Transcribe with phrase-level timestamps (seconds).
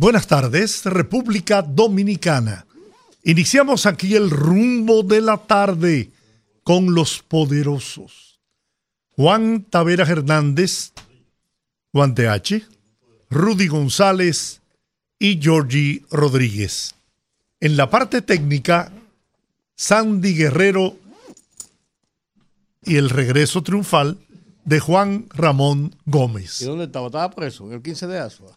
[0.00, 2.64] Buenas tardes, República Dominicana.
[3.22, 6.10] Iniciamos aquí el rumbo de la tarde
[6.64, 8.40] con los poderosos.
[9.10, 10.92] Juan Tavera Hernández,
[11.92, 12.66] Juan TH,
[13.28, 14.62] Rudy González
[15.18, 16.94] y Georgie Rodríguez.
[17.60, 18.90] En la parte técnica,
[19.76, 20.96] Sandy Guerrero
[22.84, 24.16] y el regreso triunfal
[24.64, 26.62] de Juan Ramón Gómez.
[26.62, 27.08] ¿Y dónde estaba?
[27.08, 28.54] Estaba preso, el 15 de Asua.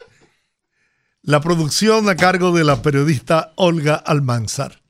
[1.26, 4.82] La producción a cargo de la periodista Olga Almanzar.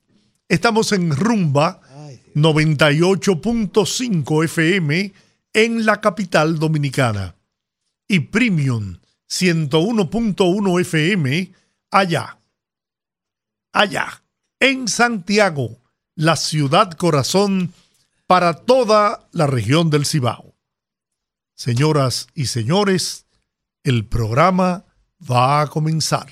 [0.49, 1.79] Estamos en Rumba
[2.33, 5.13] 98.5 FM
[5.53, 7.35] en la capital dominicana
[8.07, 8.97] y Premium
[9.29, 11.51] 101.1 FM
[11.91, 12.39] allá.
[13.71, 14.23] Allá,
[14.59, 15.83] en Santiago,
[16.15, 17.75] la ciudad corazón
[18.25, 20.55] para toda la región del Cibao.
[21.55, 23.27] Señoras y señores,
[23.83, 24.85] el programa
[25.29, 26.27] va a comenzar.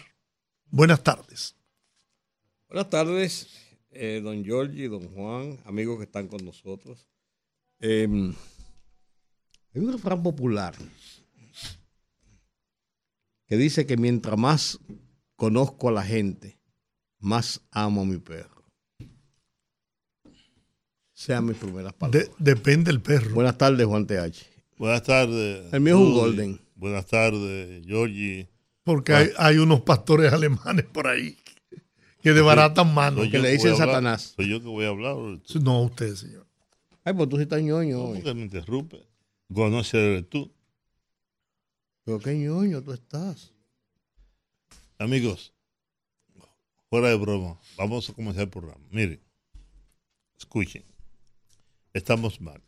[0.70, 1.56] Buenas tardes.
[2.68, 3.48] Buenas tardes,
[3.92, 7.08] eh, don Giorgi, don Juan, amigos que están con nosotros.
[7.80, 8.08] Eh,
[9.74, 10.76] hay un refrán popular
[13.48, 14.80] que dice que mientras más
[15.36, 16.60] conozco a la gente,
[17.20, 18.64] más amo a mi perro.
[21.14, 22.30] Sean mis primeras palabras.
[22.40, 23.34] De- depende del perro.
[23.36, 24.46] Buenas tardes, Juan TH.
[24.78, 25.72] Buenas tardes.
[25.74, 26.62] El mío es un golden.
[26.76, 28.50] Buenas tardes, Georgie.
[28.84, 31.38] Porque hay, hay unos pastores alemanes por ahí
[32.22, 33.28] que desbaratan manos.
[33.30, 33.76] Que le dicen.
[33.76, 34.34] Satanás.
[34.36, 35.16] Soy yo que voy a hablar.
[35.62, 36.48] No, usted, señor.
[37.04, 38.22] Ay, pues tú sí estás ñoño ¿Por hoy.
[38.22, 39.04] qué me interrumpe?
[39.54, 40.52] Conoce eres tú.
[42.04, 43.54] Pero qué ñoño tú estás.
[45.00, 45.52] Amigos,
[46.90, 48.86] fuera de broma, vamos a comenzar el programa.
[48.92, 49.20] Miren,
[50.38, 50.84] escuchen.
[51.92, 52.62] Estamos mal.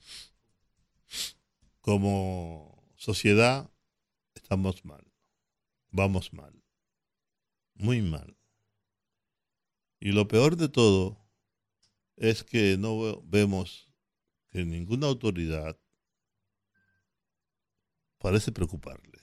[1.80, 3.70] Como sociedad,
[4.34, 5.04] estamos mal.
[5.94, 6.54] Vamos mal.
[7.76, 8.36] Muy mal.
[10.00, 11.24] Y lo peor de todo
[12.18, 13.94] es que no ve- vemos
[14.50, 15.80] que ninguna autoridad
[18.18, 19.20] parece preocuparle.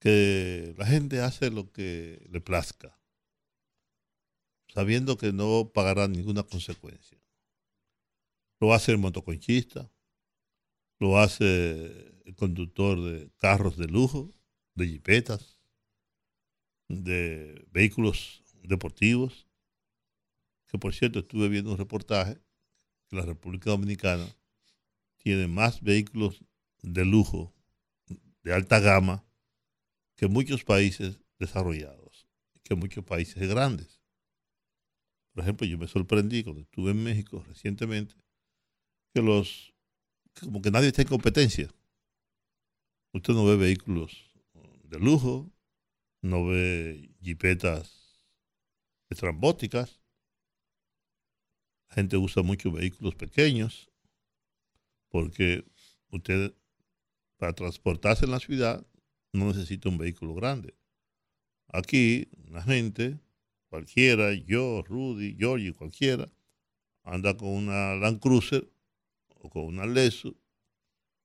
[0.00, 3.00] Que la gente hace lo que le plazca,
[4.68, 7.18] sabiendo que no pagará ninguna consecuencia.
[8.60, 9.90] Lo hace el motoconchista,
[10.98, 14.32] lo hace el conductor de carros de lujo,
[14.76, 15.58] de jipetas,
[16.88, 19.48] de vehículos deportivos,
[20.68, 22.38] que por cierto estuve viendo un reportaje
[23.08, 24.26] que la República Dominicana
[25.16, 26.44] tiene más vehículos
[26.82, 27.54] de lujo,
[28.42, 29.24] de alta gama,
[30.14, 32.28] que muchos países desarrollados,
[32.62, 34.00] que muchos países grandes.
[35.32, 38.14] Por ejemplo, yo me sorprendí cuando estuve en México recientemente,
[39.12, 39.74] que los,
[40.40, 41.70] como que nadie está en competencia.
[43.12, 44.35] Usted no ve vehículos
[44.88, 45.52] de lujo,
[46.22, 48.20] no ve jipetas
[49.08, 50.00] estrambóticas,
[51.88, 53.90] la gente usa muchos vehículos pequeños,
[55.08, 55.64] porque
[56.10, 56.54] usted
[57.36, 58.86] para transportarse en la ciudad
[59.32, 60.74] no necesita un vehículo grande.
[61.68, 63.18] Aquí la gente,
[63.68, 66.30] cualquiera, yo, Rudy, Georgie, cualquiera,
[67.02, 68.68] anda con una Land Cruiser
[69.28, 70.34] o con una Lexus,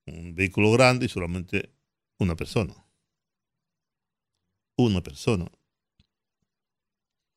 [0.06, 1.72] un vehículo grande y solamente
[2.18, 2.74] una persona.
[4.76, 5.50] Una persona.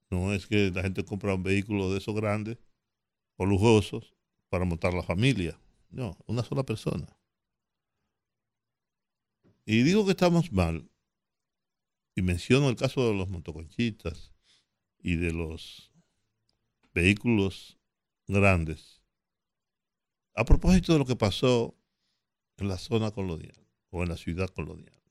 [0.10, 2.58] No es que la gente compra un vehículo de esos grandes
[3.38, 4.16] o lujosos
[4.50, 5.60] para montar la familia.
[5.90, 7.08] No, una sola persona.
[9.66, 10.90] Y digo que estamos mal,
[12.16, 14.34] y menciono el caso de los motoconchistas
[15.00, 15.92] y de los
[16.94, 17.78] vehículos
[18.28, 19.02] grandes,
[20.34, 21.76] a propósito de lo que pasó
[22.58, 25.02] en la zona colonial o en la ciudad colonial,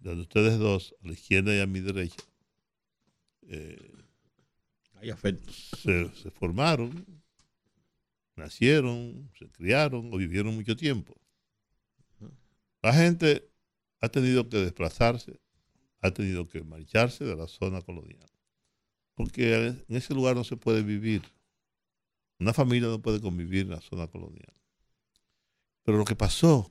[0.00, 2.22] donde ustedes dos, a la izquierda y a mi derecha,
[3.48, 3.92] eh,
[4.94, 5.10] Hay
[5.50, 7.06] se, se formaron,
[8.36, 11.14] nacieron, se criaron o vivieron mucho tiempo.
[12.82, 13.50] La gente
[14.00, 15.40] ha tenido que desplazarse,
[16.00, 18.30] ha tenido que marcharse de la zona colonial,
[19.14, 21.22] porque en ese lugar no se puede vivir.
[22.38, 24.54] Una familia no puede convivir en la zona colonial.
[25.82, 26.70] Pero lo que pasó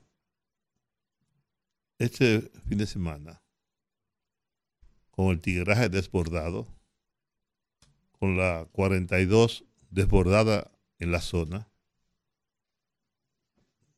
[1.98, 3.42] este fin de semana
[5.10, 6.68] con el tigueraje desbordado,
[8.12, 11.68] con la 42 desbordada en la zona,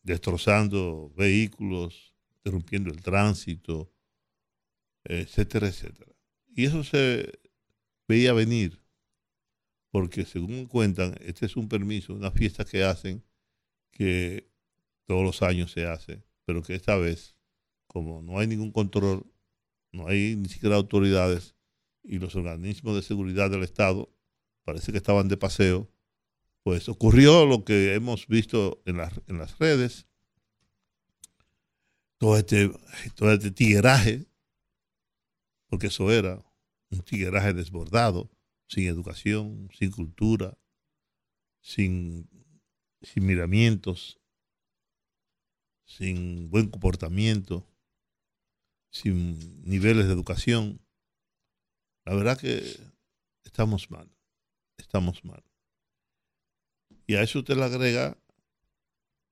[0.03, 3.93] destrozando vehículos, interrumpiendo el tránsito,
[5.05, 6.13] etcétera, etcétera.
[6.49, 7.39] Y eso se
[8.09, 8.83] veía venir,
[9.91, 13.23] porque según cuentan, este es un permiso, una fiesta que hacen,
[13.91, 14.51] que
[15.05, 17.37] todos los años se hace, pero que esta vez,
[17.93, 19.27] como no hay ningún control,
[19.91, 21.57] no hay ni siquiera autoridades,
[22.05, 24.15] y los organismos de seguridad del Estado
[24.65, 25.91] parece que estaban de paseo,
[26.63, 30.07] pues ocurrió lo que hemos visto en, las, en las redes,
[32.19, 32.71] todo este,
[33.17, 34.29] todo este tigueraje,
[35.67, 36.45] porque eso era
[36.91, 38.31] un tigueraje desbordado,
[38.69, 40.57] sin educación, sin cultura,
[41.61, 42.31] sin,
[43.03, 44.21] sin miramientos,
[45.85, 47.67] sin buen comportamiento,
[48.91, 50.81] sin niveles de educación.
[52.05, 52.63] La verdad que
[53.45, 54.11] estamos mal,
[54.77, 55.43] estamos mal.
[57.07, 58.17] Y a eso usted le agrega,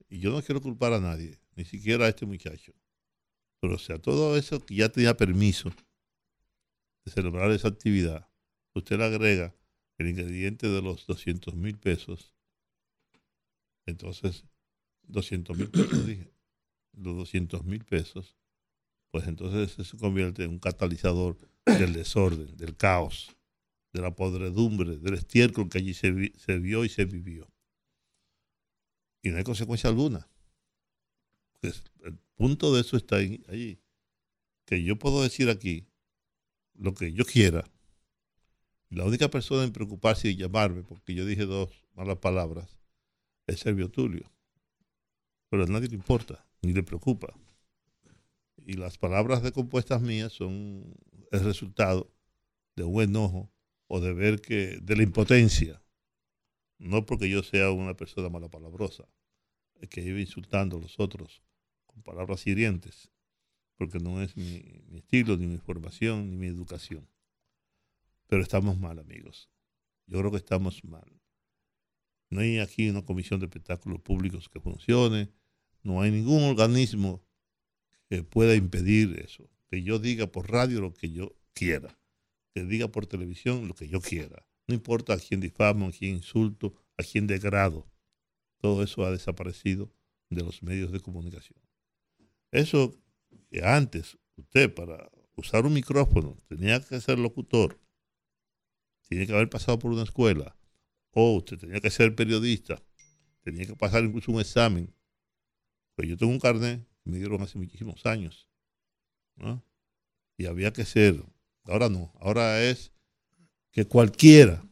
[0.08, 2.72] y yo no quiero culpar a nadie, ni siquiera a este muchacho,
[3.60, 5.70] pero o sea, todo eso que ya tenía permiso
[7.04, 8.28] de celebrar esa actividad,
[8.74, 9.54] usted le agrega
[9.98, 12.32] el ingrediente de los 200 mil pesos,
[13.86, 14.44] entonces,
[15.04, 16.30] 200 mil pesos, dije,
[16.92, 18.36] los 200 mil pesos,
[19.10, 23.36] pues entonces eso se convierte en un catalizador del desorden, del caos,
[23.92, 27.50] de la podredumbre, del estiércol que allí se, se vio y se vivió.
[29.22, 30.28] Y no hay consecuencia alguna.
[31.60, 33.80] Pues el punto de eso está allí.
[34.64, 35.86] Que yo puedo decir aquí
[36.74, 37.64] lo que yo quiera.
[38.90, 42.78] La única persona en preocuparse y llamarme, porque yo dije dos malas palabras,
[43.46, 44.30] es Servio Tulio.
[45.50, 47.34] Pero a nadie le importa, ni le preocupa.
[48.66, 50.94] Y las palabras de compuestas mías son
[51.30, 52.12] el resultado
[52.76, 53.50] de un enojo
[53.86, 55.82] o de ver que, de la impotencia.
[56.78, 59.08] No porque yo sea una persona malapalabrosa,
[59.90, 61.42] que iba insultando a los otros
[61.86, 63.10] con palabras hirientes,
[63.76, 67.08] porque no es mi, estilo, ni mi formación, ni mi educación.
[68.26, 69.50] Pero estamos mal, amigos.
[70.06, 71.20] Yo creo que estamos mal.
[72.30, 75.32] No hay aquí una comisión de espectáculos públicos que funcione,
[75.82, 77.24] no hay ningún organismo
[78.08, 79.48] que pueda impedir eso.
[79.70, 81.98] Que yo diga por radio lo que yo quiera,
[82.54, 84.46] que diga por televisión lo que yo quiera.
[84.66, 87.90] No importa a quién difamo, a quién insulto, a quién degrado.
[88.60, 89.92] Todo eso ha desaparecido
[90.30, 91.58] de los medios de comunicación.
[92.50, 92.94] Eso
[93.50, 97.78] que antes usted para usar un micrófono tenía que ser locutor,
[99.08, 100.56] tiene que haber pasado por una escuela,
[101.12, 102.82] o usted tenía que ser periodista,
[103.42, 104.94] tenía que pasar incluso un examen.
[105.94, 108.48] Pues yo tengo un carnet me dieron hace muchísimos años.
[110.36, 111.22] Y había que ser,
[111.64, 112.92] ahora no, ahora es
[113.72, 114.64] que cualquiera,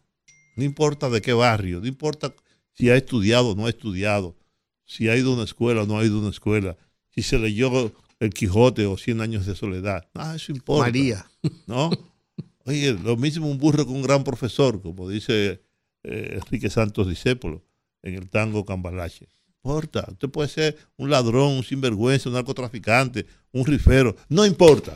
[0.57, 2.35] no importa de qué barrio, no importa
[2.73, 4.37] si ha estudiado o no ha estudiado,
[4.85, 6.77] si ha ido a una escuela o no ha ido a una escuela,
[7.11, 10.09] si se leyó El Quijote o Cien años de soledad.
[10.15, 10.87] Ah, eso importa.
[10.87, 11.27] María.
[11.67, 11.91] ¿No?
[12.65, 15.63] Oye, lo mismo un burro que un gran profesor, como dice
[16.03, 17.65] eh, Enrique Santos Discépolo
[18.03, 19.29] en el tango Cambalache.
[19.67, 20.07] Importa.
[20.09, 24.17] Usted puede ser un ladrón, un sinvergüenza, un narcotraficante, un rifero.
[24.29, 24.95] No importa.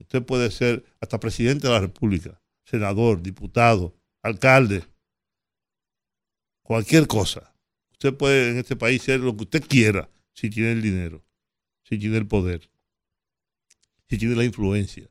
[0.00, 4.82] Usted puede ser hasta presidente de la República, senador, diputado, alcalde,
[6.62, 7.54] cualquier cosa.
[7.92, 11.24] Usted puede en este país ser lo que usted quiera si tiene el dinero,
[11.84, 12.68] si tiene el poder,
[14.08, 15.08] si tiene la influencia,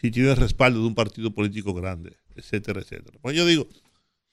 [0.00, 3.18] si tiene el respaldo de un partido político grande, etcétera, etcétera.
[3.20, 3.66] Pues yo digo,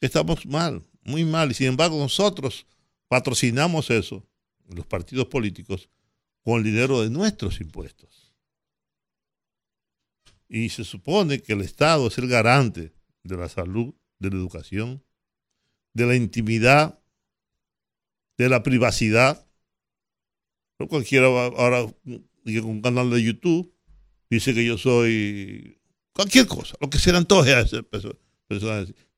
[0.01, 2.67] estamos mal, muy mal, y sin embargo nosotros
[3.09, 4.25] patrocinamos eso,
[4.67, 5.89] los partidos políticos,
[6.43, 8.33] con el dinero de nuestros impuestos.
[10.47, 15.03] Y se supone que el Estado es el garante de la salud, de la educación,
[15.93, 16.99] de la intimidad,
[18.37, 19.45] de la privacidad.
[20.79, 23.73] No cualquiera ahora con un canal de YouTube
[24.29, 25.79] dice que yo soy
[26.13, 27.65] cualquier cosa, lo que se le antoje a.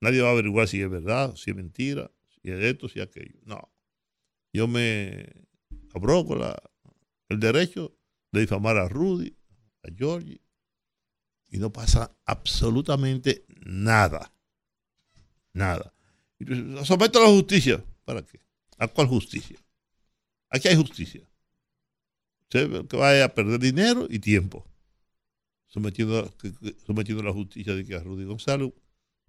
[0.01, 3.05] Nadie va a averiguar si es verdad, si es mentira, si es esto, si es
[3.05, 3.39] aquello.
[3.45, 3.71] No.
[4.53, 5.47] Yo me
[5.93, 6.61] abrogo la,
[7.29, 7.97] el derecho
[8.31, 9.35] de difamar a Rudy,
[9.83, 10.41] a Georgie,
[11.47, 14.33] y no pasa absolutamente nada.
[15.53, 15.93] Nada.
[16.39, 16.45] Y
[16.85, 17.83] someto a la justicia.
[18.05, 18.39] ¿Para qué?
[18.77, 19.57] ¿A cuál justicia?
[20.49, 21.29] Aquí hay justicia.
[22.43, 24.65] Usted que vaya a perder dinero y tiempo.
[25.67, 26.33] Sometiendo,
[26.85, 28.73] sometiendo a la justicia de que a Rudy Gonzalo,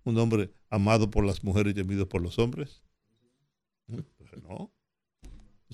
[0.04, 2.82] un hombre amado por las mujeres y temido por los hombres.
[3.86, 4.72] Pues no.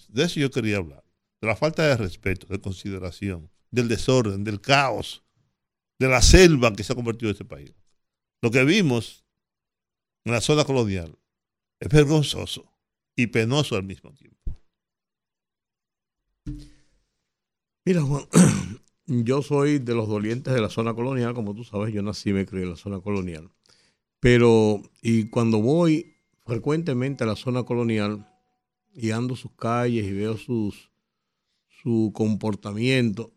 [0.09, 1.05] De eso yo quería hablar.
[1.41, 5.23] De la falta de respeto, de consideración, del desorden, del caos
[5.99, 7.75] de la selva que se ha convertido este país.
[8.41, 9.25] Lo que vimos
[10.25, 11.19] en la zona colonial
[11.81, 12.73] es vergonzoso
[13.17, 14.39] y penoso al mismo tiempo.
[17.85, 18.27] Mira, Juan,
[19.07, 22.33] yo soy de los dolientes de la zona colonial, como tú sabes, yo nací y
[22.33, 23.51] me crié en la zona colonial.
[24.21, 28.29] Pero, y cuando voy frecuentemente a la zona colonial
[28.95, 30.91] y ando sus calles y veo sus,
[31.83, 33.33] su comportamiento,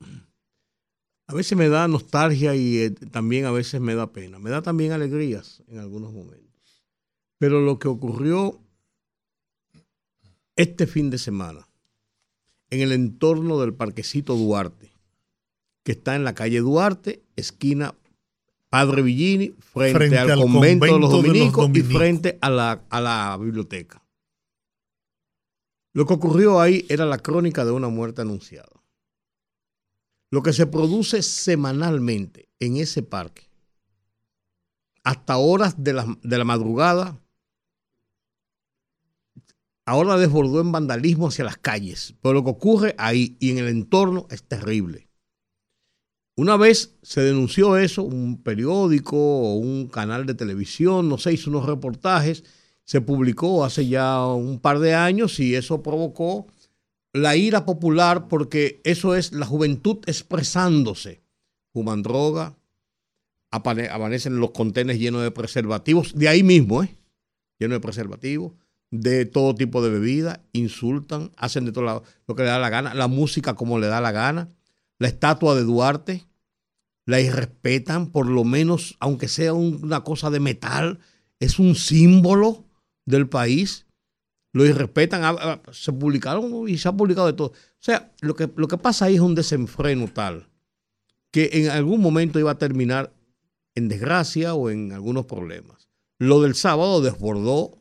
[1.27, 4.37] a veces me da nostalgia y eh, también a veces me da pena.
[4.37, 6.83] Me da también alegrías en algunos momentos.
[7.37, 8.59] Pero lo que ocurrió
[10.55, 11.67] este fin de semana
[12.69, 14.91] en el entorno del parquecito Duarte,
[15.83, 17.95] que está en la calle Duarte, esquina
[18.69, 24.01] Padre Villini, frente, al, convento, de, los dominicos, y frente a la, a la biblioteca.
[25.93, 28.81] Lo que ocurrió ahí era la crónica de una muerte anunciada.
[30.29, 33.49] Lo que se produce semanalmente en ese parque,
[35.03, 37.19] hasta horas de la, de la madrugada,
[39.85, 42.15] ahora desbordó en vandalismo hacia las calles.
[42.21, 45.09] Pero lo que ocurre ahí y en el entorno es terrible.
[46.37, 51.49] Una vez se denunció eso, un periódico o un canal de televisión, no sé, hizo
[51.49, 52.45] unos reportajes,
[52.91, 56.47] se publicó hace ya un par de años y eso provocó
[57.13, 61.21] la ira popular porque eso es la juventud expresándose.
[61.71, 62.57] Fuman droga,
[63.49, 66.97] amanecen los contenes llenos de preservativos, de ahí mismo, ¿eh?
[67.59, 68.51] Lleno de preservativos
[68.89, 72.93] de todo tipo de bebida, insultan, hacen de todo lo que le da la gana,
[72.93, 74.49] la música como le da la gana,
[74.99, 76.25] la estatua de Duarte,
[77.05, 80.99] la irrespetan, por lo menos, aunque sea una cosa de metal,
[81.39, 82.65] es un símbolo
[83.05, 83.85] del país,
[84.53, 87.47] lo irrespetan, ah, ah, se publicaron y se ha publicado de todo.
[87.49, 90.49] O sea, lo que, lo que pasa ahí es un desenfreno tal,
[91.31, 93.13] que en algún momento iba a terminar
[93.75, 95.89] en desgracia o en algunos problemas.
[96.19, 97.77] Lo del sábado desbordó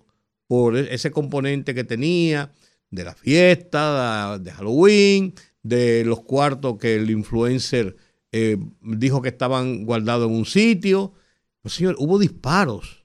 [0.47, 2.53] por e-, ese componente que tenía
[2.91, 7.97] de la fiesta, de Halloween, de los cuartos que el influencer
[8.33, 11.13] eh, dijo que estaban guardados en un sitio.
[11.63, 13.00] Pues, señor, hubo disparos.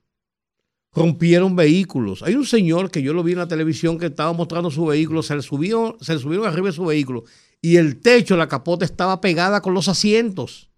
[0.96, 2.24] Rompieron vehículos.
[2.24, 5.22] Hay un señor que yo lo vi en la televisión que estaba mostrando su vehículo,
[5.22, 7.26] se le, subió, se le subieron arriba de su vehículo
[7.66, 10.70] y el techo, la capota estaba pegada con los asientos.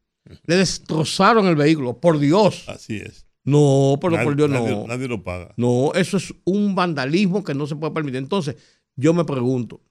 [0.45, 2.63] Le destrozaron el vehículo, por Dios.
[2.69, 3.27] Así es.
[3.43, 4.87] No, pero por Dios no.
[4.87, 5.53] Nadie lo paga.
[5.57, 8.19] No, eso es un vandalismo que no se puede permitir.
[8.19, 8.55] Entonces,
[8.95, 9.81] yo me pregunto,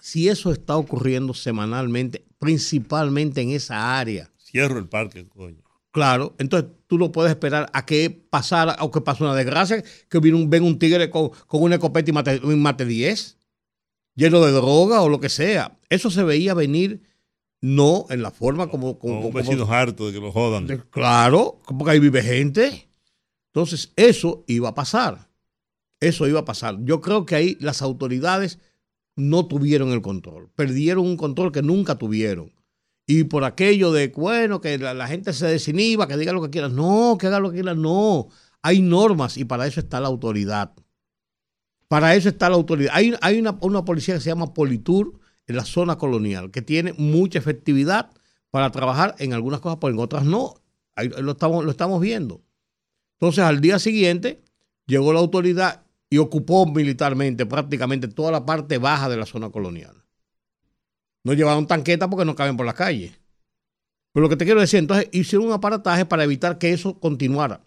[0.00, 4.30] si eso está ocurriendo semanalmente, principalmente en esa área.
[4.38, 5.65] Cierro el parque, coño.
[5.96, 10.20] Claro, entonces tú no puedes esperar a que pasara o que pase una desgracia, que
[10.20, 13.38] viene un, ven un tigre con, una escopeta y mate, mate 10,
[14.14, 15.78] lleno de droga o lo que sea.
[15.88, 17.00] Eso se veía venir
[17.62, 18.98] no en la forma como...
[18.98, 20.66] como, un vecino harto de que lo jodan.
[20.90, 22.90] claro, porque ahí vive gente.
[23.54, 25.30] Entonces, eso iba a pasar.
[25.98, 26.76] Eso iba a pasar.
[26.84, 28.58] Yo creo que ahí las autoridades
[29.14, 30.50] no tuvieron el control.
[30.56, 32.52] Perdieron un control que nunca tuvieron.
[33.06, 36.68] Y por aquello de, bueno, que la, gente se desinhiba, que diga lo que quiera.
[36.68, 37.74] No, que haga lo que quiera.
[37.74, 38.28] No.
[38.62, 40.72] Hay normas y para eso está la autoridad.
[41.88, 42.92] Para eso está la autoridad.
[42.94, 48.10] Hay, una, policía que se llama Politur en la zona colonial, que tiene mucha efectividad
[48.50, 50.54] para trabajar en algunas cosas, pero en otras no.
[50.96, 52.42] Ahí lo estamos viendo.
[53.20, 54.42] Entonces, al día siguiente,
[54.86, 59.95] llegó la autoridad y ocupó militarmente prácticamente toda la parte baja de la zona colonial.
[61.26, 63.12] No llevaron tanquetas porque no caben por la calle.
[64.12, 67.64] Pero lo que te quiero decir, entonces hicieron un aparataje para evitar que eso continuara.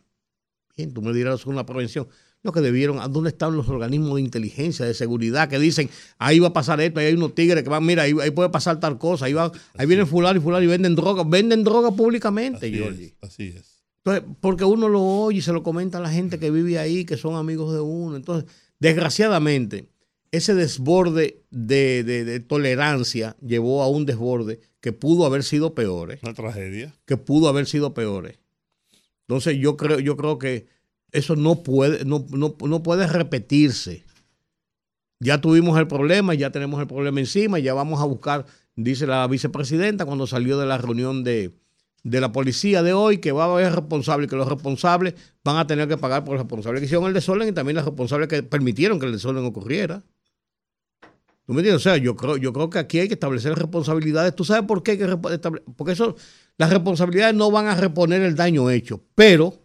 [0.77, 2.07] Bien, tú me dirás una prevención
[2.41, 5.89] lo que debieron, ¿dónde están los organismos de inteligencia, de seguridad que dicen,
[6.19, 8.79] ahí va a pasar esto, ahí hay unos tigres que van, mira, ahí, puede pasar
[8.79, 12.67] tal cosa, ahí, va, ahí vienen fulano y fulano y venden droga, venden droga públicamente,
[12.67, 13.83] así así es.
[14.05, 17.03] Entonces, porque uno lo oye y se lo comenta a la gente que vive ahí,
[17.03, 18.15] que son amigos de uno.
[18.15, 18.49] Entonces,
[18.79, 19.89] desgraciadamente,
[20.31, 26.17] ese desborde de, de tolerancia llevó a un desborde que pudo haber sido peor.
[26.21, 26.93] Una tragedia.
[27.05, 28.35] Que pudo haber sido peor.
[29.27, 30.67] Entonces, yo creo, yo creo que
[31.11, 34.03] eso no puede, no, puede repetirse.
[35.19, 38.45] Ya tuvimos el problema, ya tenemos el problema encima, ya vamos a buscar,
[38.75, 41.53] dice la vicepresidenta cuando salió de la reunión de,
[42.03, 45.89] la policía de hoy, que va a haber responsables, que los responsables van a tener
[45.89, 48.99] que pagar por los responsables que hicieron el desorden y también los responsables que permitieron
[48.99, 50.03] que el desorden ocurriera.
[51.49, 51.83] ¿Tú me entiendes?
[51.83, 54.35] O sea, yo creo, yo creo que aquí hay que establecer responsabilidades.
[54.35, 56.15] ¿Tú sabes por qué hay que Porque eso,
[56.59, 59.55] las responsabilidades no van a reponer el daño hecho, pero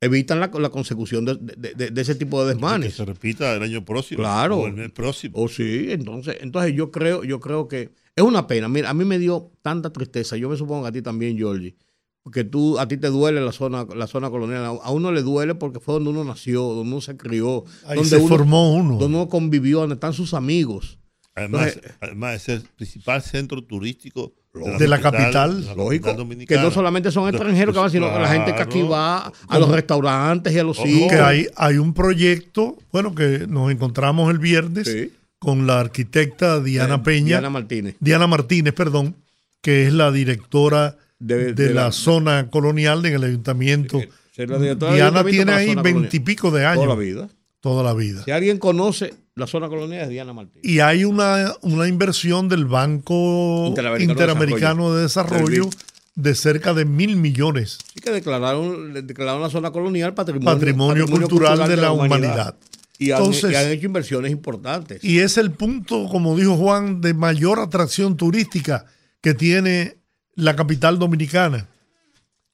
[0.00, 2.88] evitan la, consecución de, ese tipo de desmanes.
[2.88, 4.24] Que se repita el año próximo.
[4.24, 4.56] Claro.
[4.56, 5.38] O el mes próximo.
[5.38, 8.68] O oh, sí, entonces, entonces yo creo, yo creo que es una pena.
[8.68, 11.76] Mira, a mí me dio tanta tristeza, yo me supongo que a ti también, Georgie,
[12.24, 14.64] porque tú, a ti te duele la zona, la zona colonial.
[14.64, 17.98] A, a uno le duele porque fue donde uno nació, donde uno se crió, Ahí
[17.98, 18.98] donde se uno, formó uno.
[18.98, 20.98] donde uno convivió, donde están sus amigos.
[21.36, 24.32] Además, Entonces- además es el principal centro turístico
[24.78, 25.62] De la capital.
[25.62, 28.62] de la Lógico, capital que no solamente son extranjeros que van, sino la gente que
[28.62, 28.88] aquí Claro.
[28.90, 30.86] va a los restaurantes y a los Ojo.
[30.86, 31.10] sitios.
[31.10, 35.12] que hay, hay un proyecto, bueno, que nos encontramos el viernes Sí.
[35.40, 37.96] con la arquitecta Diana Eh, Peña, Diana Diana, Martínez.
[38.28, 39.16] Martínez, perdón,
[39.60, 43.98] que es la directora De- de, de la, la- zona colonial en el ayuntamiento.
[44.36, 47.28] Diana ayuntamiento tiene ahí veintipico de años, Toda la vida.
[47.60, 48.22] toda la vida.
[48.24, 50.64] Si alguien conoce la zona colonial es Diana Martínez.
[50.64, 55.70] Y hay una, una inversión del Banco Interamericano Interamericano, de de Desarrollo
[56.14, 61.68] de cerca de mil millones Sí que declararon, declararon la zona colonial patrimonio, patrimonio, cultural,
[61.68, 62.56] de la humanidad.
[62.98, 65.02] Y han, Entonces- y han hecho inversiones importantes.
[65.02, 68.86] Y es el punto, como dijo Juan, de mayor atracción turística
[69.20, 69.96] que tiene
[70.36, 71.66] la capital dominicana.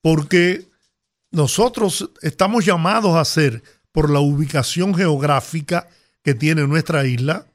[0.00, 0.64] Porque
[1.30, 5.88] nosotros estamos llamados a ser, por la ubicación geográfica
[6.22, 7.46] que tiene nuestra isla,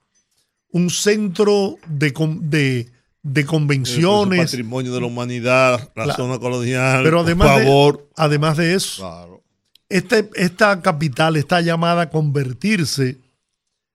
[0.72, 2.92] un centro de, de,
[3.24, 4.40] de El convenciones.
[4.52, 7.04] patrimonio de la humanidad, la La- zona colonial.
[7.04, 8.10] Pero además por de, favor.
[8.16, 9.44] además de eso, Claro.
[9.90, 13.18] este- esta capital está llamada a convertirse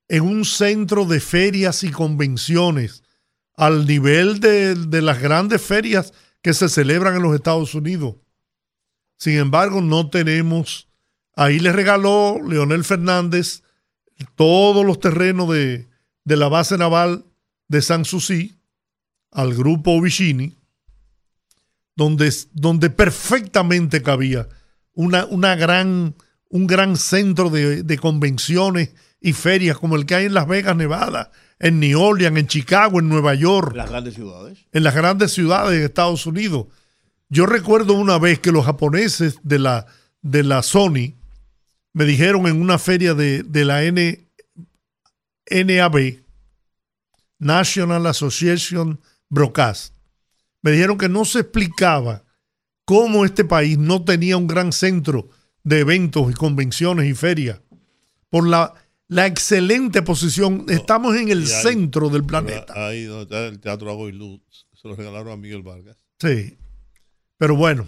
[0.09, 3.03] en un centro de ferias y convenciones
[3.57, 6.13] al nivel de, de las grandes ferias
[6.43, 8.15] que se celebran en los Estados Unidos.
[9.19, 10.89] Sin embargo, no tenemos,
[11.37, 13.63] ahí le regaló Leonel Fernández
[14.35, 15.89] todos los terrenos de,
[16.25, 17.25] de la base naval
[17.69, 18.57] de San Susi
[19.31, 20.57] al grupo Vicini,
[21.97, 24.49] donde, donde perfectamente cabía
[24.93, 26.15] una, una gran,
[26.49, 30.77] un gran centro de, de convenciones y ferias como el que hay en Las Vegas,
[30.77, 34.59] Nevada, en New Orleans, en Chicago, en Nueva York, Las grandes ciudades.
[34.73, 36.67] en las grandes ciudades de Estados Unidos.
[37.29, 39.87] Yo recuerdo una vez que los japoneses de la,
[40.23, 41.15] de la Sony
[41.93, 44.27] me dijeron en una feria de, de la N,
[45.51, 46.23] NAB,
[47.39, 49.95] National Association Broadcast,
[50.63, 52.25] me dijeron que no se explicaba
[52.85, 55.29] cómo este país no tenía un gran centro
[55.63, 57.61] de eventos y convenciones y ferias.
[58.29, 58.75] Por la,
[59.09, 62.73] la excelente posición, estamos en el centro del planeta.
[62.75, 64.41] Ahí donde está el Teatro Agua y Luz.
[64.75, 65.97] Se lo regalaron a Miguel Vargas.
[66.21, 66.57] Sí.
[67.37, 67.87] Pero bueno,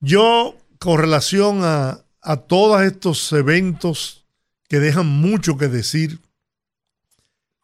[0.00, 4.26] yo con relación a, a todos estos eventos
[4.68, 6.20] que dejan mucho que decir,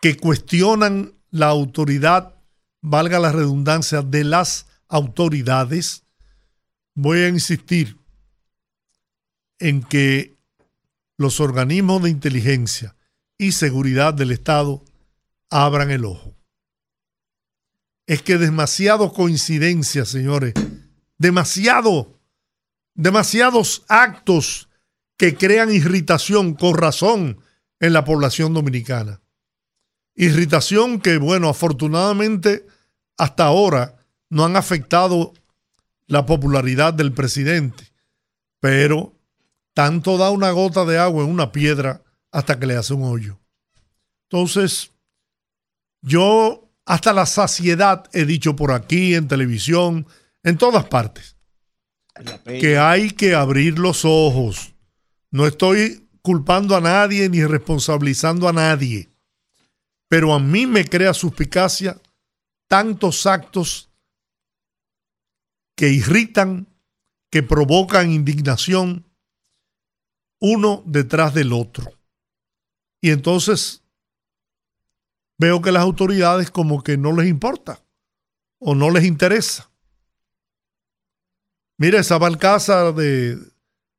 [0.00, 2.36] que cuestionan la autoridad,
[2.80, 6.04] valga la redundancia, de las autoridades,
[6.94, 7.98] voy a insistir
[9.58, 10.36] en que
[11.16, 12.94] los organismos de inteligencia
[13.38, 14.84] y seguridad del Estado
[15.50, 16.36] abran el ojo.
[18.06, 20.54] Es que demasiado coincidencia, señores,
[21.18, 22.21] demasiado,
[22.94, 24.68] demasiados actos
[25.16, 27.38] que crean irritación con razón
[27.80, 29.20] en la población dominicana.
[30.14, 32.66] Irritación que, bueno, afortunadamente
[33.16, 33.96] hasta ahora
[34.28, 35.32] no han afectado
[36.06, 37.92] la popularidad del presidente,
[38.60, 39.14] pero
[39.74, 43.38] tanto da una gota de agua en una piedra hasta que le hace un hoyo.
[44.24, 44.90] Entonces,
[46.00, 50.06] yo hasta la saciedad he dicho por aquí, en televisión,
[50.42, 51.36] en todas partes,
[52.44, 54.74] que hay que abrir los ojos.
[55.30, 59.10] No estoy culpando a nadie ni responsabilizando a nadie,
[60.08, 62.00] pero a mí me crea suspicacia
[62.68, 63.90] tantos actos
[65.76, 66.68] que irritan,
[67.30, 69.04] que provocan indignación,
[70.38, 71.92] uno detrás del otro.
[73.00, 73.82] Y entonces
[75.38, 77.82] veo que las autoridades como que no les importa
[78.60, 79.71] o no les interesa.
[81.82, 83.36] Mira esa barcaza de,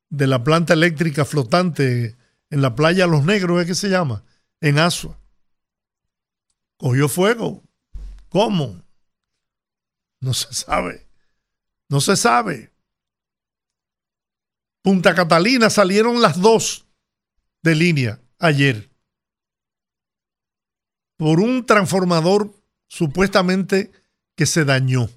[0.09, 2.15] de la planta eléctrica flotante
[2.49, 4.23] en la playa Los Negros, ¿es que se llama?
[4.61, 5.19] En Asua.
[6.77, 7.61] Cogió fuego.
[8.29, 8.81] ¿Cómo?
[10.21, 11.05] No se sabe.
[11.89, 12.71] No se sabe.
[14.81, 16.85] Punta Catalina salieron las dos
[17.63, 18.89] de línea ayer
[21.17, 22.55] por un transformador
[22.87, 23.91] supuestamente
[24.37, 25.09] que se dañó.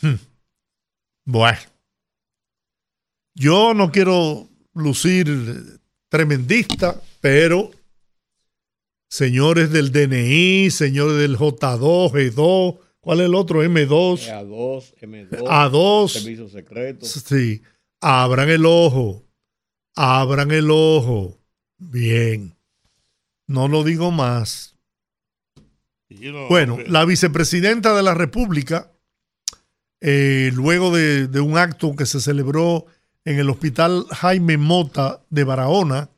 [0.00, 0.31] Hmm.
[1.24, 1.60] Bueno,
[3.34, 7.70] yo no quiero lucir tremendista, pero
[9.08, 13.62] señores del DNI, señores del J2, G2, ¿cuál es el otro?
[13.62, 17.08] M2, A2, M2, A2, servicios secretos.
[17.10, 17.62] sí,
[18.00, 19.24] abran el ojo,
[19.94, 21.38] abran el ojo.
[21.78, 22.56] Bien,
[23.46, 24.76] no lo digo más.
[26.48, 28.91] Bueno, la vicepresidenta de la República
[30.04, 32.86] eh, luego de, un acto que se celebró
[33.24, 36.10] en el Hospital Jaime Mota de Barahona,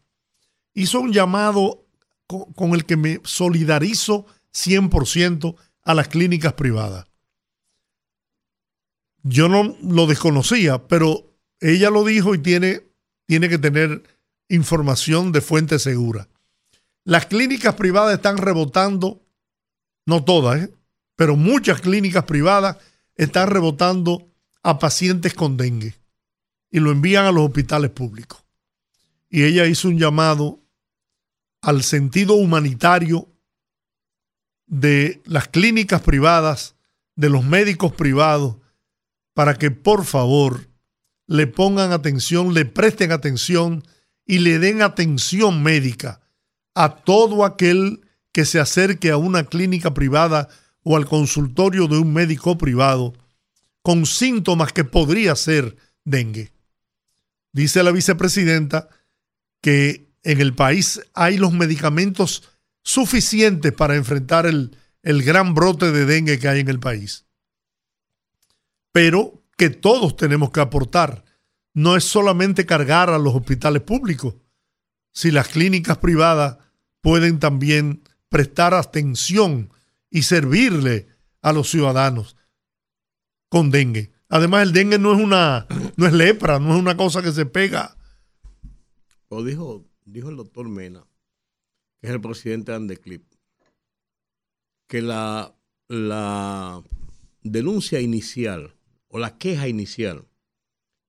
[0.72, 1.84] hizo un llamado
[2.26, 7.04] co- con el que me solidarizo 100% a las clínicas privadas.
[9.22, 12.82] Yo no lo desconocía, pero ella lo dijo y tiene,
[13.26, 14.02] tiene que tener
[14.48, 16.28] información de fuente segura.
[17.04, 19.20] Las clínicas privadas están rebotando,
[20.06, 20.74] no todas, ¿eh?
[21.16, 22.78] pero muchas clínicas privadas
[23.16, 24.30] están rebotando
[24.62, 25.94] a pacientes con dengue
[26.70, 28.44] y lo envían a los hospitales públicos.
[29.28, 30.60] Y ella hizo un llamado
[31.60, 33.28] al sentido humanitario
[34.66, 36.76] de las clínicas privadas,
[37.16, 38.56] de los médicos privados,
[39.34, 40.68] para que por favor
[41.26, 43.84] le pongan atención, le presten atención
[44.26, 46.20] y le den atención médica
[46.74, 48.00] a todo aquel
[48.32, 50.48] que se acerque a una clínica privada
[50.84, 53.14] o al consultorio de un médico privado
[53.82, 56.52] con síntomas que podría ser dengue.
[57.52, 58.88] Dice la vicepresidenta
[59.60, 62.50] que en el país hay los medicamentos
[62.82, 67.26] suficientes para enfrentar el, el gran brote de dengue que hay en el país.
[68.92, 71.24] Pero que todos tenemos que aportar.
[71.72, 74.34] No es solamente cargar a los hospitales públicos.
[75.12, 76.58] Si las clínicas privadas
[77.00, 79.70] pueden también prestar atención
[80.14, 81.08] y servirle
[81.42, 82.36] a los ciudadanos
[83.48, 84.12] con dengue.
[84.28, 87.46] Además, el dengue no es una, no es lepra, no es una cosa que se
[87.46, 87.96] pega.
[89.28, 91.04] Lo dijo, dijo el doctor Mena,
[92.00, 93.24] que es el presidente de Andeclip,
[94.86, 95.52] que la,
[95.88, 96.80] la
[97.42, 98.76] denuncia inicial
[99.08, 100.28] o la queja inicial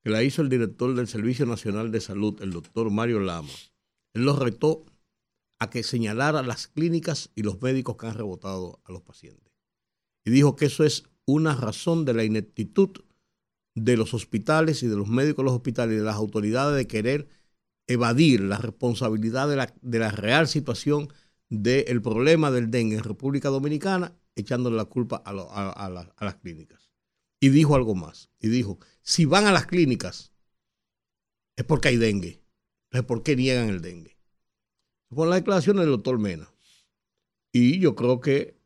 [0.03, 3.53] que la hizo el director del Servicio Nacional de Salud, el doctor Mario Lama,
[4.15, 4.83] él lo retó
[5.59, 9.53] a que señalara las clínicas y los médicos que han rebotado a los pacientes.
[10.25, 12.91] Y dijo que eso es una razón de la ineptitud
[13.75, 16.87] de los hospitales y de los médicos de los hospitales y de las autoridades de
[16.87, 17.27] querer
[17.87, 21.09] evadir la responsabilidad de la, de la real situación
[21.49, 26.35] del problema del dengue en República Dominicana, echándole la culpa a, lo- a- a las
[26.35, 26.89] clínicas.
[27.39, 28.29] Y dijo algo más.
[28.39, 30.33] Y dijo, si van a las clínicas,
[31.55, 32.41] es porque hay dengue.
[32.85, 34.14] Entonces, ¿por qué niegan el dengue?
[35.11, 36.49] Fue la declaración del doctor Mena.
[37.51, 38.57] Y yo creo que,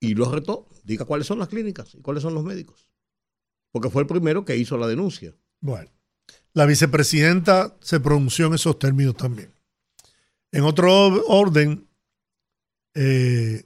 [0.00, 2.88] y lo retó, diga cuáles son las clínicas y cuáles son los médicos.
[3.70, 5.34] Porque fue el primero que hizo la denuncia.
[5.60, 5.90] Bueno,
[6.54, 9.54] la vicepresidenta se pronunció en esos términos también.
[10.50, 11.88] En otro or- orden,
[12.94, 13.64] eh,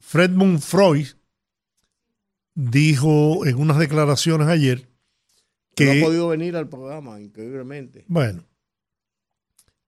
[0.00, 1.06] Fredmund Freud
[2.54, 4.88] dijo en unas declaraciones ayer
[5.74, 8.04] Que no ha podido venir al programa, increíblemente.
[8.08, 8.44] bueno,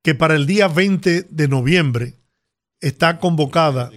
[0.02, 2.14] que para el día 20 de noviembre
[2.80, 3.90] está convocada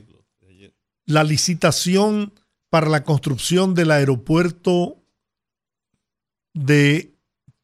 [1.06, 2.34] la licitación
[2.70, 4.98] para la construcción del aeropuerto
[6.54, 7.14] de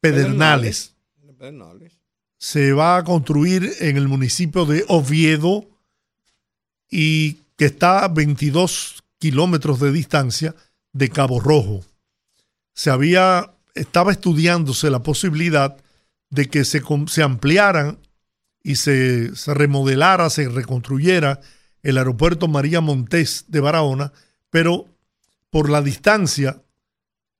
[0.00, 0.94] Pedernales.
[1.38, 1.98] Pedernales.
[2.38, 5.68] Se va a construir en el municipio de Oviedo
[6.90, 10.54] y que está a 22 kilómetros de distancia
[10.92, 11.84] de Cabo Rojo.
[12.74, 15.76] Se había, estaba estudiándose la posibilidad
[16.30, 17.98] de que se, se ampliaran
[18.62, 21.40] y se, se remodelara, se reconstruyera
[21.82, 24.12] el aeropuerto María Montés de Barahona,
[24.50, 24.86] pero
[25.50, 26.62] por la distancia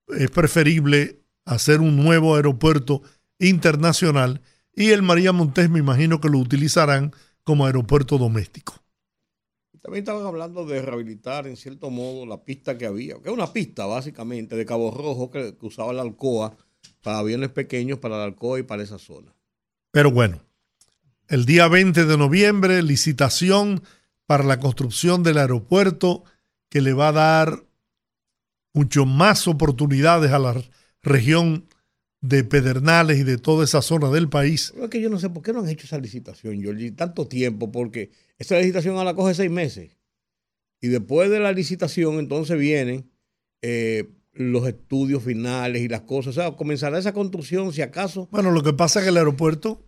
[0.09, 3.03] es preferible hacer un nuevo aeropuerto
[3.39, 4.41] internacional
[4.75, 7.13] y el María Montés me imagino que lo utilizarán
[7.45, 8.75] como aeropuerto doméstico.
[9.83, 13.53] También estaban hablando de rehabilitar en cierto modo la pista que había, que es una
[13.53, 16.55] pista básicamente de Cabo Rojo que, que usaba la Alcoa
[17.03, 19.35] para aviones pequeños, para la Alcoa y para esa zona.
[19.91, 20.41] Pero bueno,
[21.31, 23.83] el día 20 de noviembre, licitación
[24.27, 26.25] para la construcción del aeropuerto
[26.69, 27.65] que le va a dar
[28.75, 30.61] mucho más oportunidades a la
[31.03, 31.67] región
[32.21, 34.73] de Pedernales y de toda esa zona del país.
[34.75, 37.29] Pero es que yo no sé por qué no han hecho esa licitación, Georgie, tanto
[37.29, 39.97] tiempo, porque esa licitación ahora coge seis meses.
[40.81, 43.09] Y después de la licitación, entonces vienen
[43.63, 46.37] eh, los estudios finales y las cosas.
[46.37, 48.29] O sea, comenzará esa construcción, si acaso.
[48.33, 49.87] Bueno, lo que pasa es que el aeropuerto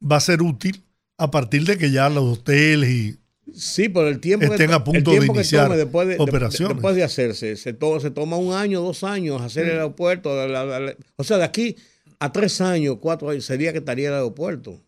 [0.00, 0.82] va a ser útil
[1.18, 3.16] a partir de que ya los hoteles y
[3.54, 6.20] Sí, pero el tiempo Estén a punto el de que iniciar tome después de, de-
[6.22, 6.76] operaciones.
[6.76, 9.68] después de hacerse, se, to- se toma un año, dos años hacer Mm.
[9.68, 10.46] el aeropuerto.
[10.48, 11.76] la- la- la- o sea, de aquí
[12.18, 14.82] a tres años, cuatro años, sería que estaría el aeropuerto.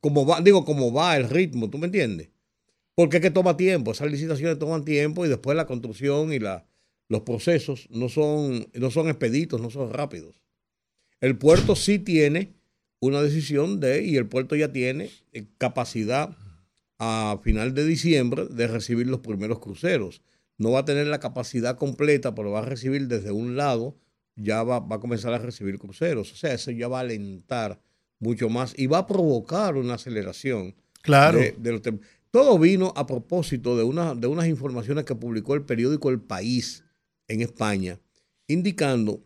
[0.00, 2.28] Como va, digo, como va el ritmo, ¿tú me entiendes?
[2.94, 6.66] Porque es que toma tiempo, esas licitaciones toman tiempo y después la construcción y la,
[7.08, 10.42] los procesos no son, no son expeditos, no son rápidos.
[11.22, 12.52] El puerto sí tiene
[13.06, 16.36] una decisión de, y el puerto ya tiene eh, capacidad
[16.98, 20.22] a final de diciembre de recibir los primeros cruceros.
[20.58, 23.96] no va a tener la capacidad completa, pero va a recibir desde un lado,
[24.36, 26.32] ya va, va a comenzar a recibir cruceros.
[26.32, 27.80] O sea, eso ya va a alentar
[28.20, 30.74] mucho más y va a provocar una aceleración.
[31.02, 31.38] Claro.
[31.40, 31.82] de- de los
[32.30, 36.84] Todo vino a propósito de, una, de unas informaciones que publicó el periódico El País
[37.28, 37.98] en España,
[38.46, 39.20] indicando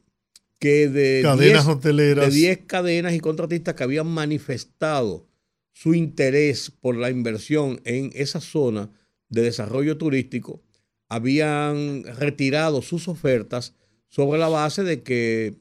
[0.59, 2.27] que de Cadenas 10 hoteleras.
[2.33, 5.27] de 10 cadenas y contratistas que habían manifestado
[5.73, 8.90] su interés por la inversión en esa zona
[9.29, 10.62] de desarrollo turístico,
[11.09, 13.75] habían retirado sus ofertas
[14.09, 15.55] sobre la base de que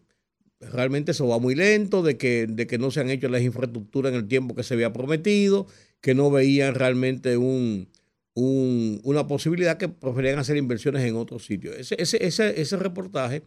[0.59, 4.11] realmente eso va muy lento, de que, de que no se han hecho las infraestructuras
[4.11, 5.67] en el tiempo que se había prometido,
[6.01, 7.89] que no veían realmente un,
[8.33, 11.75] un- una posibilidad que preferían hacer inversiones en otros sitios.
[11.77, 13.43] Ese, ese, ese, ese reportaje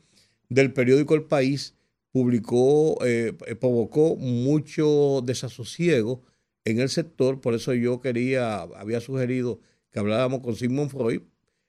[0.51, 1.77] del periódico El País
[2.13, 6.23] publicó, eh, eh, provocó mucho desasosiego
[6.67, 9.61] en el sector, por eso yo quería, había sugerido
[9.91, 11.23] que habláramos con Sigmund Freud.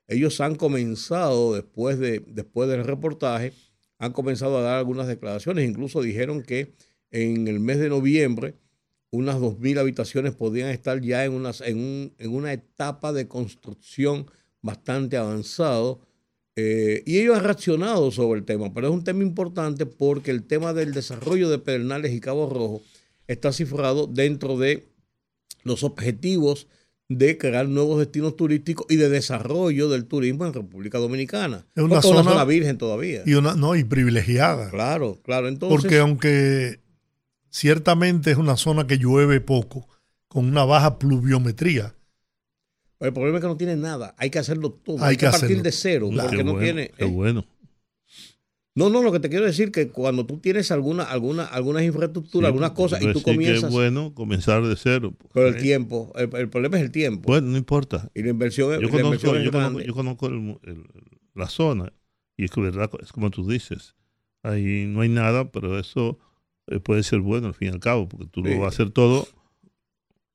[0.08, 3.54] Ellos han comenzado, después, de, después del reportaje,
[4.00, 6.74] han comenzado a dar algunas declaraciones, incluso dijeron que
[7.12, 8.56] en el mes de noviembre
[9.12, 11.34] unas 2.000 habitaciones podían estar ya en,
[11.66, 14.28] en, un- en una etapa de construcción
[14.62, 16.02] bastante avanzado.
[16.56, 20.44] Eh, y ellos han reaccionado sobre el tema, pero es un tema importante porque el
[20.44, 22.82] tema del desarrollo de Pedernales y Cabo Rojo
[23.28, 24.88] está cifrado dentro de
[25.64, 26.68] los objetivos
[27.08, 31.66] de crear nuevos destinos turísticos y de desarrollo del turismo en República Dominicana.
[31.76, 33.24] Es una una zona- zona virgen todavía.
[33.26, 34.70] Y una, no, y privilegiada.
[34.70, 35.48] Claro, claro.
[35.50, 36.80] Entonces, Porque aunque
[37.50, 39.88] ciertamente es una zona que llueve poco,
[40.28, 41.94] con una baja pluviometría,
[43.02, 44.16] el problema es que no tiene nada.
[44.18, 45.04] Hay que hacerlo todo.
[45.04, 46.10] Hay que que partir de cero.
[46.10, 46.30] Claro.
[46.30, 46.92] Porque Qué no bueno, tiene.
[46.98, 47.08] qué ¿eh?
[47.08, 47.46] bueno.
[48.74, 52.46] No, no, lo que te quiero decir que cuando tú tienes alguna, alguna, algunas infraestructuras,
[52.48, 53.66] Sí, algunas cosas, y tú que comienzas.
[53.66, 55.14] es bueno comenzar de cero.
[55.34, 57.28] Pero el Eh, tiempo, el, el problema es el tiempo.
[57.28, 58.10] Bueno, no importa.
[58.16, 59.88] y la inversión, es- Yo la conozco, inversión es yo conozco, grande.
[59.88, 60.86] yo conozco el- el-
[61.34, 61.92] la zona
[62.38, 63.96] y es que verdad, es como tú dices.
[64.42, 66.18] Ahí no hay nada, pero eso
[66.68, 68.52] eh, puede ser bueno al fin y al cabo, porque tú Sí.
[68.54, 69.28] lo vas a hacer todo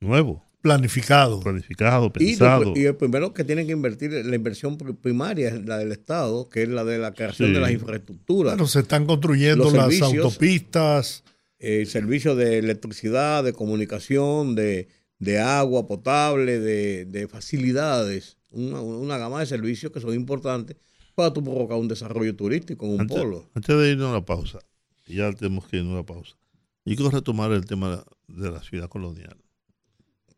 [0.01, 1.41] nuevo, planificado.
[1.41, 2.73] planificado, pensado.
[2.77, 6.49] y el primero que tienen que invertir, la inversión pri- primaria es la del Estado,
[6.49, 7.55] que es la de la creación Sí.
[7.55, 8.55] de las infraestructuras.
[8.55, 11.25] Bueno, se están construyendo las autopistas.
[11.59, 19.17] eh, servicios de electricidad, de comunicación, de, de agua potable, de, de facilidades, una, una
[19.17, 20.77] gama de servicios que son importantes
[21.15, 23.49] para tú provocar un desarrollo turístico en un antes, polo.
[23.55, 24.59] antes de irnos a la pausa,
[25.07, 26.37] ya tenemos que irnos a la pausa,
[26.85, 29.37] yo quiero retomar el tema de la ciudad colonial.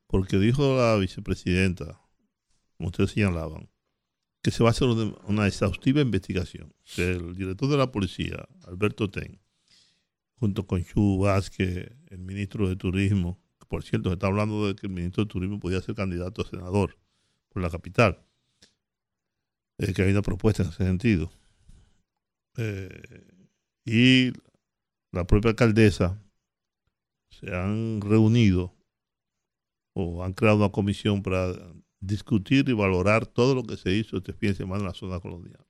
[0.09, 2.01] Porque dijo la vicepresidenta,
[2.77, 3.69] como ustedes señalaban,
[4.43, 6.75] que se va a hacer una, exhaustiva investigación.
[6.97, 9.39] Que el director de la policía, Alberto Ten,
[10.37, 14.87] junto con Chu Vázquez, el ministro de Turismo, por cierto se está hablando de que
[14.87, 16.99] el ministro de Turismo podía ser candidato a senador
[17.51, 18.25] por la capital,
[19.77, 21.31] que hay una propuesta en ese sentido.
[22.57, 23.27] Eh,
[23.85, 24.33] y
[25.13, 26.23] la propia alcaldesa
[27.31, 28.75] se han reunido
[30.01, 31.53] o han creado una comisión para
[32.01, 35.19] discutir y valorar todo lo que se hizo este fin de semana en la zona
[35.21, 35.65] colonial.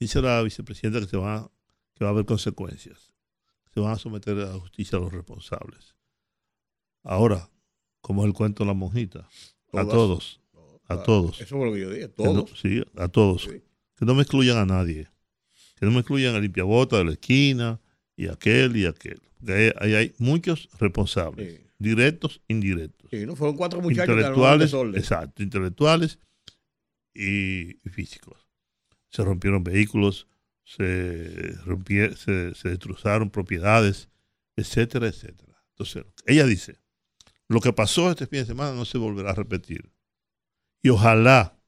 [0.00, 1.50] Dice la vicepresidenta que, se va,
[1.94, 3.12] que va a haber consecuencias.
[3.74, 5.94] Se van a someter a la justicia a los responsables.
[7.02, 7.50] Ahora,
[8.00, 9.28] como es el cuento de la monjita,
[9.72, 10.40] a todos,
[10.88, 11.40] a todos.
[11.40, 12.58] Eso fue lo que yo dije, no- todos.
[12.60, 13.42] sí, a todos.
[13.42, 13.62] Sí.
[13.96, 15.08] Que no me excluyan a nadie.
[15.76, 17.80] Que no me excluyan al limpiabota de la esquina
[18.16, 19.20] y aquel y aquel.
[19.46, 21.64] Ahí, ahí hay muchos responsables, Sí.
[21.78, 23.10] Directos, indirectos.
[23.10, 23.36] Sí, ¿no?
[23.36, 26.18] Fueron cuatro muchachos intelectuales, exacto, intelectuales
[27.14, 28.48] y, físicos.
[29.10, 30.28] Se rompieron vehículos,
[30.64, 34.08] se, rompie- se, se destrozaron propiedades,
[34.56, 35.64] etcétera, etcétera.
[35.70, 36.78] Entonces, ella dice,
[37.48, 39.90] lo que pasó este fin de semana no se volverá a repetir.
[40.82, 41.58] Y ojalá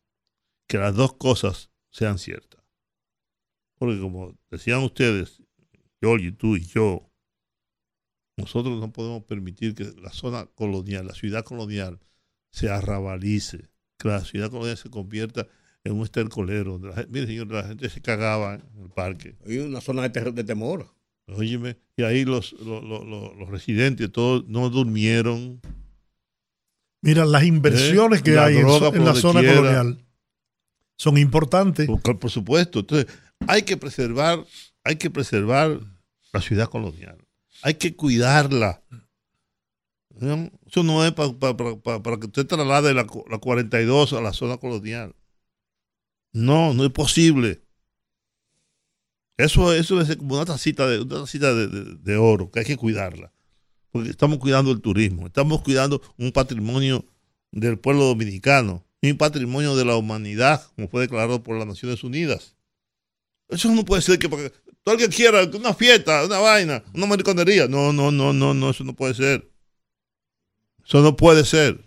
[0.69, 2.61] que las dos cosas sean ciertas.
[3.79, 5.43] Porque como decían ustedes,
[6.01, 7.10] Georgie, tú y yo,
[8.41, 11.99] nosotros no podemos permitir que la zona colonial, la ciudad colonial,
[12.51, 15.47] se arrabalice, que la ciudad colonial se convierta
[15.85, 16.73] en un estercolero.
[16.73, 19.37] donde la gente- mire, señor, la gente se cagaba en el parque.
[19.47, 20.87] Hay una zona de, de temor.
[21.29, 25.61] Óyeme, y ahí los, los, los- los- los residentes todos no durmieron.
[27.03, 28.67] Mira, las inversiones Eh, que la hay en,
[29.05, 29.57] la zona quiera.
[29.57, 29.99] colonial
[30.97, 31.87] son importantes.
[31.87, 32.81] Por, por supuesto.
[32.81, 33.07] Entonces,
[33.47, 34.45] hay que preservar,
[34.85, 35.81] hay que preservar
[36.33, 37.17] la ciudad colonial.
[37.63, 38.83] Hay que cuidarla.
[40.67, 44.21] Eso no es pa- pa- pa- pa- para que usted traslade la, la 42 a
[44.21, 45.15] la zona colonial.
[46.33, 47.63] No, no es posible.
[49.39, 52.67] Eso, eso es como una tacita de, una tacita de, de- de oro, que hay
[52.67, 53.33] que cuidarla.
[53.91, 57.05] Porque estamos cuidando el turismo, estamos cuidando un patrimonio
[57.51, 62.55] del pueblo dominicano, ni patrimonio de la humanidad, como fue declarado por las Naciones Unidas.
[63.49, 64.29] Eso no puede ser que
[64.83, 67.69] todo el que quiera una fiesta, una vaina, una mariconería.
[67.69, 69.51] No, no, no, no, no, eso no puede ser.
[70.85, 71.85] Eso no puede ser.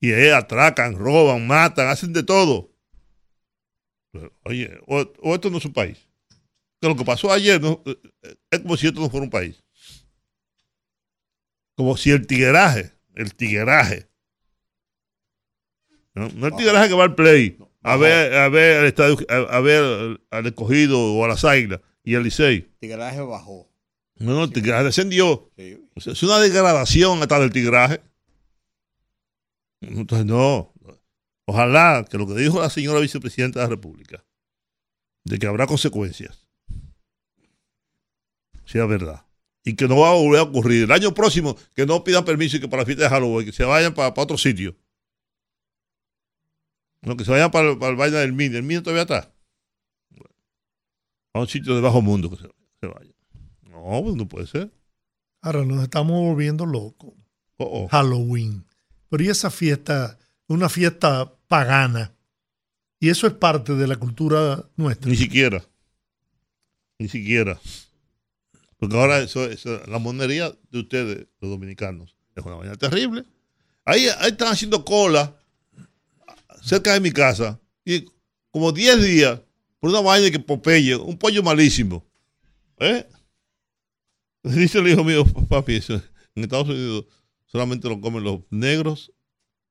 [0.00, 2.70] Y ahí atracan, roban, matan, hacen de todo.
[4.12, 5.98] Pero, oye, o, esto no es un país.
[6.80, 7.82] Que lo que pasó ayer no,
[8.50, 9.62] es como si esto no fuera un país.
[11.74, 14.08] Como si el tigueraje, el tigueraje.
[16.14, 19.16] No, no el tigueraje que va al play a ver, a ver, al estadio,
[19.62, 22.62] ver al escogido o a las águilas y al Licey.
[22.80, 23.68] Tigraje bajó.
[24.16, 25.50] No, no, el tigraje descendió.
[25.56, 25.78] Sí.
[25.94, 28.00] O sea, es una degradación hasta del tigraje.
[29.80, 30.72] Entonces, no.
[31.46, 34.24] Ojalá que lo que dijo la señora vicepresidenta de la República,
[35.24, 36.46] de que habrá consecuencias,
[38.64, 39.26] sea verdad.
[39.62, 40.84] Y que no va a volver a ocurrir.
[40.84, 43.52] El año próximo, que no pidan permiso y que para la fiesta de Halloween, que
[43.52, 44.76] se vayan para, para otro sitio.
[47.04, 48.54] No, que se vayan para, para el vaina del MIN.
[48.54, 49.32] ¿El MIN todavía está?
[50.10, 50.34] Bueno,
[51.34, 52.48] a un sitio de bajo mundo que se,
[52.80, 53.14] se vayan.
[53.62, 54.72] No, pues no puede ser.
[55.42, 57.12] Ahora nos estamos volviendo locos.
[57.58, 57.88] Oh, oh.
[57.88, 58.64] Halloween.
[59.10, 62.14] Pero y esa fiesta, una fiesta pagana.
[62.98, 65.10] Y eso es parte de la cultura nuestra.
[65.10, 65.62] Ni siquiera.
[66.98, 67.60] Ni siquiera.
[68.78, 73.24] Porque ahora eso, eso- la monería de ustedes, los dominicanos, es una vaina terrible.
[73.84, 75.36] Ahí, ahí están haciendo cola
[76.64, 77.60] cerca de mi casa.
[77.84, 78.06] Y
[78.50, 79.40] como 10 días
[79.78, 82.04] por una vaina que Popeye, un pollo malísimo.
[82.78, 83.06] ¿Eh?
[84.42, 86.02] Dice el hijo mío, papi, eso,
[86.34, 87.06] en Estados Unidos
[87.46, 89.12] solamente lo comen los negros,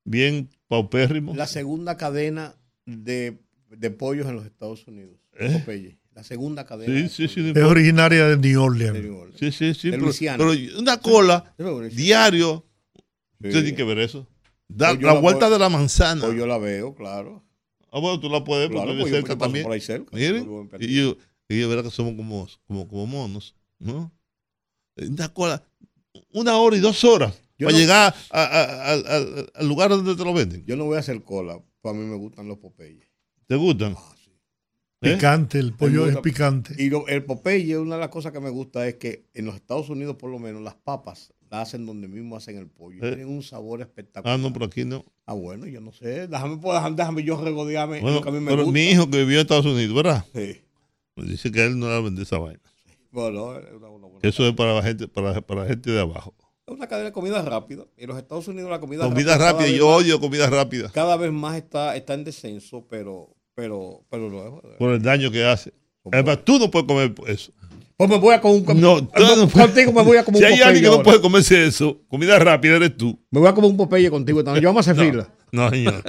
[0.04, 1.36] bien paupérrimos.
[1.36, 5.18] La segunda cadena de, de pollos en los Estados Unidos.
[5.34, 5.60] ¿Eh?
[5.60, 5.98] Popeye.
[6.14, 7.10] La segunda cadena.
[7.10, 7.52] Sí, sí, sí.
[7.56, 9.00] Es originaria de New de Orleans.
[9.00, 9.40] New Orleans.
[9.40, 9.90] Sí, sí, sí.
[9.90, 11.56] De Pero, pero una cola
[11.92, 12.64] diario.
[13.42, 13.48] Sí.
[13.48, 14.28] Usted tiene que ver eso.
[14.68, 16.22] Da Pues la la vuelta puedo- de la manzana.
[16.26, 17.44] Pues yo la veo, claro.
[17.92, 19.64] Ah, bueno, tú la puedes ver Claro, porque pues yo cerca también.
[19.64, 20.16] por ahí cerca.
[20.16, 24.12] Miren, y yo, y yo verá que somos como, como, como monos, ¿no?
[24.98, 25.64] Una cola,
[26.32, 29.90] una hora y dos horas Yo para no- llegar a- a- al- al- al lugar
[29.92, 30.66] donde te lo venden.
[30.66, 31.60] Yo no voy a hacer cola.
[31.82, 33.08] Para mí me gustan los Popeyes.
[33.48, 33.96] ¿Te gustan?
[33.98, 34.32] Ah, sí.
[35.02, 35.14] ¿Eh?
[35.16, 36.74] Picante, el pollo es picante.
[36.82, 39.56] Y lo- el Popeye, una de las cosas que me gusta es que en los
[39.56, 42.98] Estados Unidos, por lo menos, las papas hacen donde mismo hacen el pollo.
[43.06, 43.16] Eh.
[43.16, 44.36] Tienen un sabor espectacular.
[44.36, 45.04] Ah, no, por aquí no.
[45.26, 46.28] Ah, bueno, yo no sé.
[46.28, 48.74] Déjame, pues, déjame, déjame yo regodearme en Bueno, lo que a mí me pero gusta.
[48.74, 50.26] mi hijo que vivió en Estados Unidos, ¿verdad?
[50.34, 50.62] Sí.
[51.16, 52.60] Me dice que él no le vende esa vaina.
[53.12, 56.00] Bueno, es una, una buena- Eso es para la gente, para, para la gente de
[56.02, 56.34] abajo.
[56.66, 57.86] es una cadena de comida rápida.
[57.98, 60.90] En los Estados Unidos la comida, Comida rápida, vez yo odio comida rápida.
[60.92, 64.62] Cada vez más está, está en descenso, pero, pero, pero luego.
[64.80, 65.72] Por el daño que hace.
[66.12, 67.54] Además, tú no puedes comer eso.
[68.08, 70.52] Pues me voy a con un No, no contigo me voy a comer Si un
[70.52, 73.20] hay Popeye alguien que no puede comerse eso, comida rápida eres tú.
[73.32, 74.42] Me voy a comer un Popeye contigo.
[74.44, 74.62] noche.
[74.62, 75.30] Yo vamos a hacer fila.
[75.52, 76.04] No, señor.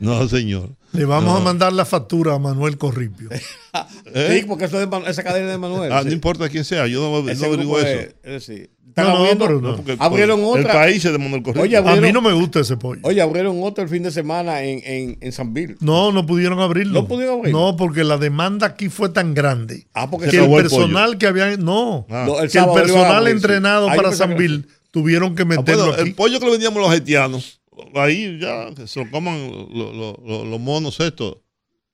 [0.00, 0.70] No, señor.
[0.92, 1.36] Le vamos No.
[1.38, 3.28] a mandar la factura a Manuel Corripio.
[4.14, 4.38] ¿Eh?
[4.40, 5.92] Sí, porque eso es esa cadena de Manuel.
[5.92, 6.08] Ah, sí.
[6.08, 7.88] no importa quién sea, yo no, no averiguo eso.
[7.88, 8.66] es- es sí.
[8.96, 9.76] Están No, no, abriendo- pero no.
[9.76, 10.72] Porque el- Abrieron el, otra.
[10.72, 11.62] país es de Manuel Correa.
[11.62, 13.02] Oye, A mí no me gusta ese pollo.
[13.04, 15.76] Oye, abrieron otro el fin de semana en, en, en San Bill.
[15.80, 17.02] No, no pudieron abrirlo.
[17.02, 17.60] ¿No pudieron abrirlo?
[17.60, 21.18] No, porque la demanda aquí fue tan grande Ah, porque Se que el el personal
[21.18, 21.54] que había.
[21.58, 22.24] No, Ah.
[22.26, 26.00] No, que el lo personal abrir, entrenado para San Bill tuvieron que Ah, meterlo bueno,
[26.00, 26.08] aquí.
[26.08, 27.60] el pollo que le vendíamos los haitianos,
[27.96, 31.36] ahí ya se lo coman lo- lo- lo- los monos estos.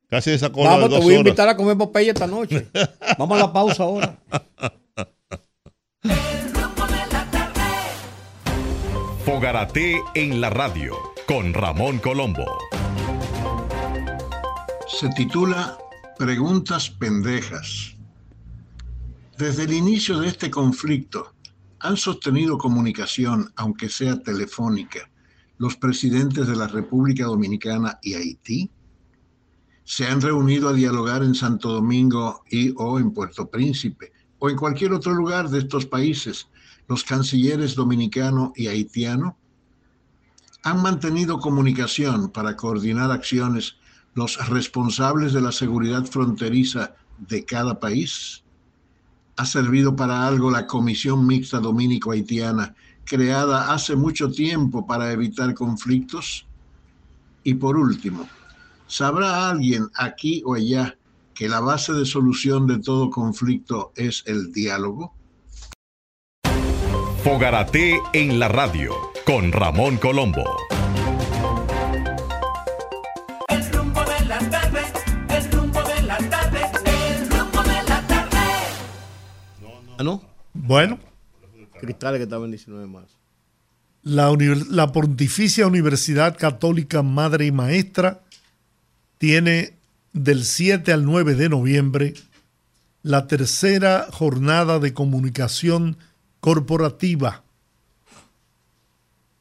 [0.08, 2.68] Casi esa cola Vamos, de te dos voy a invitar a comer Popeye esta noche.
[3.18, 4.16] Vamos a la pausa ahora.
[9.24, 10.96] Fogarate en la radio
[11.28, 12.44] con Ramón Colombo.
[14.88, 15.78] se titula
[16.18, 17.96] Preguntas pendejas.
[19.38, 21.34] Desde el inicio de este conflicto,
[21.78, 25.08] han sostenido comunicación, aunque sea telefónica,
[25.56, 28.70] los presidentes de la República Dominicana y Haití.
[29.84, 34.56] Se han reunido a dialogar en Santo Domingo y o en Puerto Príncipe o en
[34.56, 36.48] cualquier otro lugar de estos países
[36.92, 39.38] los cancilleres dominicano y haitiano.
[40.62, 43.76] Han mantenido comunicación para coordinar acciones
[44.14, 48.44] los responsables de la seguridad fronteriza de cada país?
[49.38, 52.74] ¿Ha servido para algo la Comisión Mixta Dominico-Haitiana,
[53.06, 56.46] creada hace mucho tiempo para evitar conflictos?
[57.42, 58.28] Y por último,
[58.86, 60.94] ¿sabrá alguien aquí o allá
[61.32, 65.14] que la base de solución de todo conflicto es el diálogo?
[67.24, 68.94] Fogarate en la radio
[69.24, 70.42] con Ramón Colombo.
[73.46, 74.80] El rumbo de la tarde,
[75.28, 78.38] el rumbo de la tarde, el rumbo de la tarde.
[79.98, 80.20] Ah, no.
[80.52, 80.98] Bueno,
[81.80, 83.16] Cristales que estaba en 19 de marzo.
[84.02, 84.36] la,
[84.70, 88.22] la Pontificia Universidad Católica Madre y Maestra
[89.18, 89.74] tiene
[90.12, 92.14] del 7 al 9 de noviembre
[93.04, 95.98] la tercera jornada de comunicación
[96.42, 97.44] corporativa,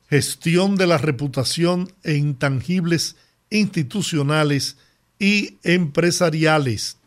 [0.08, 3.16] gestión de la reputación e intangibles
[3.50, 4.78] institucionales
[5.18, 6.98] y empresariales.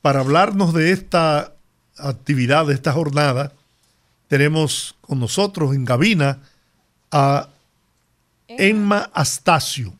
[0.00, 1.52] Para hablarnos de esta
[1.98, 3.52] actividad, de esta jornada,
[4.26, 6.38] tenemos con nosotros en cabina
[7.12, 7.50] a
[8.48, 9.92] Emma Astacio.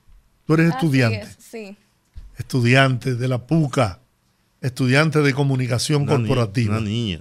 [0.46, 1.76] Tú eres Así estudiante, es, sí.
[2.38, 3.98] estudiante de la PUCA,
[4.62, 6.78] estudiante de comunicación Una ni- corporativa.
[6.78, 7.20] Una niña.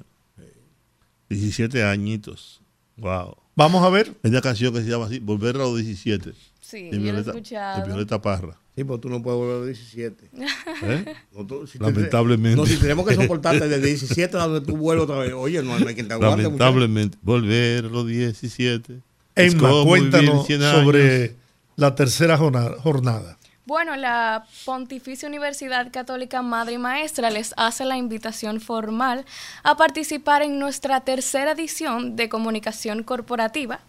[1.29, 2.61] 17 añitos.
[2.97, 3.35] Wow.
[3.55, 4.13] Vamos a ver.
[4.23, 6.33] Hay una canción que se llama así, Volver a los 17.
[6.61, 7.81] Sí, de yo lo he Violeta, escuchado.
[7.81, 8.57] de Violeta Parra.
[8.75, 10.29] Sí, pero tú no puedes volver a los 17.
[10.83, 11.13] ¿eh?
[11.35, 12.55] No, tú- si te- Lamentablemente.
[12.55, 15.33] No, si tenemos que soportarte desde 17 a donde tú vuelves otra vez.
[15.33, 16.43] Oye, no, no hay quien te aguante.
[16.43, 16.49] muchacho.
[16.57, 17.17] Lamentablemente.
[17.21, 18.99] Volver a los 17.
[19.35, 20.75] Es Emma, cuéntanos 100 años.
[20.75, 21.35] sobre
[21.75, 23.37] la tercera jorna- jornada.
[23.69, 29.25] Bueno, la Pontificia Universidad Católica Madre y Maestra les hace la invitación formal
[29.61, 33.79] a participar en nuestra tercera edición de comunicación corporativa.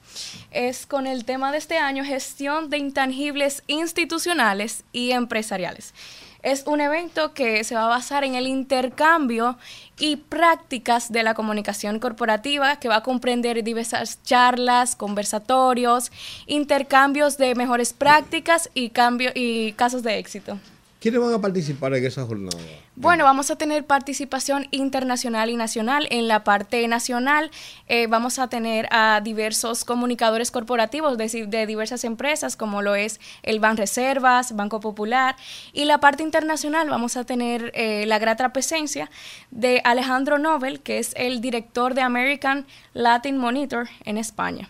[0.50, 5.94] Es con el tema de este año, gestión de intangibles institucionales y empresariales.
[6.42, 9.58] Es un evento que se va a basar en el intercambio
[9.98, 16.10] y prácticas de la comunicación corporativa, que va a comprender diversas charlas, conversatorios,
[16.46, 20.58] intercambios de mejores prácticas y, cambio, y casos de éxito.
[21.00, 22.58] ¿Quiénes van a participar en esa jornada?
[22.94, 26.06] Bueno, vamos a tener participación internacional y nacional.
[26.10, 27.50] En la parte nacional
[27.88, 33.60] eh, vamos a tener a diversos comunicadores corporativos de, diversas empresas, como lo es el
[33.60, 35.36] Ban Reservas, Banco Popular.
[35.72, 39.10] Y la parte internacional vamos a tener eh, la grata presencia
[39.50, 44.68] de Alejandro Nobel, que es el director de American Latin Monitor en España.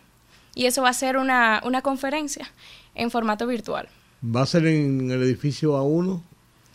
[0.54, 2.52] Y eso va a ser una, una conferencia
[2.94, 3.88] en formato virtual.
[4.24, 6.20] ¿Va a ser en el edificio A1?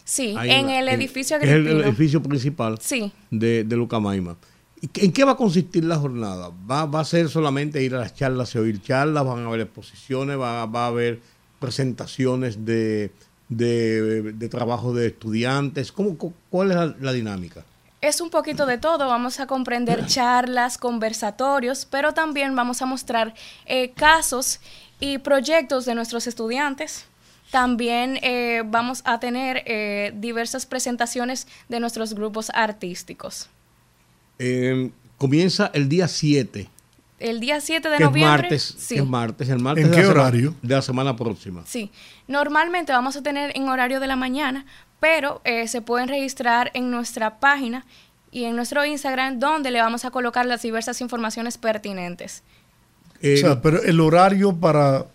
[0.04, 3.12] Sí, Ahí en el edificio Es el, edificio principal Sí.
[3.32, 4.36] de, de Lucamaima.
[4.82, 6.52] ¿Y qué- ¿En qué va a consistir la jornada?
[6.70, 9.26] ¿Va, va a ser solamente ir a las charlas y oír charlas?
[9.26, 10.38] ¿Van a haber exposiciones?
[10.40, 11.22] ¿Va, va a haber
[11.60, 13.12] presentaciones de,
[13.50, 15.92] de, de trabajo de estudiantes?
[15.92, 17.64] ¿Cómo, cu- ¿Cuál es la, la dinámica?
[18.02, 23.34] Es un poquito de todo, vamos a comprender charlas, conversatorios, pero también vamos a mostrar
[23.66, 24.60] eh, casos
[25.00, 27.06] y proyectos de nuestros estudiantes.
[27.56, 33.48] También eh, vamos a tener eh, diversas presentaciones de nuestros grupos artísticos.
[34.40, 36.68] Eh, comienza el día 7,
[37.18, 38.42] El día 7 de que es noviembre.
[38.42, 38.76] martes.
[38.78, 38.96] sí.
[38.96, 40.54] que es martes, el martes ¿En de qué semana- horario?
[40.62, 41.64] de la semana próxima.
[41.66, 41.92] Sí,
[42.28, 44.66] normalmente vamos a tener en horario de la mañana,
[45.00, 47.86] pero eh, se pueden registrar en nuestra página
[48.32, 52.44] y en nuestro Instagram, donde le vamos a colocar las diversas informaciones pertinentes.
[53.22, 55.06] Eh, o sea, pero el horario para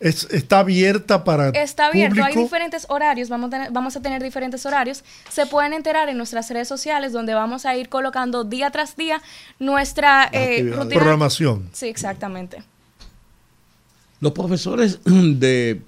[0.00, 4.22] es- está abierta para Está abierto, hay diferentes horarios, vamos a, tener, vamos a tener
[4.22, 5.04] diferentes horarios.
[5.30, 9.20] Se pueden enterar en nuestras redes sociales, donde vamos a ir colocando día tras día
[9.58, 10.94] nuestra eh, rutina.
[11.00, 11.68] programación.
[11.72, 12.62] Sí, exactamente.
[14.20, 15.80] Los profesores de,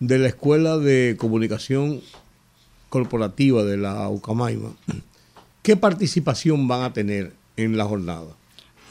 [0.00, 2.00] de la Escuela de Comunicación
[2.88, 4.70] Corporativa de la UCAMAIMA,
[5.62, 8.26] ¿qué participación van a tener en la jornada?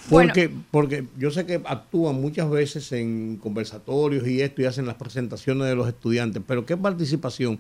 [0.10, 0.30] Bueno.
[0.34, 4.96] Porque, porque yo sé que actúan muchas veces en conversatorios y esto y hacen las
[4.96, 7.60] presentaciones de los estudiantes, pero ¿qué participación?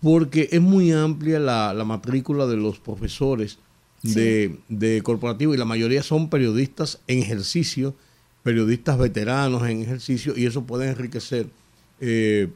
[0.00, 3.58] Porque es muy amplia la, la matrícula de los profesores
[4.02, 7.94] de, de corporativo y la mayoría son periodistas en ejercicio,
[8.42, 11.48] periodistas veteranos en ejercicio y eso puede enriquecer
[12.00, 12.48] eh,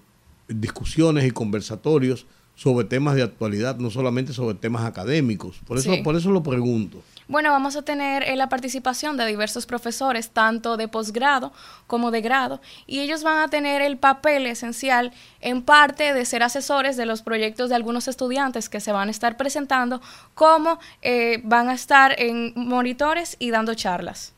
[0.49, 5.61] discusiones y conversatorios sobre temas de actualidad, no solamente sobre temas académicos.
[5.67, 6.03] Por eso, Sí.
[6.03, 7.03] por eso lo pregunto.
[7.27, 11.53] Bueno, vamos a tener eh, la participación de diversos profesores, tanto de posgrado
[11.87, 16.43] como de grado, y ellos van a tener el papel esencial en parte de ser
[16.43, 20.03] asesores de los proyectos de algunos estudiantes que se van a estar presentando,
[20.35, 24.35] como eh, van a estar en monitores y dando charlas.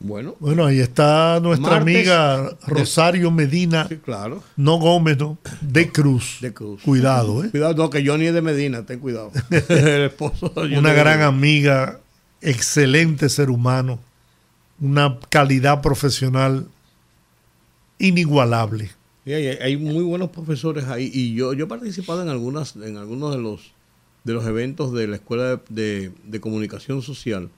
[0.00, 4.42] Bueno, Bueno, ahí está nuestra Martes amiga Rosario Medina, sí, claro.
[4.56, 6.38] no Gómez, no, de Cruz.
[6.40, 6.82] De Cruz.
[6.82, 7.50] Cuidado, ¿eh?
[7.50, 9.32] Cuidado, no, que Johnny es de Medina, ten cuidado.
[9.50, 11.98] el esposo de Una gran amiga,
[12.40, 13.98] excelente ser humano,
[14.80, 16.68] una calidad profesional
[17.98, 18.90] inigualable.
[19.24, 22.96] Sí, hay, hay muy buenos profesores ahí y yo, yo he participado en algunas en
[22.96, 23.72] algunos de los
[24.24, 27.50] de los eventos de la escuela de, de- de comunicación social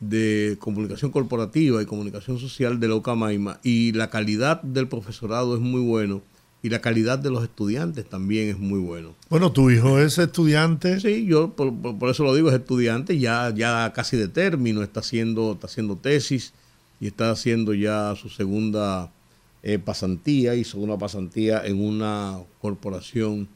[0.00, 5.60] de comunicación corporativa y comunicación social de la UCAMAIMA y la calidad del profesorado es
[5.60, 6.22] muy bueno
[6.62, 9.14] y la calidad de los estudiantes también es muy bueno.
[9.30, 10.98] Bueno, tu hijo es estudiante.
[11.00, 15.00] Sí, yo por, por- eso lo digo, es estudiante, ya, ya casi de término, está
[15.00, 16.52] haciendo, está haciendo tesis
[17.00, 19.12] y está haciendo ya su segunda
[19.62, 23.48] eh, pasantía, hizo una pasantía en una corporación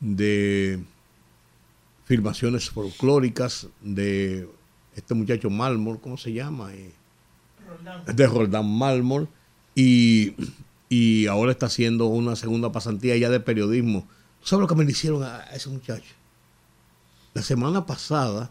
[0.00, 0.78] de
[2.04, 4.48] filmaciones folclóricas de
[4.96, 6.72] este muchacho Malmor, ¿cómo se llama?
[6.74, 6.92] Eh,
[8.14, 9.28] de Roldán Malmor,
[9.74, 10.34] y,
[10.88, 14.06] y ahora está haciendo una segunda pasantía ya de periodismo.
[14.40, 16.12] ¿Tú ¿Sabes lo que me le hicieron a, a ese muchacho?
[17.34, 18.50] La semana pasada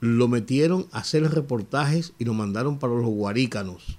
[0.00, 3.98] lo metieron a hacer reportajes y lo mandaron para los guarícanos.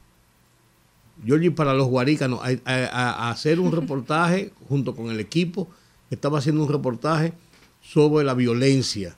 [1.25, 5.69] Georgie para los guarícanos a, a- a hacer un reportaje junto con el equipo
[6.09, 7.33] estaba haciendo un reportaje
[7.81, 9.15] sobre la violencia.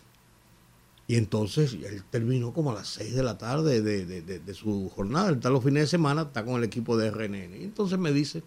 [1.11, 4.53] Y entonces él terminó como a las 6 de la tarde de, de- de- de
[4.53, 5.27] su jornada.
[5.27, 7.59] Él está los fines de semana, está con el equipo de RNN.
[7.59, 8.43] Y entonces me dice,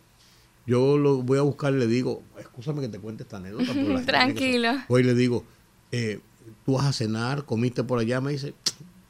[0.67, 3.75] yo lo voy a buscar y le digo, escúchame que te cuente esta anécdota.
[3.75, 4.73] la Tranquilo.
[4.73, 5.45] que- Voy y le digo,
[5.93, 6.21] eh,
[6.65, 8.23] tú vas a cenar, comiste por allá.
[8.23, 8.55] Me dice,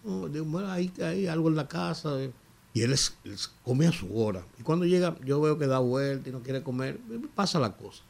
[0.02, 2.20] no, digo, bueno, hay, hay algo en la casa.
[2.20, 2.32] eh.
[2.72, 4.44] Y él, es- él come a su hora.
[4.58, 6.98] Y cuando llega, yo veo que da vuelta y no quiere comer,
[7.36, 8.02] pasa la cosa.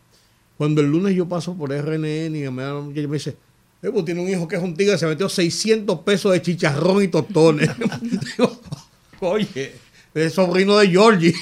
[0.56, 3.36] Cuando el lunes yo paso por RNN y me, me dice,
[3.92, 7.08] pues tiene un hijo que es un tigre, se metió 600 pesos de chicharrón y
[7.08, 7.70] tostones.
[8.00, 8.60] Digo,
[9.20, 9.72] Oye,
[10.14, 11.34] es sobrino de Georgie.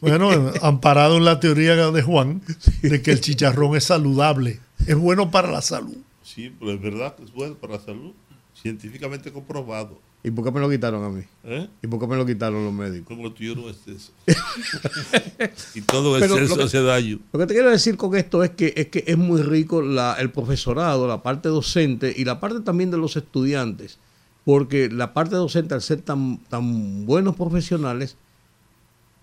[0.00, 0.30] Bueno,
[0.62, 2.42] amparado en la teoría de Juan
[2.82, 5.96] de que el chicharrón es saludable, es bueno para la salud.
[6.22, 8.12] Sí, pero es verdad que es bueno para la salud.
[8.60, 10.00] Científicamente comprobado.
[10.24, 11.22] ¿Y por qué me lo quitaron a mí?
[11.44, 11.68] ¿eh?
[11.82, 13.06] ¿Y por qué me lo quitaron los médicos?
[13.06, 14.12] Como tuyo no es eso.
[15.74, 17.20] y todo Pero exceso hace daño.
[17.32, 20.14] Lo que te quiero decir con esto es que es, que es muy rico la-
[20.14, 23.98] el profesorado, la parte docente y la parte también de los estudiantes,
[24.44, 28.16] porque la parte docente, al ser tan, tan buenos profesionales,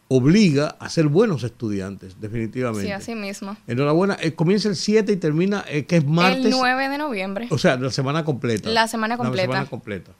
[0.08, 2.88] obliga a ser buenos estudiantes, definitivamente.
[2.88, 3.58] Sí, así mismo.
[3.68, 6.46] Enhorabuena, eh, comienza el 7 y termina, eh, que es martes.
[6.46, 7.48] El 9 de noviembre.
[7.50, 8.70] O sea, la semana completa.
[8.70, 9.48] La semana completa.
[9.48, 10.12] La semana completa.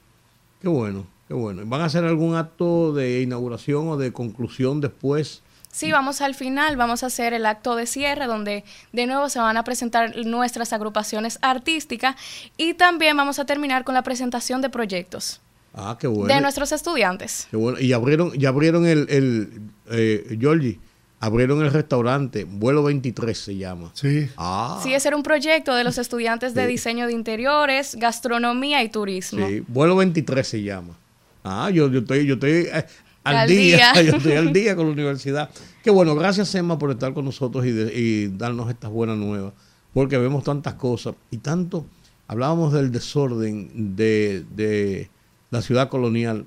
[0.60, 1.62] Qué bueno, qué bueno.
[1.66, 5.42] ¿Van a hacer algún acto de inauguración o de conclusión después?
[5.70, 9.40] Sí, vamos al final, vamos a hacer el acto de cierre donde de nuevo se
[9.40, 12.14] van a presentar nuestras agrupaciones artísticas
[12.56, 15.40] y también vamos a terminar con la presentación de proyectos
[15.74, 16.32] Ah, qué bueno.
[16.32, 17.48] de nuestros estudiantes.
[17.50, 17.80] Qué bueno.
[17.80, 19.48] Y abrieron, ya abrieron el, el
[19.90, 20.78] eh, Georgie,
[21.20, 23.90] abrieron el restaurante, vuelo 23 se llama.
[23.94, 24.28] Sí.
[24.36, 26.68] Ah, Sí, ese era un proyecto de los estudiantes de Sí.
[26.68, 29.46] diseño de interiores, gastronomía y turismo.
[29.48, 30.96] sí, vuelo 23 se llama.
[31.42, 32.84] Ah, yo, yo estoy, yo estoy eh,
[33.24, 34.02] al, Al día, día.
[34.10, 35.50] yo estoy al día con la universidad.
[35.82, 39.52] Qué bueno, gracias Emma por estar con nosotros y, de- y darnos estas buenas nuevas,
[39.92, 41.84] porque vemos tantas cosas y tanto,
[42.28, 45.10] hablábamos del desorden de, de
[45.54, 46.44] la ciudad colonial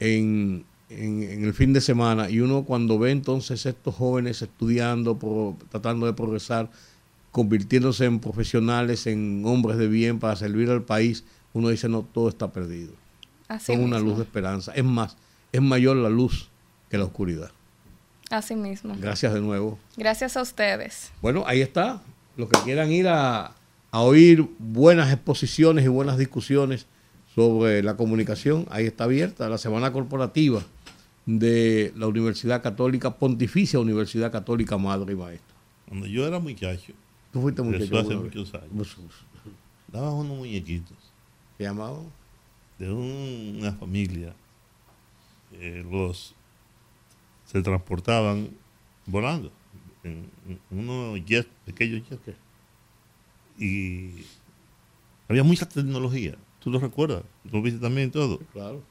[0.00, 5.18] en, en- en el fin de semana y uno cuando ve entonces estos jóvenes estudiando,
[5.18, 6.70] pro- tratando de progresar,
[7.32, 12.28] convirtiéndose en profesionales, en hombres de bien para servir al país, uno dice, no, todo
[12.28, 12.92] está perdido.
[13.48, 14.72] Así Son una luz de esperanza.
[14.74, 15.16] Es más,
[15.52, 16.48] es mayor la luz
[16.90, 17.50] que la oscuridad.
[18.30, 18.94] Así mismo.
[18.98, 19.78] Gracias de nuevo.
[19.96, 21.10] Gracias a ustedes.
[21.22, 22.02] Bueno, ahí está.
[22.36, 23.52] Los que quieran ir a,
[23.90, 26.86] a oír buenas exposiciones y buenas discusiones
[27.34, 30.62] sobre la comunicación, ahí está abierta la semana corporativa
[31.26, 35.54] de la Universidad Católica, Pontificia Universidad Católica Madre y Maestra.
[35.88, 36.92] Cuando yo era muchacho,
[37.32, 37.84] Tú fuiste Eso muchacho.
[37.98, 38.36] hace alguna vez?
[38.36, 39.26] muchos años.
[39.92, 40.96] Daban unos muñequitos
[41.58, 41.98] ¿Se llamaba?
[42.78, 44.34] de un- una familia.
[45.52, 46.34] eh, los
[47.46, 48.50] se transportaban
[49.06, 49.50] volando
[50.04, 52.36] en, en unos jets, pequeños jets.
[53.58, 54.24] Y
[55.28, 56.34] había mucha tecnología.
[56.60, 57.22] ¿Tú lo recuerdas?
[57.50, 58.38] ¿Lo viste también todo?
[58.52, 58.82] Claro.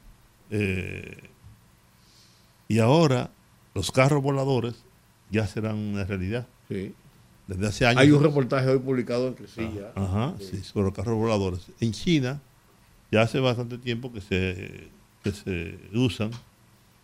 [0.50, 1.28] Eh,
[2.68, 3.30] y ahora
[3.74, 4.84] los carros voladores
[5.30, 6.46] ya serán una realidad.
[6.68, 6.94] Sí.
[7.46, 8.02] Desde hace años.
[8.02, 9.92] Hay un reportaje hoy publicado en Cresilla.
[9.94, 11.66] Ajá, sí, sobre los carros voladores.
[11.80, 12.40] En China
[13.10, 14.88] ya hace bastante tiempo que se,
[15.22, 16.30] que se usan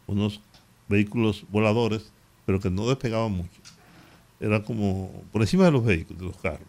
[0.07, 0.41] unos
[0.89, 2.13] vehículos voladores,
[2.45, 3.61] pero que no despegaban mucho.
[4.39, 6.69] Era como por encima de los vehículos, de los carros.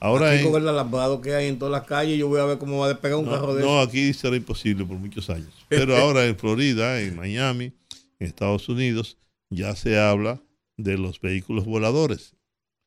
[0.00, 2.44] Ahora Aquí en- con el alambrado que hay en todas las calles, yo voy a
[2.44, 3.88] ver cómo va a despegar un no, carro de no, eso.
[3.90, 5.52] aquí será imposible por muchos años.
[5.68, 7.72] Pero ahora en Florida, en Miami,
[8.18, 9.18] en Estados Unidos,
[9.50, 10.40] ya se habla
[10.76, 12.34] de los vehículos voladores,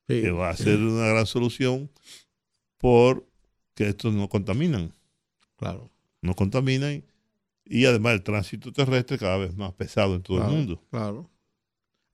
[0.07, 0.21] Sí.
[0.21, 1.89] que va a ser una gran solución
[2.77, 3.23] porque
[3.77, 4.93] estos no contaminan,
[5.57, 5.89] Claro.
[6.21, 7.03] no contaminan
[7.65, 10.83] y además el tránsito terrestre cada vez más pesado en todo claro, el mundo.
[10.89, 11.29] Claro.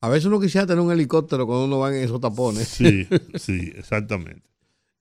[0.01, 2.67] A veces uno quisiera tener un helicóptero cuando uno va en esos tapones.
[2.67, 4.47] Sí, sí, exactamente.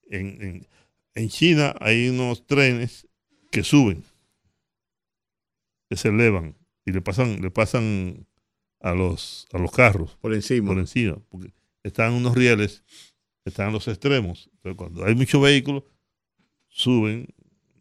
[0.09, 0.67] En, en,
[1.15, 3.07] en China hay unos trenes
[3.51, 4.03] que suben,
[5.89, 6.55] que se elevan
[6.85, 8.27] y le pasan, le pasan
[8.79, 10.69] a los, a los carros Por encima.
[10.69, 11.53] por encima, porque
[11.83, 12.83] están unos rieles,
[13.45, 14.49] están en los extremos.
[14.53, 15.83] Entonces, cuando hay muchos vehículos,
[16.67, 17.27] suben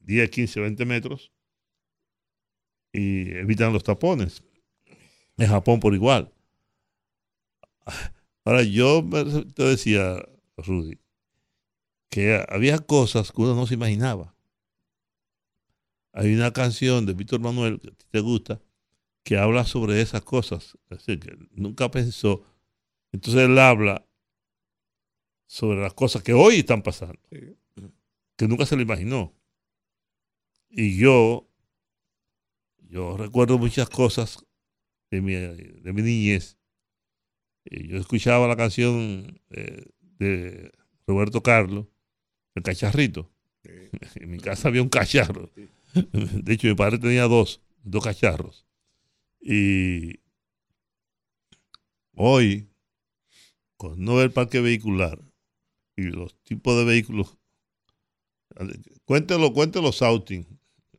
[0.03, 1.33] 10, 15, 20 metros
[2.93, 4.43] y evitan los tapones.
[5.37, 6.33] En Japón por igual.
[8.45, 9.05] Ahora, yo
[9.55, 10.17] te decía,
[10.57, 10.99] Rudy,
[12.11, 14.35] que había cosas que uno no se imaginaba.
[16.13, 18.61] Hay una canción de Víctor Manuel que a ti te gusta
[19.27, 20.79] que habla sobre esas cosas.
[20.89, 22.45] Es decir, que nunca pensó.
[23.11, 24.07] Entonces él habla
[25.47, 27.19] sobre las cosas que hoy están pasando,
[28.37, 29.35] que nunca se lo imaginó.
[30.71, 31.49] Y yo,
[32.79, 34.47] yo recuerdo muchas cosas
[35.11, 36.57] de mi, de mi niñez.
[37.65, 40.73] Y yo escuchaba la canción eh, de
[41.05, 41.87] Roberto Carlos,
[42.57, 43.31] El Cacharrito.
[44.17, 45.51] En mi casa había un cacharro.
[45.95, 48.67] De hecho, mi padre tenía dos, dos cacharros.
[49.41, 50.21] Y
[52.15, 52.69] hoy,
[53.77, 55.19] con no ver parque vehicular
[55.97, 57.37] y los tipos de vehículos,
[59.05, 60.47] cuéntelo, cuéntelo los outing.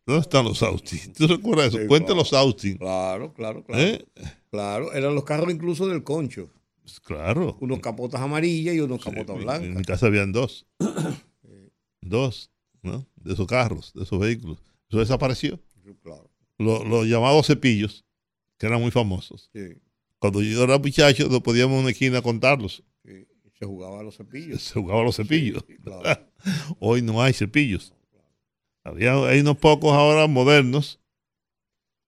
[0.05, 1.13] ¿Dónde están los outing?
[1.13, 1.79] ¿Tú recuerdas eso?
[1.79, 2.29] Sí, Cuéntelo claro.
[2.31, 2.77] los outing.
[2.77, 3.81] Claro, claro, claro.
[3.83, 4.05] ¿Eh?
[4.49, 6.49] Claro, eran los carros incluso del concho.
[7.03, 7.57] Claro.
[7.59, 9.69] Unos capotas amarillas y unos Sí, capotas en- En blancas.
[9.75, 10.65] mi casa habían dos.
[12.09, 12.51] dos,
[12.81, 13.07] ¿no?
[13.15, 14.59] De esos carros, de esos vehículos.
[14.89, 15.59] Eso desapareció.
[15.83, 18.05] Sí, Claro, Lo- Los llamados cepillos,
[18.57, 19.49] que eran muy famosos.
[19.53, 19.75] sí,
[20.19, 22.83] Cuando yo era muchacho, no podíamos en una esquina contarlos.
[23.05, 23.25] sí.
[23.59, 24.61] Se jugaba a los cepillos.
[24.61, 25.63] Se jugaban los cepillos.
[25.83, 26.27] Claro.
[26.79, 27.91] Hoy no hay cepillos.
[28.83, 30.99] Había, hay unos pocos ahora modernos,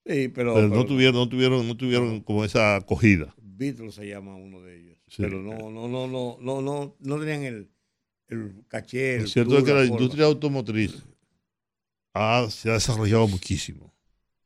[0.05, 3.35] Sí, pero, pero, no tuvieron, no tuvieron, no tuvieron como esa acogida.
[3.41, 4.97] Beatles se llama uno de ellos.
[5.17, 7.69] Pero no, no, no, no, no, no, no tenían el,
[8.29, 9.15] el caché.
[9.15, 11.03] el Lo cierto plus, es que la industria automotriz
[12.13, 13.93] ha- se ha desarrollado muchísimo.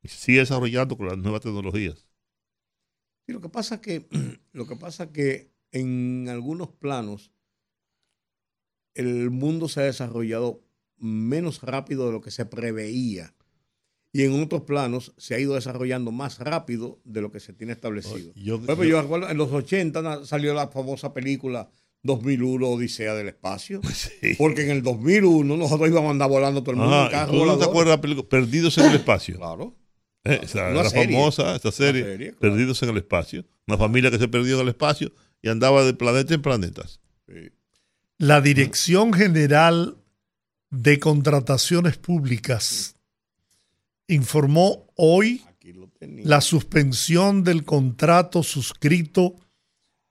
[0.01, 2.09] Y se sigue desarrollando con las nuevas tecnologías.
[3.25, 4.05] Sí, lo que pasa que,
[4.53, 7.31] lo que pasa que en algunos planos
[8.95, 10.63] el mundo se ha desarrollado
[10.97, 13.33] menos rápido de lo que se preveía.
[14.15, 17.73] Y en otros planos se ha ido desarrollando más rápido de lo que se tiene
[17.73, 18.31] establecido.
[18.35, 21.71] Yo- yo- yo en los 80 na- salió la famosa película
[22.03, 23.81] 2001 Odisea del Espacio.
[23.93, 24.35] Sí.
[24.37, 27.31] Porque en el 2001 nosotros íbamos a andar volando todo el mundo en Ah, carro
[27.31, 29.37] ¿tú no te acuerdas de la película Perdidos en el Espacio?
[29.37, 29.75] Claro.
[30.25, 31.15] Eh, esa serie.
[31.15, 32.39] famosa, esta serie, serie, claro.
[32.39, 33.45] Perdidos en el Espacio.
[33.67, 36.99] Una familia que se perdió en el espacio y andaba de planeta en planetas.
[37.27, 37.49] Sí.
[38.17, 39.97] La Dirección General
[40.69, 42.95] de Contrataciones Públicas
[44.07, 45.43] informó hoy
[45.99, 49.35] la suspensión del contrato suscrito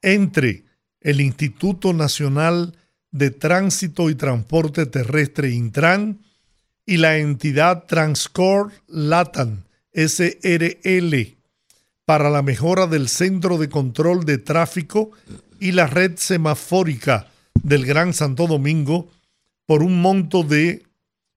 [0.03, 0.65] entre
[1.03, 2.77] el Instituto Nacional
[3.11, 6.21] de Tránsito y Transporte Terrestre Intran
[6.87, 11.37] y la entidad Transcor Latam SRL
[12.05, 15.11] para la mejora del centro de control de tráfico
[15.61, 17.29] y la red semafórica
[17.63, 19.11] del Gran Santo Domingo
[19.67, 20.85] por un monto de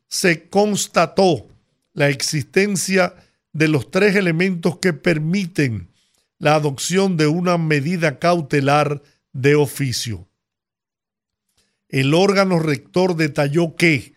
[0.07, 1.47] se constató
[1.93, 3.15] la existencia
[3.51, 5.89] de los tres elementos que permiten
[6.37, 9.01] la adopción de una medida cautelar
[9.33, 10.27] de oficio.
[11.87, 14.13] El órgano rector detalló que,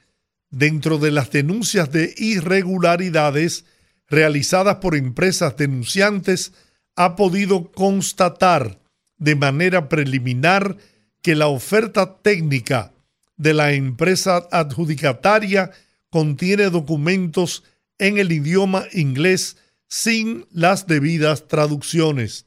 [0.51, 3.65] dentro de las denuncias de irregularidades
[4.13, 6.53] realizadas por empresas denunciantes,
[6.97, 8.79] ha podido constatar
[9.17, 10.77] de manera preliminar
[11.23, 12.93] que la oferta técnica
[13.39, 15.71] de la empresa adjudicataria
[16.11, 17.65] contiene documentos
[17.99, 19.57] en el idioma inglés
[19.89, 22.45] sin las debidas traducciones.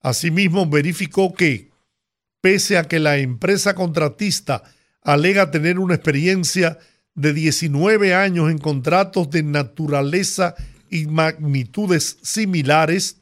[0.00, 1.72] Asimismo, verificó que,
[2.40, 4.62] pese a que la empresa contratista
[5.02, 6.78] alega tener una experiencia
[7.20, 10.54] de 19 años en contratos de naturaleza
[10.88, 13.20] y magnitudes similares,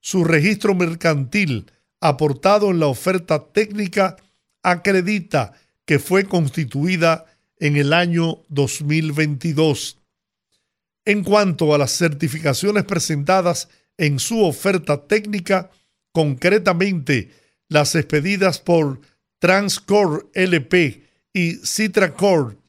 [0.00, 1.70] su registro mercantil
[2.00, 4.16] aportado en la oferta técnica
[4.62, 5.52] acredita
[5.84, 7.26] que fue constituida
[7.58, 9.98] en el año 2022.
[11.04, 13.68] En cuanto a las certificaciones presentadas
[13.98, 15.70] en su oferta técnica,
[16.12, 17.30] concretamente
[17.68, 19.00] las expedidas por
[19.38, 22.59] Transcore LP y Citracore,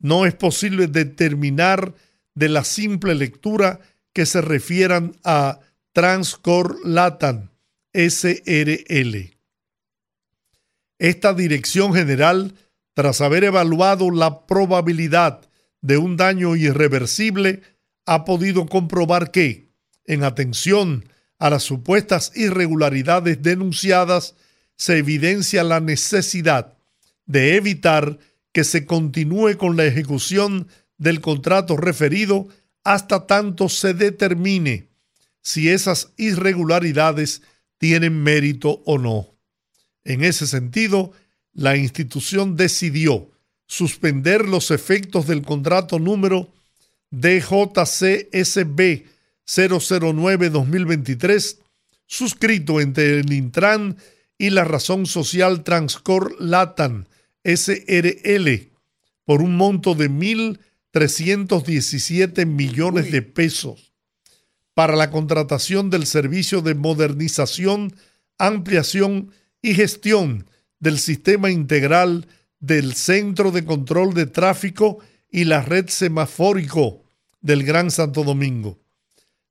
[0.00, 1.94] no es posible determinar
[2.34, 3.80] de la simple lectura
[4.12, 5.60] que se refieran a
[5.92, 7.50] Transcore Latam
[7.92, 9.36] SRL.
[10.98, 12.54] Esta dirección general,
[12.94, 15.48] tras haber evaluado la probabilidad
[15.80, 17.62] de un daño irreversible,
[18.06, 19.70] ha podido comprobar que,
[20.04, 24.34] en atención a las supuestas irregularidades denunciadas,
[24.76, 26.76] se evidencia la necesidad
[27.26, 28.18] de evitar
[28.52, 30.66] que se continúe con la ejecución
[30.98, 32.48] del contrato referido
[32.84, 34.88] hasta tanto se determine
[35.42, 37.42] si esas irregularidades
[37.78, 39.34] tienen mérito o no.
[40.04, 41.12] En ese sentido,
[41.52, 43.30] la institución decidió
[43.66, 46.48] suspender los efectos del contrato número
[47.10, 49.04] DJCSB
[49.46, 51.58] 009-2023,
[52.06, 53.96] suscrito entre el Intran
[54.38, 57.06] y la Razón Social Transcor Latam
[57.44, 58.72] SRL
[59.24, 63.92] por un monto de 1.317 millones de pesos
[64.74, 67.94] para la contratación del servicio de modernización,
[68.38, 69.30] ampliación
[69.62, 72.26] y gestión del sistema integral
[72.60, 74.98] del Centro de Control de Tráfico
[75.30, 77.02] y la red semafórico
[77.40, 78.78] del Gran Santo Domingo.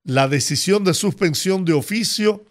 [0.03, 2.45] La decisión de suspensión de oficio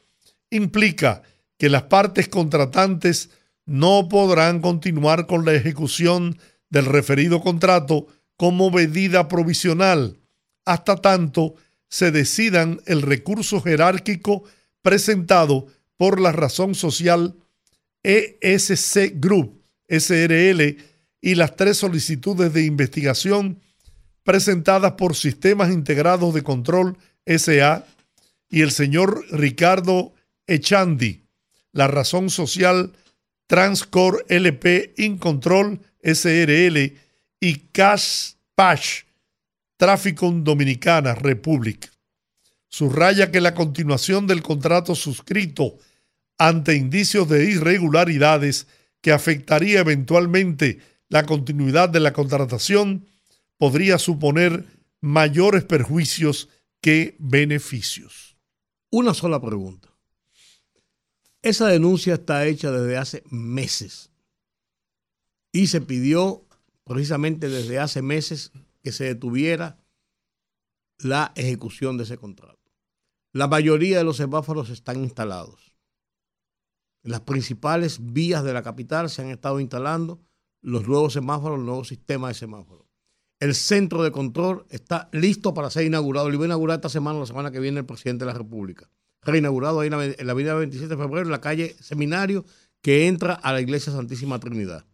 [0.51, 1.23] implica
[1.57, 3.31] que las partes contratantes
[3.69, 6.39] no podrán continuar con la ejecución
[6.71, 8.07] del referido contrato
[8.37, 10.19] como medida provisional.
[10.65, 11.55] Hasta tanto
[11.91, 14.45] se decidan el recurso jerárquico
[14.81, 15.67] presentado
[15.99, 17.37] por la razón social
[18.03, 20.79] ESC Group SRL
[21.21, 23.61] y las tres solicitudes de investigación
[24.23, 26.97] presentadas por Sistemas Integrados de Control
[27.27, 27.85] SA
[28.49, 30.15] y el señor Ricardo
[30.47, 31.25] Echandi,
[31.73, 32.93] la razón social
[33.49, 36.93] Transcor LP Incontrol SRL
[37.41, 39.05] y Cash Pash
[39.79, 41.91] Tráfico Dominicana Republic.
[42.69, 45.79] Subraya que la continuación del contrato suscrito
[46.37, 48.67] ante indicios de irregularidades
[49.01, 53.07] que afectaría eventualmente la continuidad de la contratación
[53.57, 54.67] podría suponer
[55.01, 56.51] mayores perjuicios
[56.83, 58.37] que beneficios.
[58.91, 59.88] Una sola pregunta.
[61.43, 64.11] Esa denuncia está hecha desde hace meses
[65.53, 66.45] y se pidió
[66.85, 69.79] precisamente desde hace meses que se detuviera
[70.99, 72.59] la ejecución de ese contrato.
[73.33, 75.77] La mayoría de los semáforos están instalados.
[77.03, 80.21] Las principales vías de la capital se han estado instalando
[80.61, 82.87] los nuevos semáforos, el nuevo sistema de semáforos.
[83.39, 86.29] El centro de control está listo para ser inaugurado.
[86.29, 88.91] Lo iba a inaugurar esta semana, la semana que viene, el presidente de la República.
[89.23, 92.45] Reinaugurado ahí en la, en la avenida 27 de febrero, en la calle Seminario,
[92.81, 94.85] que entra a la iglesia Santísima Trinidad.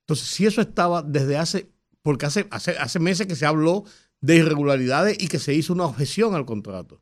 [0.00, 1.70] Entonces, si eso estaba desde hace,
[2.02, 3.84] porque hace, hace, hace meses que se habló
[4.20, 7.00] de irregularidades y que se hizo una objeción al contrato.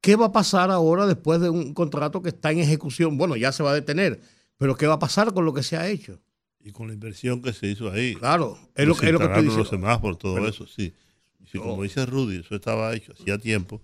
[0.00, 3.18] ¿Qué va a pasar ahora después de un contrato que está en ejecución?
[3.18, 4.20] Bueno, ya se va a detener,
[4.56, 6.20] pero ¿qué va a pasar con lo que se ha hecho?
[6.60, 8.14] Y con la inversión que se hizo ahí.
[8.14, 9.58] Claro, es lo, es lo que estoy diciendo.
[9.58, 10.94] los semáforos, todo Bueno, eso, sí.
[11.40, 13.82] Y si, como dice Rudy, eso estaba hecho hacía tiempo,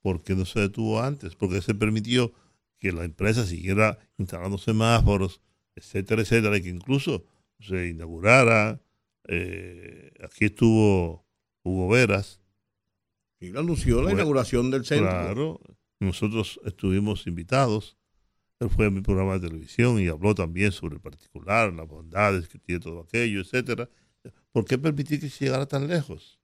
[0.00, 1.34] ¿por qué no se detuvo antes?
[1.36, 2.32] Porque se permitió
[2.78, 5.40] que la empresa siguiera instalando semáforos,
[5.74, 7.24] etcétera, etcétera, y que incluso
[7.60, 8.80] se inaugurara.
[9.30, 11.26] eh, aquí estuvo
[11.62, 12.40] Hugo Veras,
[13.40, 15.08] Y lo anunció la inauguración del centro.
[15.08, 15.60] Claro,
[16.00, 17.96] nosotros estuvimos invitados.
[18.60, 22.48] Él fue a mi programa de televisión y habló también sobre el particular, las bondades
[22.48, 23.88] que tiene todo aquello, etcétera.
[24.50, 26.37] ¿Por qué permitir que se llegara tan lejos?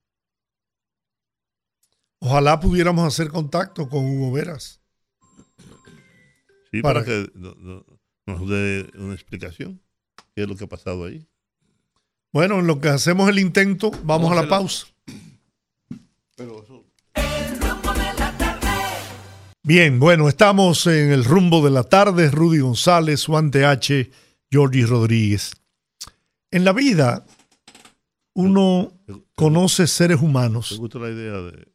[2.27, 4.81] Ojalá pudiéramos hacer contacto con Hugo Veras.
[6.73, 7.85] Sí, Para- para, que no- no-
[8.27, 9.83] nos dé una explicación.
[10.35, 11.29] ¿Qué es lo que ha pasado ahí?
[12.33, 14.87] Bueno, en lo que hacemos el intento, vamos a la pausa.
[19.63, 22.31] Bien, bueno, estamos en el rumbo de la tarde.
[22.31, 24.11] Rudy González, Juan TH,
[24.51, 25.53] Georgie Rodríguez.
[26.51, 27.25] En la vida,
[28.35, 28.93] uno
[29.35, 30.77] conoce seres ¿Te humanos.
[30.79, 31.74] gusta la idea de...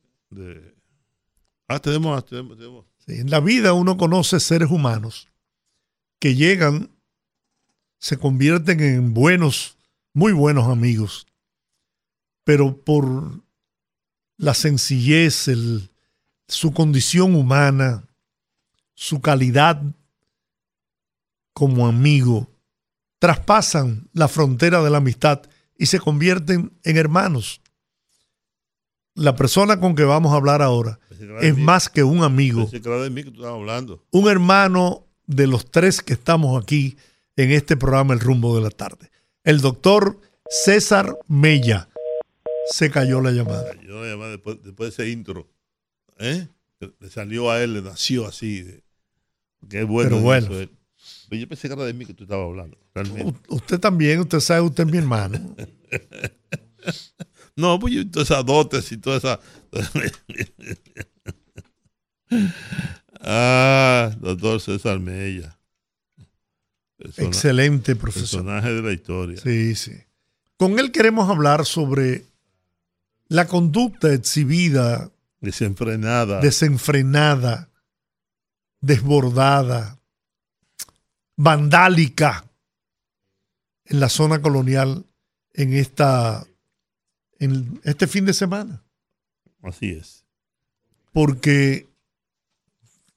[1.68, 2.86] Ah, tenemos, tenemos, tenemos.
[3.06, 5.28] Sí, En la vida uno conoce seres humanos
[6.20, 6.90] que llegan,
[7.98, 9.78] se convierten en buenos
[10.14, 11.28] muy buenos amigos,
[12.44, 13.42] pero por
[14.38, 15.50] la sencillez,
[16.48, 18.04] su condición humana,
[18.96, 19.82] su calidad
[21.54, 22.50] como amigo,
[23.20, 25.42] traspasan la frontera de la amistad
[25.78, 27.62] y se convierten en hermanos.
[29.20, 31.62] La persona con que vamos a hablar ahora de es mí.
[31.64, 34.04] más que un amigo, era de mí que tú estabas hablando.
[34.12, 36.98] un hermano de los tres que estamos aquí
[37.36, 39.12] en este programa El Rumbo de la Tarde.
[39.44, 41.90] El doctor César Mella.
[42.72, 43.74] Se cayó la llamada.
[43.82, 45.48] Yo la llamé después, después de ese intro.
[46.18, 46.48] ¿eh?
[47.00, 48.82] Le salió a él, le nació así.
[49.70, 50.10] Qué bueno.
[50.12, 50.48] Pero bueno.
[51.30, 52.78] Pero yo pensé que era de mí que tú estabas hablando.
[52.94, 53.34] Realmente.
[53.50, 55.56] U- Usted también, usted sabe, usted es mi hermano.
[57.60, 59.40] No, pues yo todas esas dotes y toda esa.
[63.22, 65.58] ah, doctor César Mella.
[66.98, 68.44] Persona- Excelente profesor.
[68.44, 69.40] personaje de la historia.
[69.42, 69.94] Sí, sí.
[70.58, 72.26] Con él queremos hablar sobre
[73.28, 76.42] la conducta exhibida, Desenfrenada.
[76.42, 77.70] desenfrenada,
[78.82, 79.98] desbordada,
[81.38, 82.46] vandálica
[83.86, 85.06] en la zona colonial
[85.54, 86.46] en esta
[87.40, 88.84] en este fin de semana.
[89.64, 90.26] Así es.
[91.12, 91.88] Porque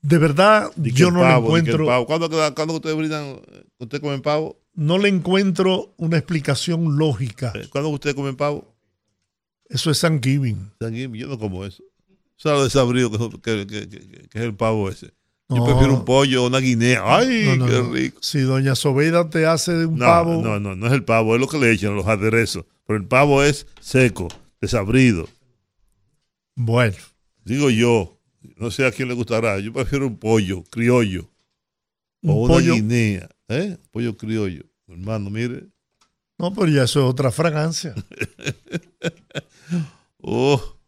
[0.01, 2.07] de verdad yo no pavo, le encuentro pavo.
[2.07, 3.41] ¿Cuándo, cuándo ustedes brindan?
[3.79, 4.59] ¿Usted comen pavo?
[4.75, 7.53] no le encuentro una explicación lógica.
[7.55, 8.75] Eh, ¿Cuándo ustedes comen pavo?
[9.69, 10.71] Eso es Thanksgiving.
[10.79, 11.83] Thanksgiving, Yo no como eso.
[12.37, 15.13] ¿Sabes lo desabrido que, que- que- que- que es el pavo ese?
[15.51, 15.65] Yo No.
[15.67, 17.03] prefiero un pollo o una guinea.
[17.05, 17.93] ¡Ay, No, no, qué no.
[17.93, 18.19] rico!
[18.23, 21.41] Si doña Sobeida te hace un No, pavo, no, no, no es el pavo, es
[21.41, 22.65] lo que le echan los aderezos.
[22.93, 24.29] Pero el pavo es seco,
[24.61, 25.27] desabrido.
[26.55, 26.95] bueno,
[27.43, 28.21] Digo yo,
[28.59, 29.59] no sé a quién le gustará.
[29.61, 31.31] Yo prefiero un pollo criollo
[32.23, 32.75] o un una pollo.
[32.75, 33.31] guinea.
[33.49, 33.79] ¿eh?
[33.91, 34.65] Pollo criollo.
[34.89, 35.69] Hermano, mire.
[36.37, 37.95] No, pero ya eso es otra fragancia.
[40.25, 40.79] Oh,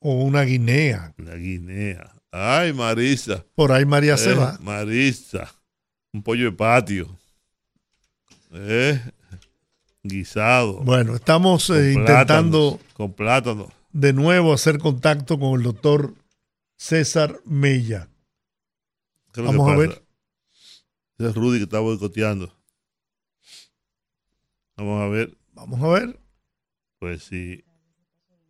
[0.00, 1.14] O una guinea.
[1.18, 2.12] la guinea.
[2.32, 3.46] Ay, Marisa.
[3.54, 4.58] Por ahí María se Eh, va.
[4.60, 5.54] Marisa.
[6.12, 7.16] Un pollo de patio.
[8.52, 9.00] Eh,
[10.08, 10.80] guisado.
[10.82, 13.72] Bueno, estamos eh, intentando Con plátano.
[13.92, 16.14] de nuevo hacer contacto con el doctor
[16.76, 18.08] César Mella.
[19.32, 20.02] ¿Qué es lo que Vamos a ver.
[21.18, 22.52] Ese es Rudy que está boicoteando.
[24.76, 25.36] Vamos a ver.
[25.52, 26.20] Vamos a ver.
[26.98, 27.64] Pues si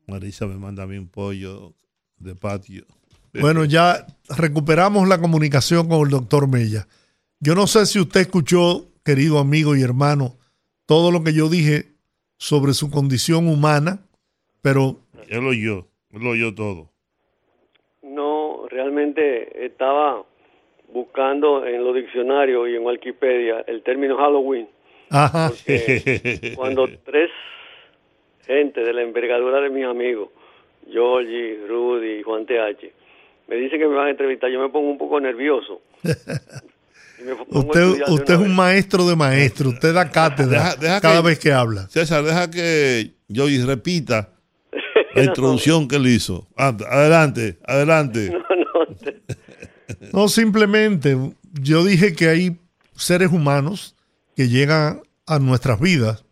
[0.07, 1.75] Marisa me manda a mí un pollo
[2.19, 2.85] de patio.
[3.39, 6.89] Bueno, ya recuperamos la comunicación con el doctor Mella.
[7.39, 10.39] Yo no sé si usted escuchó, querido amigo y hermano,
[10.87, 11.97] todo lo que yo dije
[12.39, 13.99] sobre su condición humana,
[14.63, 14.97] pero
[15.29, 15.87] Él lo oyó.
[16.13, 16.91] Él lo oyó todo.
[18.03, 20.25] No, realmente estaba
[20.93, 24.69] buscando en los diccionarios y en Wikipedia el término Halloween.
[25.11, 27.31] ajá, porque cuando tres
[28.47, 30.31] gente de la envergadura de mis amigos,
[30.89, 32.93] Georgie, Rudy y Juan TH,
[33.49, 35.83] me dicen que me van a entrevistar, yo me pongo un poco nervioso.
[37.51, 38.53] Usted, usted es un vez.
[38.57, 41.89] maestro de maestro, usted da cátedra Deja- deja cada que- vez que habla.
[41.89, 44.31] César, deja que Joey repita
[45.15, 46.47] la introducción que él hizo.
[46.57, 48.31] Anda, Adelante, adelante.
[48.49, 49.23] No, no, te-
[50.13, 51.17] No, simplemente
[51.61, 52.59] yo dije que hay
[52.95, 53.95] seres humanos
[54.37, 56.25] que llegan a nuestras vidas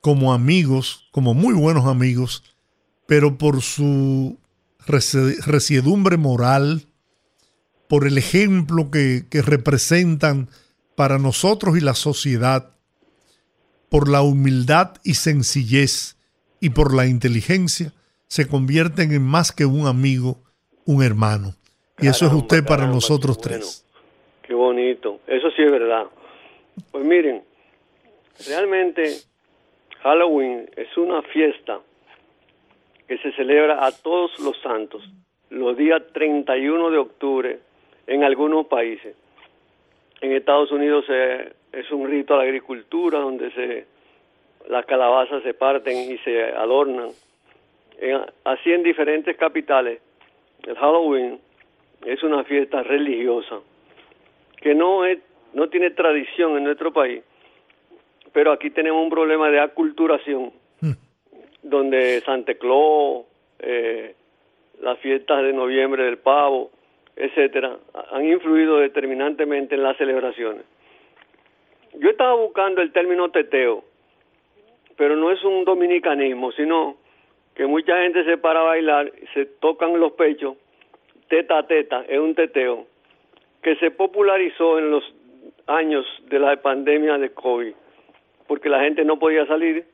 [0.00, 2.42] como amigos, como muy buenos amigos,
[3.06, 4.38] pero por su
[4.86, 6.86] resi- resiedumbre moral,
[7.88, 10.48] por el ejemplo que, que representan
[10.94, 12.74] para nosotros y la sociedad,
[13.90, 16.16] por la humildad y sencillez
[16.60, 17.92] y por la inteligencia,
[18.26, 20.38] se convierten en más que un amigo,
[20.86, 21.54] un hermano.
[22.00, 23.64] Y eso es usted para caramba, nosotros qué bueno.
[23.64, 23.86] tres.
[24.42, 25.20] Qué bonito.
[25.26, 26.06] Eso sí es verdad.
[26.90, 27.42] Pues miren,
[28.46, 29.18] realmente
[30.02, 31.80] Halloween es una fiesta
[33.06, 35.02] que se celebra a todos los santos,
[35.50, 37.60] los días 31 de octubre
[38.06, 39.16] en algunos países.
[40.20, 43.86] En Estados Unidos eh, es un rito a la agricultura donde se
[44.68, 47.10] las calabazas se parten y se adornan.
[47.98, 50.00] En- así en diferentes capitales,
[50.66, 51.38] el Halloween
[52.06, 53.60] es una fiesta religiosa
[54.60, 55.18] que no es
[55.52, 57.22] no tiene tradición en nuestro país,
[58.32, 60.50] pero aquí tenemos un problema de aculturación,
[61.62, 63.24] donde Santa Claus,
[63.60, 64.14] eh,
[64.80, 66.70] las fiestas de noviembre del pavo,
[67.16, 67.76] etcétera,
[68.10, 70.64] han influido determinantemente en las celebraciones.
[71.94, 73.84] Yo estaba buscando el término teteo,
[74.96, 76.96] pero no es un dominicanismo, sino
[77.54, 80.56] que mucha gente se para a bailar, se tocan los pechos,
[81.28, 82.86] teta a teta, es un teteo,
[83.62, 85.04] que se popularizó en los
[85.66, 87.74] años de la pandemia de COVID.
[88.46, 89.84] porque la gente no podía salir,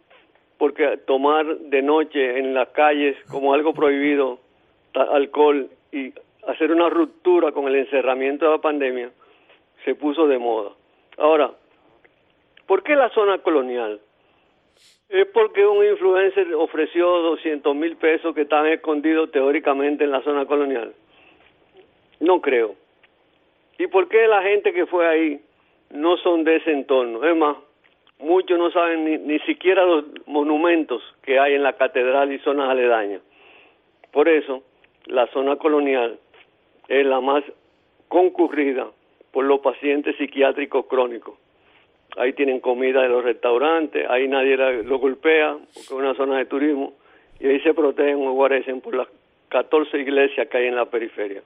[0.58, 4.38] porque tomar de noche en las calles como algo prohibido,
[4.94, 6.12] alcohol y
[6.46, 9.10] hacer una ruptura con el encerramiento de la pandemia,
[9.84, 10.70] se puso de moda.
[11.16, 11.50] Ahora,
[12.66, 14.00] ¿por qué la zona colonial?
[15.08, 20.46] Es porque un influencer ofreció 200 mil pesos que estaban escondidos teóricamente en la zona
[20.46, 20.94] colonial.
[22.20, 22.76] No creo.
[23.78, 25.40] ¿Y por qué la gente que fue ahí
[25.90, 27.24] no son de ese entorno?
[27.24, 27.56] Es más,
[28.18, 32.68] muchos no saben ni, ni siquiera los monumentos que hay en la catedral y zonas
[32.68, 33.22] aledañas.
[34.12, 34.62] Por eso,
[35.06, 36.18] la zona colonial
[36.90, 37.44] es la más
[38.08, 38.88] concurrida
[39.30, 41.38] por los pacientes psiquiátricos crónicos.
[42.16, 46.46] Ahí tienen comida de los restaurantes, ahí nadie lo golpea, porque es una zona de
[46.46, 46.94] turismo,
[47.38, 49.06] y ahí se protegen o guarecen por las
[49.50, 51.42] 14 iglesias que hay en la periferia.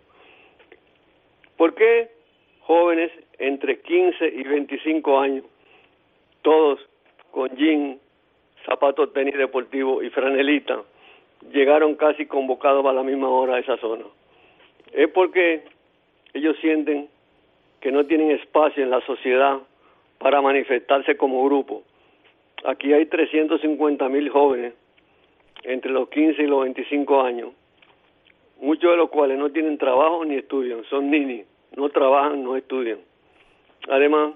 [1.58, 2.08] ¿Por qué
[2.60, 5.44] jóvenes entre 15 y 25 años,
[6.40, 6.80] todos
[7.30, 7.98] con jean,
[8.64, 10.80] zapatos tenis deportivos y franelita,
[11.52, 14.04] llegaron casi convocados a la misma hora a esa zona?
[14.94, 15.64] Es porque
[16.32, 17.08] ellos sienten
[17.80, 19.58] que no tienen espacio en la sociedad
[20.18, 21.82] para manifestarse como grupo.
[22.64, 24.72] Aquí hay 350 mil jóvenes
[25.64, 27.50] entre los 15 y los 25 años,
[28.60, 31.44] muchos de los cuales no tienen trabajo ni estudian, son ninis,
[31.76, 33.00] no trabajan, no estudian.
[33.88, 34.34] Además,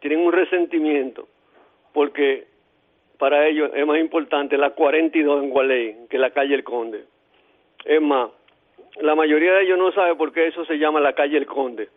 [0.00, 1.28] tienen un resentimiento
[1.92, 2.46] porque
[3.18, 7.04] para ellos es más importante la 42 en Gualey que la calle El Conde.
[7.84, 8.30] Es más,
[9.00, 11.88] la mayoría de ellos no sabe por qué eso se llama la calle El Conde,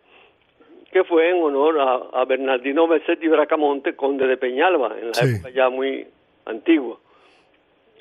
[0.92, 5.34] que fue en honor a, a Bernardino Bessetti Bracamonte, conde de Peñalba, en la Sí.
[5.36, 6.06] época ya muy
[6.44, 6.98] antigua.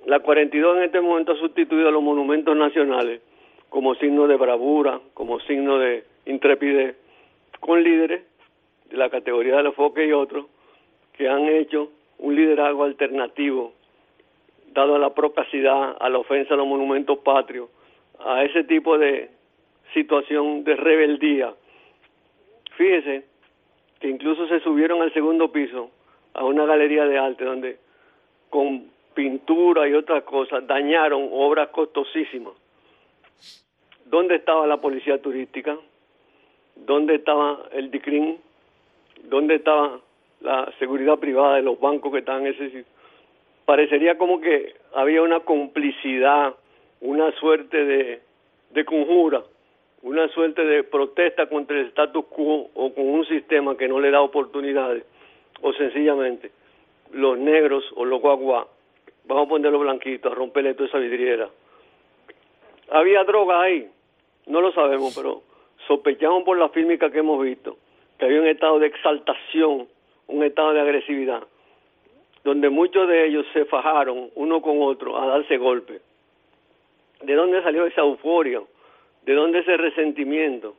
[0.06, 3.22] La 42 en este momento ha sustituido a los monumentos nacionales
[3.70, 6.95] como signo de bravura, como signo de intrepidez,
[7.60, 8.24] con líderes
[8.89, 10.45] de la categoría de los foques y otros
[11.14, 13.74] que han hecho un liderazgo alternativo,
[14.74, 17.70] dado a la procacidad, a la ofensa a los monumentos patrios,
[18.26, 19.30] a ese tipo de
[19.93, 21.53] situación de rebeldía.
[22.76, 23.26] Fíjese
[23.99, 25.91] que incluso se subieron al segundo piso
[26.34, 27.78] a una galería de arte donde
[28.49, 32.53] con pintura y otras cosas dañaron obras costosísimas.
[34.05, 35.78] ¿Dónde estaba la policía turística?
[36.76, 38.39] ¿Dónde estaba el DICRIN?
[39.24, 39.99] ¿Dónde estaba
[40.41, 42.86] la seguridad privada de los bancos que estaban ese sitio?
[43.65, 46.55] Parecería como que había una complicidad,
[47.02, 48.22] una suerte
[48.74, 49.43] de, conjura,
[50.04, 54.12] una suerte de protesta contra el status quo o con un sistema que no le
[54.12, 55.04] da oportunidades,
[55.62, 56.52] o sencillamente
[57.12, 58.68] los negros o los guaguá,
[59.26, 61.49] vamos a poner los blanquitos, a romperle toda esa vidriera.
[62.89, 63.89] ¿Había droga ahí?
[64.47, 65.43] No lo sabemos, pero
[65.88, 67.78] sospechamos por la fílmica que hemos visto
[68.18, 69.88] que había un estado de exaltación,
[70.28, 71.41] un estado de agresividad,
[72.43, 76.04] donde muchos de ellos se fajaron uno con otro a darse golpes.
[77.24, 78.61] ¿De dónde salió esa euforia?
[79.24, 80.76] ¿De dónde ese resentimiento?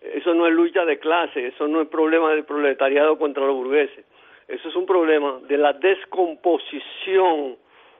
[0.00, 4.04] Eso no es lucha de clase, eso no es problema del proletariado contra los burgueses.
[4.48, 7.56] Eso es un problema de la descomposición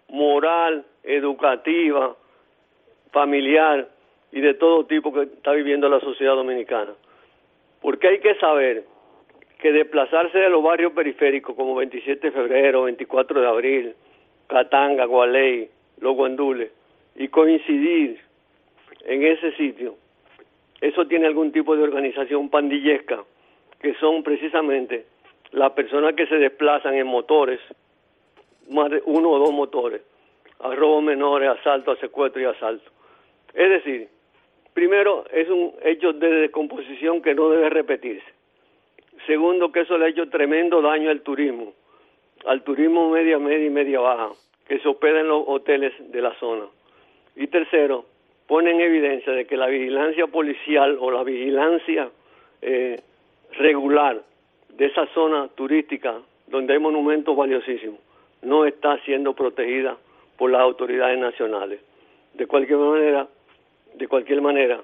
[0.08, 2.16] moral, educativa,
[3.12, 3.88] familiar
[4.32, 6.92] y de todo tipo que está viviendo la sociedad dominicana.
[7.80, 8.84] Porque hay que saber
[9.58, 13.94] que desplazarse de los barrios periféricos como 27 de febrero, 24 de abril,
[14.48, 15.70] Catanga, Gualey,
[16.00, 16.72] Los Guandules,
[17.16, 18.20] y coincidir
[19.04, 19.96] en ese sitio,
[20.80, 23.24] eso tiene algún tipo de organización pandillesca,
[23.80, 25.06] que son precisamente
[25.52, 27.60] las personas que se desplazan en motores,
[28.70, 30.02] más de uno o dos motores,
[30.60, 32.90] a robos menores, asalto, a secuestro y asalto.
[33.54, 34.08] Es decir,
[34.72, 38.26] primero es un hecho de descomposición que no debe repetirse.
[39.26, 41.74] Segundo, que eso le ha hecho tremendo daño al turismo,
[42.46, 44.30] al turismo media, media y media baja,
[44.66, 46.64] que se hospeda en los hoteles de la zona.
[47.36, 48.04] Y tercero,
[48.46, 52.10] pone en evidencia de que la vigilancia policial o la vigilancia
[52.60, 53.00] eh,
[53.52, 54.22] regular
[54.68, 56.14] de esa zona turística
[56.46, 57.98] donde hay monumentos valiosísimos
[58.42, 59.96] no está siendo protegida
[60.36, 61.80] por las autoridades nacionales.
[62.34, 63.28] De cualquier manera,
[63.94, 64.80] de cualquier manera,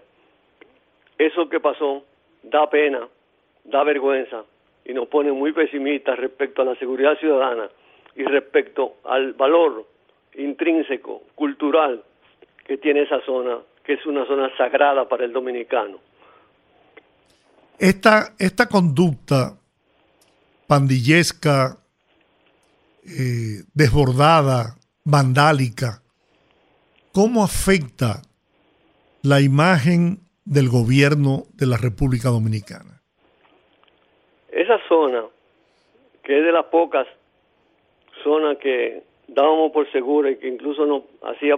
[1.18, 2.04] eso que pasó
[2.42, 3.08] da pena,
[3.64, 4.44] da vergüenza
[4.84, 7.68] y nos pone muy pesimistas respecto a la seguridad ciudadana
[8.14, 9.84] y respecto al valor
[10.34, 12.02] intrínseco, cultural
[12.68, 15.98] que tiene esa zona, que es una zona sagrada para el dominicano.
[17.78, 19.58] Esta, esta conducta
[20.66, 21.78] pandillesca,
[23.04, 26.02] eh, desbordada, vandálica,
[27.12, 28.20] ¿cómo afecta
[29.22, 33.00] la imagen del gobierno de la República Dominicana?
[34.50, 35.24] Esa zona,
[36.22, 37.06] que es de las pocas
[38.22, 41.56] zona que dábamos por segura y que incluso nos hacía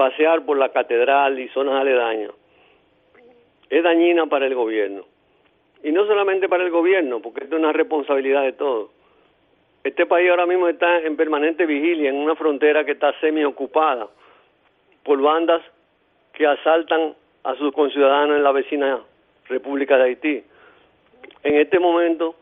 [0.00, 2.30] pasear por la catedral y zonas aledañas,
[3.68, 5.04] es dañina para el gobierno.
[5.82, 8.90] Y no solamente para el gobierno, porque esto es una responsabilidad de todos.
[9.84, 14.08] Este país ahora mismo está en permanente vigilia en una frontera que está semi-ocupada
[15.04, 15.60] por bandas
[16.32, 19.00] que asaltan a sus conciudadanos en la vecina
[19.50, 20.42] República de Haití.
[21.42, 22.36] En este momento,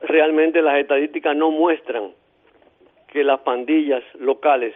[0.00, 2.10] realmente las estadísticas no muestran
[3.06, 4.74] que las pandillas locales,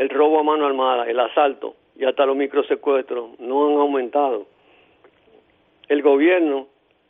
[0.00, 4.46] el robo a mano armada, el asalto y hasta los microsecuestros no han aumentado.
[5.88, 6.68] El gobierno,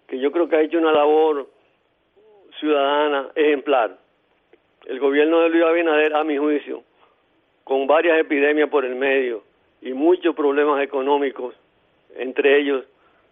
[0.09, 1.49] que yo creo que ha hecho una labor
[2.59, 3.97] ciudadana ejemplar,
[4.87, 6.83] el gobierno de Luis Abinader, a mi juicio,
[7.63, 9.45] con varias epidemias por el medio
[9.81, 11.55] y muchos problemas económicos,
[12.17, 12.85] entre ellos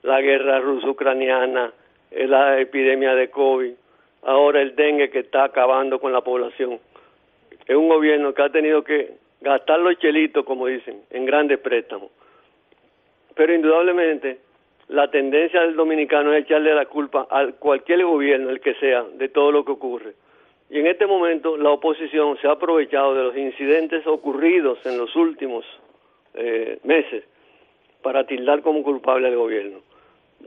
[0.03, 1.73] la guerra ruso-ucraniana,
[2.13, 3.73] eh, la epidemia de COVID,
[4.23, 6.79] ahora el dengue que está acabando con la población.
[7.67, 12.11] Es un gobierno que ha tenido que gastar los chelitos, como dicen, en grandes préstamos.
[13.35, 14.39] Pero indudablemente
[14.89, 19.29] la tendencia del dominicano es echarle la culpa a cualquier gobierno, el que sea, de
[19.29, 20.15] todo lo que ocurre.
[20.71, 25.15] Y en este momento la oposición se ha aprovechado de los incidentes ocurridos en los
[25.17, 25.65] últimos
[26.35, 27.25] eh, meses
[28.03, 29.79] para tildar como culpable al gobierno.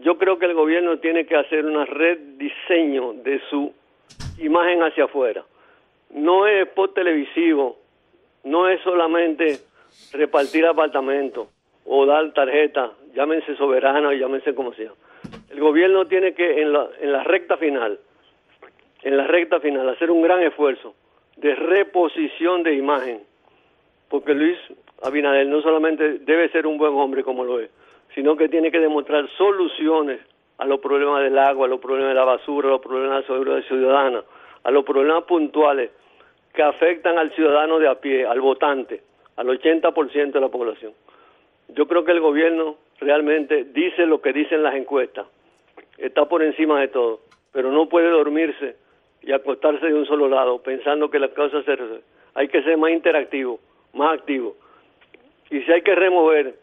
[0.01, 3.73] Yo creo que el gobierno tiene que hacer una rediseño de su
[4.39, 5.43] imagen hacia afuera.
[6.11, 7.77] No es spot televisivo,
[8.43, 9.59] no es solamente
[10.13, 11.47] repartir apartamentos
[11.85, 14.91] o dar tarjetas, llámense soberana o llámense como sea.
[15.49, 17.99] El gobierno tiene que en la, en la recta final,
[19.03, 20.95] en la recta final, hacer un gran esfuerzo
[21.37, 23.21] de reposición de imagen,
[24.09, 24.57] porque Luis
[25.03, 27.69] Abinader no solamente debe ser un buen hombre como lo es,
[28.13, 30.19] sino que tiene que demostrar soluciones
[30.57, 33.21] a los problemas del agua, a los problemas de la basura, a los problemas de
[33.21, 34.23] la seguridad ciudadana,
[34.63, 35.89] a los problemas puntuales
[36.53, 39.01] que afectan al ciudadano de a pie, al votante,
[39.37, 40.93] al 80% de la población.
[41.69, 45.25] Yo creo que el gobierno realmente dice lo que dicen las encuestas,
[45.97, 47.21] está por encima de todo,
[47.51, 48.75] pero no puede dormirse
[49.21, 52.03] y acostarse de un solo lado pensando que las cosas se resuelven.
[52.33, 53.59] Hay que ser más interactivo,
[53.93, 54.55] más activo.
[55.49, 56.55] Y si hay que remover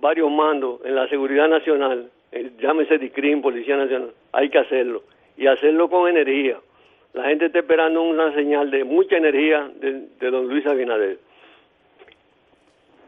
[0.00, 5.02] varios mandos en la seguridad nacional, eh, llámese DICRIM, Policía Nacional, hay que hacerlo.
[5.36, 6.58] Y hacerlo con energía.
[7.14, 11.20] La gente está esperando una señal de mucha energía de, don Luis Abinader.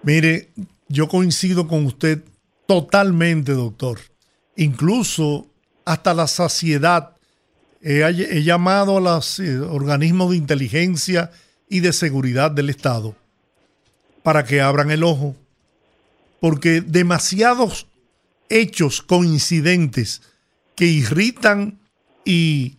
[0.02, 0.48] Mire,
[0.88, 2.22] yo coincido con usted
[2.66, 3.98] totalmente, doctor.
[4.54, 5.48] Incluso
[5.84, 7.16] hasta la saciedad.
[7.82, 11.30] He, he llamado a los eh, organismos de inteligencia
[11.68, 13.16] y de seguridad del Estado
[14.22, 15.34] para que abran el ojo.
[16.38, 17.88] Porque demasiados
[18.48, 20.22] hechos coincidentes
[20.76, 21.80] que irritan
[22.24, 22.76] y,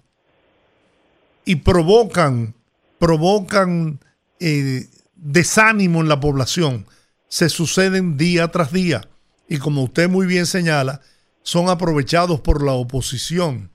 [1.47, 2.55] y provocan,
[2.99, 3.99] provocan
[4.41, 4.81] eh,
[5.15, 6.85] desánimo en la población.
[7.29, 8.99] Se suceden día tras día.
[9.47, 10.99] Y como usted muy bien señala,
[11.43, 13.71] son aprovechados por la oposición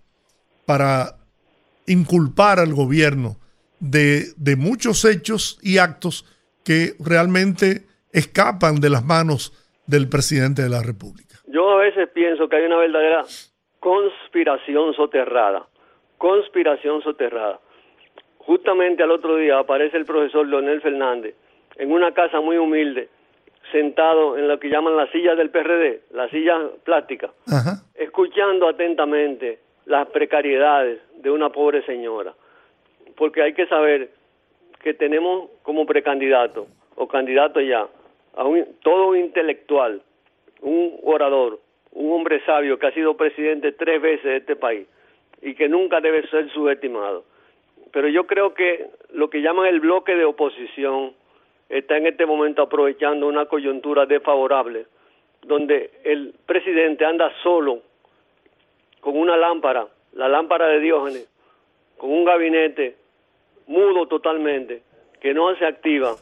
[0.66, 1.16] para
[1.87, 3.39] inculpar al gobierno
[3.81, 6.27] de, de muchos hechos y actos
[6.64, 9.55] que realmente escapan de las manos
[9.87, 11.39] del presidente de la República.
[11.47, 13.25] Yo a veces pienso que hay una verdadera
[13.81, 15.66] conspiración soterrada,
[16.23, 17.59] conspiración soterrada.
[18.39, 21.35] Justamente al otro día aparece el profesor Leonel Fernández
[21.74, 23.09] en una casa muy humilde,
[23.73, 27.82] sentado en lo que llaman la silla del PRD, la silla plástica, Ajá.
[27.97, 32.35] escuchando atentamente las precariedades de una pobre señora.
[33.16, 34.11] Porque hay que saber
[34.81, 37.89] que tenemos como precandidato o candidato ya
[38.36, 40.01] a un, todo un intelectual,
[40.61, 41.59] un orador,
[41.90, 44.86] un hombre sabio que ha sido presidente tres veces de este país
[45.43, 47.24] y que nunca debe ser subestimado.
[47.93, 51.12] Pero yo creo que lo que llaman el bloque de oposición
[51.69, 54.86] está en este momento aprovechando una coyuntura desfavorable,
[55.43, 57.81] donde el presidente anda solo
[59.01, 61.28] con una lámpara, la lámpara de Diógenes,
[61.98, 62.97] con un gabinete
[63.66, 64.82] mudo totalmente,
[65.20, 66.14] que no se activa,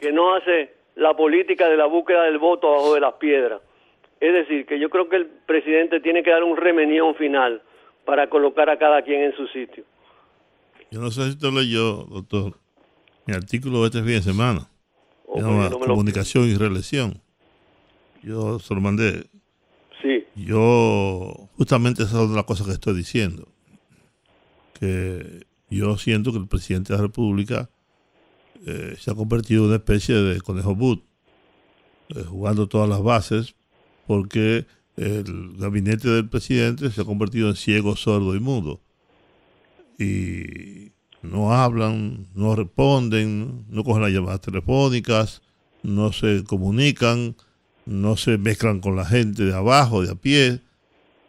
[0.00, 3.60] que no hace la política de la búsqueda del voto abajo de las piedras.
[4.18, 7.62] Es decir, que yo creo que el presidente tiene que dar un remenión final
[8.06, 9.84] para colocar a cada quien en su sitio.
[10.90, 12.58] Yo no sé si usted leyó, doctor,
[13.26, 14.70] mi artículo de este fin de semana.
[15.26, 17.20] Ok, llama no me lo- Comunicación y Reelección.
[18.22, 19.26] Yo se lo mandé.
[20.02, 23.48] Sí, Yo, justamente esa es otra cosa que estoy diciendo.
[24.78, 27.68] Que yo siento que el presidente de la República
[28.66, 31.02] eh, se ha convertido en una especie de conejo boot,
[32.10, 33.54] eh, jugando todas las bases,
[34.06, 34.66] porque
[34.96, 38.80] el gabinete del presidente se ha convertido en ciego, sordo y mudo.
[39.98, 40.92] Y
[41.22, 45.42] no hablan, no responden, no cogen las llamadas telefónicas,
[45.82, 47.36] no se comunican,
[47.84, 50.60] no se mezclan con la gente de abajo, de a pie.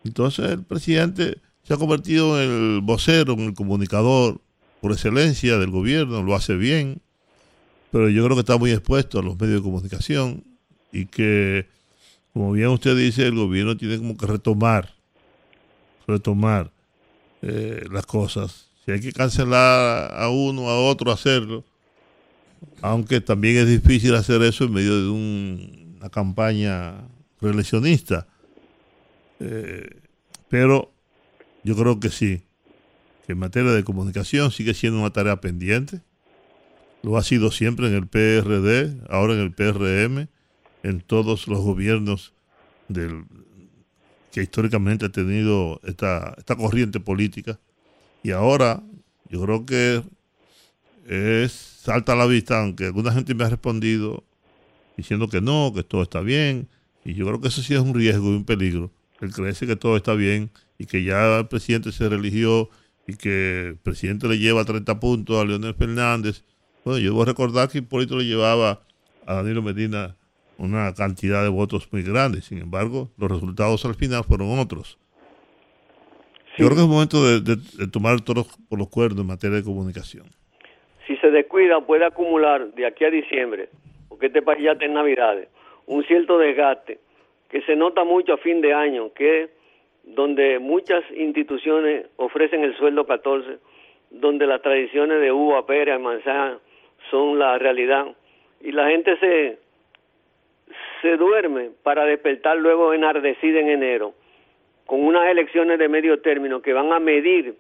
[0.04, 4.42] Entonces el presidente se ha convertido en el vocero, en el comunicador
[4.82, 7.02] por excelencia del gobierno, lo hace bien,
[7.92, 10.44] pero yo creo que está muy expuesto a los medios de comunicación
[10.92, 11.68] y que,
[12.38, 14.94] como bien usted dice, el gobierno tiene como que retomar,
[16.08, 16.72] retomar
[17.42, 18.68] eh, las cosas.
[18.86, 21.64] Si hay que cancelar a uno, a otro, hacerlo,
[22.84, 27.08] aunque también es difícil hacer eso en medio de un- una campaña
[27.42, 28.28] reeleccionista.
[29.40, 30.00] Eh,
[30.48, 30.92] pero
[31.64, 32.44] yo creo que sí,
[33.26, 36.02] que en materia de comunicación sigue siendo una tarea pendiente.
[37.02, 40.28] Lo ha sido siempre en el PRD, ahora en el PRM,
[40.84, 42.34] en todos los gobiernos
[42.88, 43.26] del,
[44.32, 47.60] que históricamente ha tenido esta, esta corriente política.
[48.24, 48.84] Y ahora
[49.30, 50.04] yo creo que
[51.08, 54.24] es salta a la vista, aunque alguna gente me ha respondido
[54.98, 56.68] diciendo que no, que todo está bien.
[57.06, 58.92] Y yo creo que eso sí es un riesgo y un peligro.
[59.22, 62.70] El creerse que todo está bien y que ya el presidente se religió
[63.08, 66.44] y que el presidente le lleva 30 puntos a Leonel Fernández.
[66.84, 68.82] Bueno, yo debo recordar que Hipólito le llevaba
[69.26, 70.17] a Danilo Medina
[70.58, 72.42] una cantidad de votos muy grande.
[72.42, 74.98] Sin embargo, los resultados al final fueron otros.
[76.58, 77.58] Yo creo que es momento de,
[77.92, 80.26] tomar toros por los cuernos en materia de comunicación.
[81.06, 83.70] si se descuida, puede acumular de aquí a diciembre,
[84.10, 85.50] porque este país ya está en Navidades,
[85.86, 87.00] un cierto desgaste
[87.50, 89.50] que se nota mucho a fin de año, que es
[90.04, 93.60] donde muchas instituciones ofrecen el sueldo 14,
[94.10, 96.60] donde las tradiciones de uva, pera y manzana
[97.12, 98.08] son la realidad,
[98.62, 99.60] y la gente se,
[101.02, 104.14] se duerme para despertar luego enardecida en enero,
[104.86, 107.56] con unas elecciones de medio término que van a medir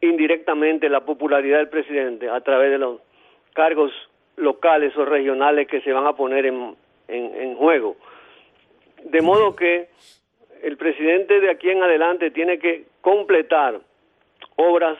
[0.00, 3.00] indirectamente la popularidad del presidente a través de los
[3.54, 3.92] cargos
[4.36, 6.76] locales o regionales que se van a poner en,
[7.08, 7.96] en, en juego.
[9.04, 9.88] De modo que
[10.62, 13.80] el presidente de aquí en adelante tiene que completar
[14.56, 14.98] obras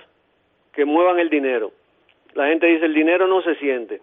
[0.73, 1.73] que muevan el dinero.
[2.35, 4.01] La gente dice, el dinero no se siente.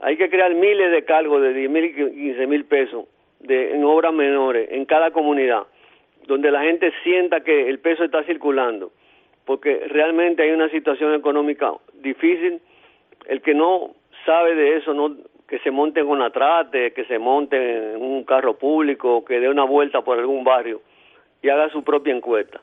[0.00, 3.06] Hay que crear miles de cargos de 10 mil y 15 mil pesos
[3.40, 5.64] de, en obras menores en cada comunidad,
[6.26, 8.92] donde la gente sienta que el peso está circulando
[9.44, 12.60] porque realmente hay una situación económica difícil.
[13.26, 13.90] El que no
[14.24, 15.16] sabe de eso, no
[15.46, 17.56] que se monte en una trate, que se monte
[17.94, 20.80] en un carro público, que dé una vuelta por algún barrio
[21.42, 22.60] y haga su propia encuesta.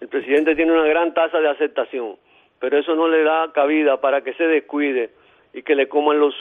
[0.00, 2.16] El presidente tiene una gran tasa de aceptación,
[2.58, 5.10] pero eso no le da cabida para que se descuide
[5.54, 6.34] y que le coman los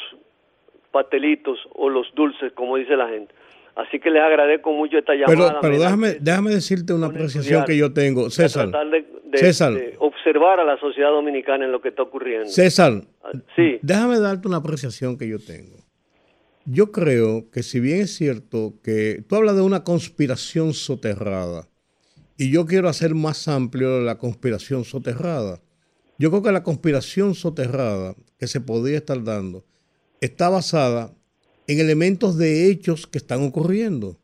[0.91, 3.33] pastelitos o los dulces, como dice la gente.
[3.75, 5.59] Así que les agradezco mucho esta Pero, llamada.
[5.61, 8.29] pero da déjame, déjame decirte una apreciación que yo tengo.
[8.29, 9.73] César, de, de- César.
[9.73, 12.47] de observar a la sociedad dominicana en lo que está ocurriendo.
[12.47, 15.77] César, Ah, Sí, déjame darte una apreciación que yo tengo.
[16.65, 21.67] Yo creo que si bien es cierto que tú hablas de una conspiración soterrada,
[22.37, 25.59] y yo quiero hacer más amplio la conspiración soterrada,
[26.19, 29.65] yo creo que la conspiración soterrada que se podría estar dando
[30.21, 31.15] está basada
[31.65, 34.19] en elementos de hechos que están ocurriendo.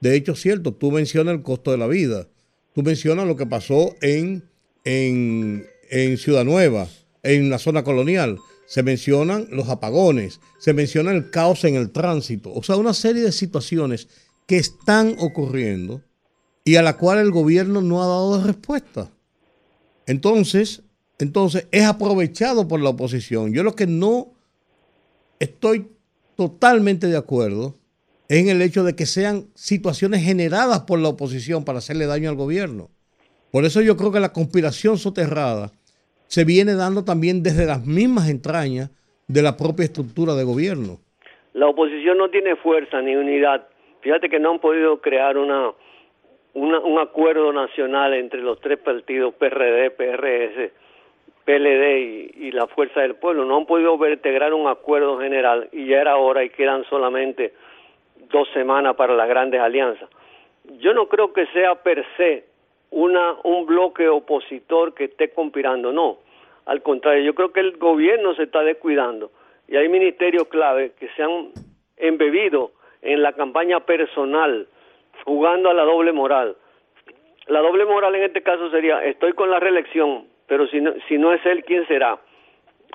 [0.00, 2.28] De hecho, cierto, tú mencionas el costo de la vida,
[2.72, 4.48] tú mencionas lo que pasó en,
[4.84, 6.88] en, en Ciudad Nueva,
[7.22, 12.52] en la zona colonial, se mencionan los apagones, se menciona el caos en el tránsito,
[12.54, 14.08] o sea, una serie de situaciones
[14.46, 16.02] que están ocurriendo
[16.64, 19.10] y a la cual el gobierno no ha dado respuesta.
[20.06, 20.84] Entonces,
[21.24, 23.52] entonces es aprovechado por la oposición.
[23.52, 24.28] Yo lo que no
[25.38, 25.88] estoy
[26.36, 27.74] totalmente de acuerdo
[28.28, 32.30] es en el hecho de que sean situaciones generadas por la oposición para hacerle daño
[32.30, 32.88] al gobierno.
[33.50, 35.72] Por eso yo creo que la conspiración soterrada
[36.28, 38.90] se viene dando también desde las mismas entrañas
[39.26, 41.00] de la propia estructura de gobierno.
[41.52, 43.66] la oposición no tiene fuerza ni unidad.
[44.02, 45.72] Fíjate que no han podido crear una,
[46.54, 50.72] una- un acuerdo nacional entre los tres partidos, PRD, PRS,
[51.44, 53.44] PLD y, la Fuerza del Pueblo.
[53.44, 57.54] No han podido vertebrar un acuerdo general y ya era hora y quedan solamente
[58.30, 60.08] dos semanas para las grandes alianzas.
[60.78, 62.44] Yo no creo que sea per se
[62.90, 66.18] una, un bloque opositor que esté conspirando, no.
[66.66, 69.30] Al contrario, yo creo que el gobierno se está descuidando
[69.68, 71.50] y hay ministerios clave que se han
[71.96, 72.72] embebido
[73.02, 74.66] en la campaña personal,
[75.24, 76.56] jugando a la doble moral.
[77.46, 81.16] La doble moral en este caso sería, estoy con la reelección, pero si no, si
[81.16, 82.18] no es él, ¿quién será?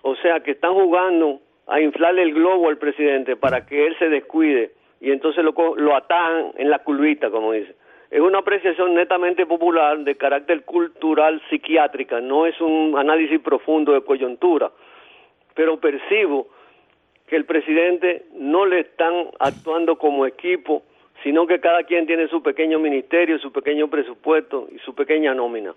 [0.04, 4.10] O sea, que están jugando a inflarle el globo al presidente para que él se
[4.10, 7.74] descuide y entonces lo, lo atajan en la curvita, como dice.
[8.12, 14.02] es una apreciación netamente popular de carácter cultural psiquiátrica, no es un análisis profundo de
[14.02, 14.70] coyuntura,
[15.54, 16.48] pero percibo
[17.26, 20.84] que el presidente no le están actuando como equipo,
[21.24, 25.74] sino que cada quien tiene su pequeño ministerio, su pequeño presupuesto y su pequeña nómina.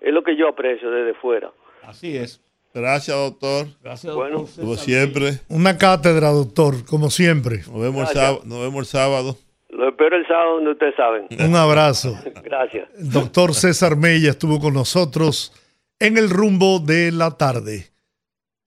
[0.00, 1.50] Es lo que yo aprecio desde fuera.
[1.82, 2.40] Así es.
[2.74, 3.68] Gracias, doctor.
[3.82, 4.40] Gracias, Bueno.
[4.40, 4.84] doctor Como César.
[4.84, 5.40] siempre.
[5.48, 7.58] Una cátedra, doctor, como siempre.
[7.68, 9.38] Nos vemos, el sábado, nos vemos el sábado.
[9.70, 11.26] Lo espero el sábado donde ustedes saben.
[11.50, 12.18] Un abrazo.
[12.44, 12.88] Gracias.
[12.98, 15.52] Doctor César Mella estuvo con nosotros
[15.98, 17.86] en el rumbo de la tarde.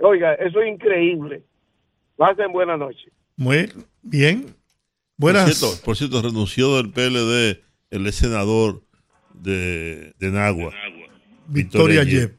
[0.00, 1.42] Oiga, eso es increíble.
[2.16, 3.10] Pasen buena noche.
[3.36, 3.70] Muy
[4.02, 4.42] bien.
[4.44, 4.54] Por
[5.32, 5.54] Buenas.
[5.56, 7.60] cierto, por cierto, renunció del PLD
[7.90, 8.82] el ex senador
[9.34, 10.72] de, de Nagua.
[11.48, 12.34] Victoria Yep.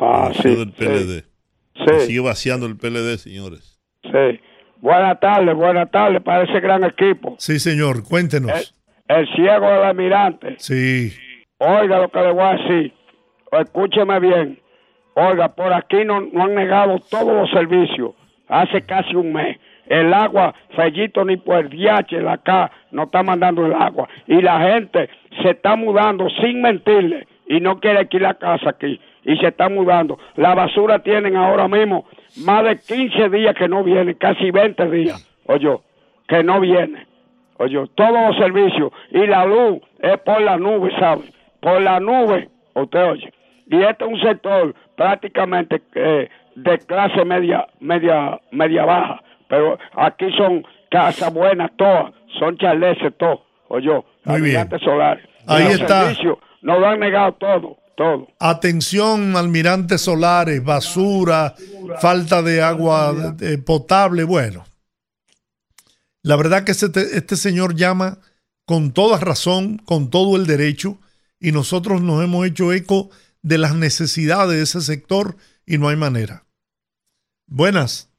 [0.00, 1.24] Ah, renunció del PLD.
[1.74, 3.80] sí, Sigue vaciando el PLD, señores.
[4.04, 4.40] sí.
[4.80, 7.34] Buenas tardes, buenas tardes para ese gran equipo.
[7.40, 8.04] Sí, señor.
[8.04, 8.72] Cuéntenos.
[9.08, 10.54] El ciego del almirante.
[10.58, 11.12] Sí.
[11.58, 12.94] Oiga lo que le voy a decir.
[13.52, 14.58] Escúcheme bien.
[15.14, 18.12] Oiga, por aquí no, no han negado todos los servicios.
[18.48, 19.58] Hace casi un mes.
[19.86, 24.08] El agua, Fellito ni por el DH, acá no está mandando el agua.
[24.26, 25.08] Y la gente
[25.42, 29.00] se está mudando sin mentirle y no quiere alquilar casa aquí.
[29.24, 30.18] Y se está mudando.
[30.36, 32.06] La basura tienen ahora mismo
[32.44, 35.26] más de 15 días que no viene, casi 20 días.
[35.46, 35.78] Oye,
[36.28, 37.06] que no viene.
[37.56, 41.24] Oye, todos los servicios y la luz es por la nube, ¿sabe?
[41.60, 43.32] Por la nube, usted oye.
[43.70, 49.22] Y este es un sector prácticamente eh, de clase media, media, media baja.
[49.48, 54.56] Pero aquí son casas buenas todas, son charleses todos, oye, Muy bien.
[54.56, 55.24] almirantes solares.
[55.26, 56.04] Y Ahí los está.
[56.04, 58.28] servicios Nos lo han negado todo, todo.
[58.40, 61.54] Atención, almirantes solares, basura,
[62.00, 64.24] falta de agua eh, potable.
[64.24, 64.64] Bueno,
[66.22, 68.18] la verdad que este, este señor llama
[68.66, 70.98] con toda razón, con todo el derecho,
[71.40, 73.10] y nosotros nos hemos hecho eco
[73.48, 76.44] de las necesidades de ese sector y no hay manera.
[77.46, 78.12] Buenas.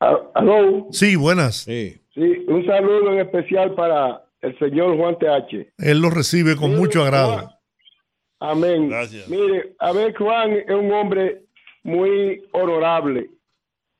[0.00, 0.88] Aló.
[0.90, 1.56] Sí, buenas.
[1.62, 2.00] Sí.
[2.12, 5.72] Sí, un saludo en especial para el señor Juan TH.
[5.78, 7.50] Él lo recibe con mucho agrado.
[8.40, 8.88] Amén.
[8.88, 9.28] Gracias.
[9.28, 11.42] Mire, a ver, Juan es un hombre
[11.82, 13.30] muy honorable.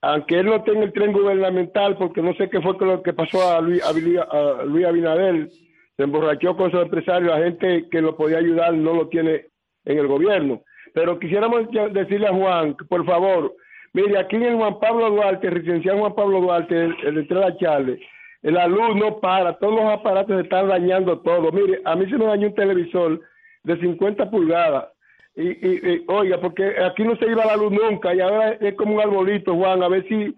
[0.02, 3.50] Aunque él no tenga el tren gubernamental, porque no sé qué fue lo que pasó
[3.50, 5.48] a Luis, a Luis- a Luis Abinader,
[5.96, 9.46] se emborrachó con sus empresarios, la gente que lo podía ayudar no lo tiene
[9.84, 10.62] en el gobierno.
[10.92, 13.54] Pero quisiéramos decirle a Juan, por favor,
[13.92, 18.00] mire, aquí en Juan Pablo Duarte, el residencial Juan Pablo Duarte, el, el Estrella Charles,
[18.42, 21.50] la luz no para, todos los aparatos están dañando todo.
[21.50, 23.20] Mire, a mí se me dañó un televisor
[23.62, 24.88] de 50 pulgadas.
[25.36, 28.94] Y, y- oiga, porque aquí no se iba la luz nunca y ahora es como
[28.94, 30.34] un arbolito, Juan, a ver si...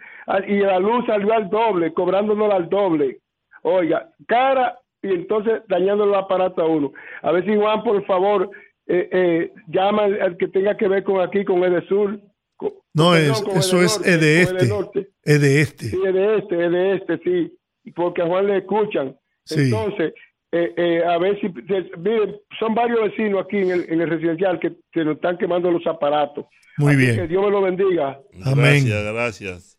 [0.47, 3.18] Y la luz salió al doble, cobrándonos al doble.
[3.62, 6.93] Oiga, cara y entonces dañando el aparato a uno.
[7.23, 8.48] A ver si Juan, por favor,
[8.88, 12.20] eh, eh, llama al, al que tenga que ver con aquí, con Edesur.
[12.56, 14.68] con- No, es, con el eso de es norte, es de con el este.
[14.68, 15.08] norte.
[15.24, 15.84] Es de este.
[15.86, 17.52] Sí, es de este, es de este, sí.
[17.94, 19.16] Porque a Juan le escuchan.
[19.44, 19.60] Sí.
[19.64, 20.12] Entonces,
[20.52, 24.08] eh, eh, a ver si, se- miren, son varios vecinos aquí en el, en el
[24.10, 26.46] residencial que se nos están quemando los aparatos.
[26.78, 27.16] Muy Así bien.
[27.16, 28.20] Que Dios me lo bendiga.
[28.44, 28.84] Amén.
[28.86, 29.78] Gracias, gracias.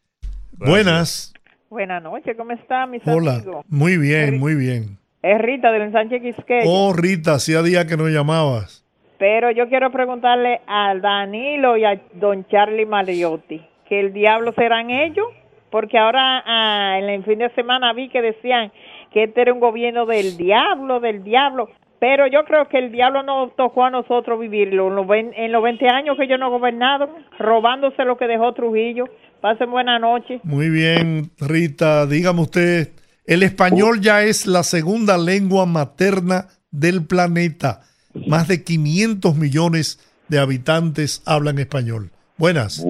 [0.54, 1.34] Buenas.
[1.70, 3.36] Buenas noches, ¿cómo están mis Hola.
[3.36, 3.66] amigos?
[3.68, 4.98] Muy bien, muy bien.
[5.22, 6.64] Es Rita del ensanche Quisqueya.
[6.66, 8.86] Oh, Rita, hacía días que no llamabas.
[9.20, 14.90] Pero yo quiero preguntarle a Danilo y a don Charlie Mariotti, que el diablo serán
[14.92, 15.28] ellos,
[15.72, 18.72] porque ahora ah, en el fin de semana vi que decían
[19.12, 21.70] que este era un gobierno del diablo, del diablo,
[22.00, 25.52] pero yo creo que el diablo nos tocó a nosotros vivirlo en los, vein- en
[25.52, 29.06] los 20 años que ellos no gobernaron, robándose lo que dejó Trujillo.
[29.42, 30.40] Pasen buena noche.
[30.44, 32.90] Muy bien, Rita, dígame usted,
[33.26, 37.82] el español ya es la segunda lengua materna del planeta.
[38.26, 42.12] Más de 500 millones de habitantes hablan español.
[42.38, 42.86] Buenas.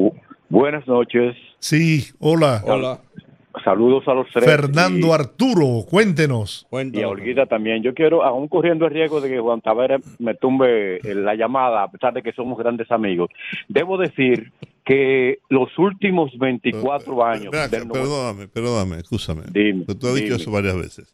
[0.49, 1.35] Buenas noches.
[1.59, 2.61] Sí, hola.
[3.63, 4.45] Saludos a los tres.
[4.45, 6.67] Fernando Arturo, cuéntenos.
[6.71, 7.81] Y, a Olguita también.
[7.81, 11.83] Yo quiero, aún corriendo el riesgo de que Juan Tavera me tumbe eh, la llamada,
[11.83, 13.29] a pesar de que somos grandes amigos,
[13.67, 14.51] debo decir
[14.85, 17.51] que los últimos 24 años.
[17.51, 19.43] Ven acá, del perdóname, perdóname, escúchame.
[19.51, 20.41] Dime, Pero tú has dicho dime.
[20.41, 21.13] eso varias veces.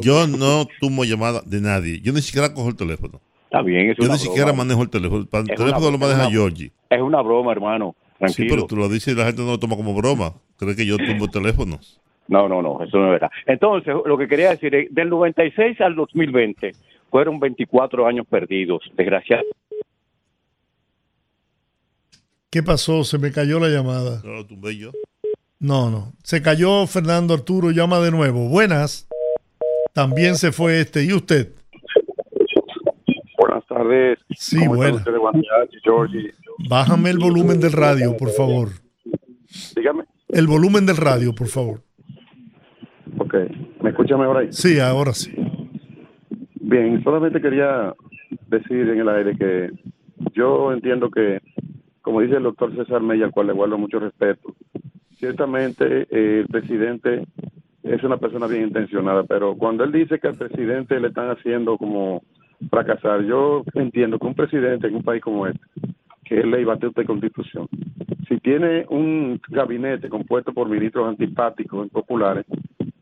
[0.00, 2.00] Yo no tomo llamada de nadie.
[2.00, 3.20] Yo ni siquiera cojo el teléfono.
[3.46, 5.26] Está bien, es Yo una ni siquiera manejo el teléfono.
[5.32, 6.70] El Es teléfono una- lo maneja Georgie.
[6.90, 7.94] Es una broma, hermano.
[7.98, 8.48] Sí, Tranquilo.
[8.54, 10.34] pero tú lo dices y la gente no lo toma como broma.
[10.56, 12.00] Cree que yo tumbo teléfonos.
[12.28, 13.30] No, no, no, eso no es verdad.
[13.46, 16.72] Entonces, lo que quería decir es, del 96 al 2020
[17.10, 19.54] fueron 24 años perdidos, desgraciadamente.
[22.50, 23.04] ¿Qué pasó?
[23.04, 24.20] Se me cayó la llamada.
[24.24, 24.90] No lo tumbé yo.
[25.58, 26.12] No, no.
[26.22, 28.48] Se cayó Fernando Arturo, llama de nuevo.
[28.48, 29.06] Buenas.
[29.92, 31.04] También se fue este.
[31.04, 31.52] ¿Y usted?
[33.76, 34.18] Tardes.
[34.30, 34.58] Sí,
[35.84, 36.32] Georgie.
[36.70, 38.68] Bájame el volumen del radio, por favor.
[39.74, 40.04] Dígame.
[40.28, 41.82] El volumen del radio, por favor.
[43.18, 43.34] Ok.
[43.82, 44.48] ¿Me escucha mejor ahí?
[44.50, 45.30] Sí, ahora sí.
[46.54, 47.94] Bien, solamente quería
[48.48, 49.70] decir en el aire que
[50.32, 51.40] yo entiendo que,
[52.00, 54.54] como dice el doctor César Mella, al cual le guardo mucho respeto,
[55.18, 57.26] ciertamente eh, el presidente
[57.82, 61.76] es una persona bien intencionada, pero cuando él dice que al presidente le están haciendo
[61.76, 62.22] como
[62.70, 65.60] fracasar, yo entiendo que un presidente en un país como este,
[66.24, 67.68] que es ley bate de constitución,
[68.28, 72.44] si tiene un gabinete compuesto por ministros antipáticos, impopulares,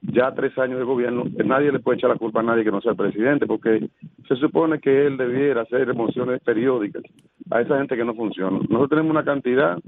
[0.02, 2.80] ya tres años de gobierno, nadie le puede echar la culpa a nadie que no
[2.80, 3.88] sea el presidente, porque
[4.28, 7.02] se supone que él debiera hacer emociones periódicas
[7.50, 8.58] a esa gente que no funciona.
[8.58, 9.78] Nosotros tenemos una cantidad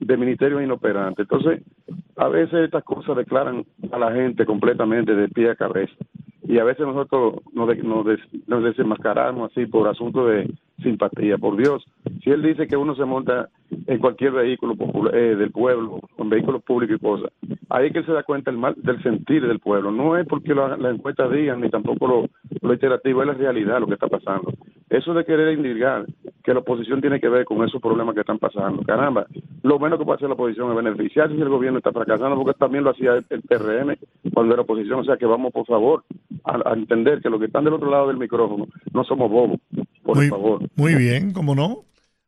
[0.00, 1.26] de ministerios inoperantes.
[1.30, 1.62] Entonces,
[2.16, 5.94] a veces estas cosas declaran a la gente completamente de pie a cabeza.
[6.50, 10.50] Y a veces nosotros nos, de- nos, des- nos desenmascaramos así por asunto de
[10.82, 11.38] simpatía.
[11.38, 11.84] Por Dios,
[12.24, 13.48] si él dice que uno se monta
[13.86, 14.74] en cualquier vehículo
[15.12, 17.30] eh, del pueblo, en vehículos públicos y cosas,
[17.68, 19.92] ahí que él se da cuenta el mal, del sentir del pueblo.
[19.92, 22.24] No es porque las encuestas digan, ni tampoco lo,
[22.62, 24.52] lo iterativo, es la realidad lo que está pasando.
[24.90, 26.04] Eso de querer indicar
[26.42, 28.82] que la oposición tiene que ver con esos problemas que están pasando.
[28.82, 29.24] Caramba,
[29.62, 32.58] lo bueno que puede hacer la oposición es beneficiarse si el gobierno está fracasando, porque
[32.58, 33.96] también lo hacía el, el PRM
[34.34, 34.98] cuando era oposición.
[35.00, 36.04] O sea que vamos, por favor,
[36.44, 39.60] a, a entender que los que están del otro lado del micrófono no somos bobos,
[40.02, 40.62] por Muy, favor.
[40.74, 41.84] muy bien, ¿cómo no?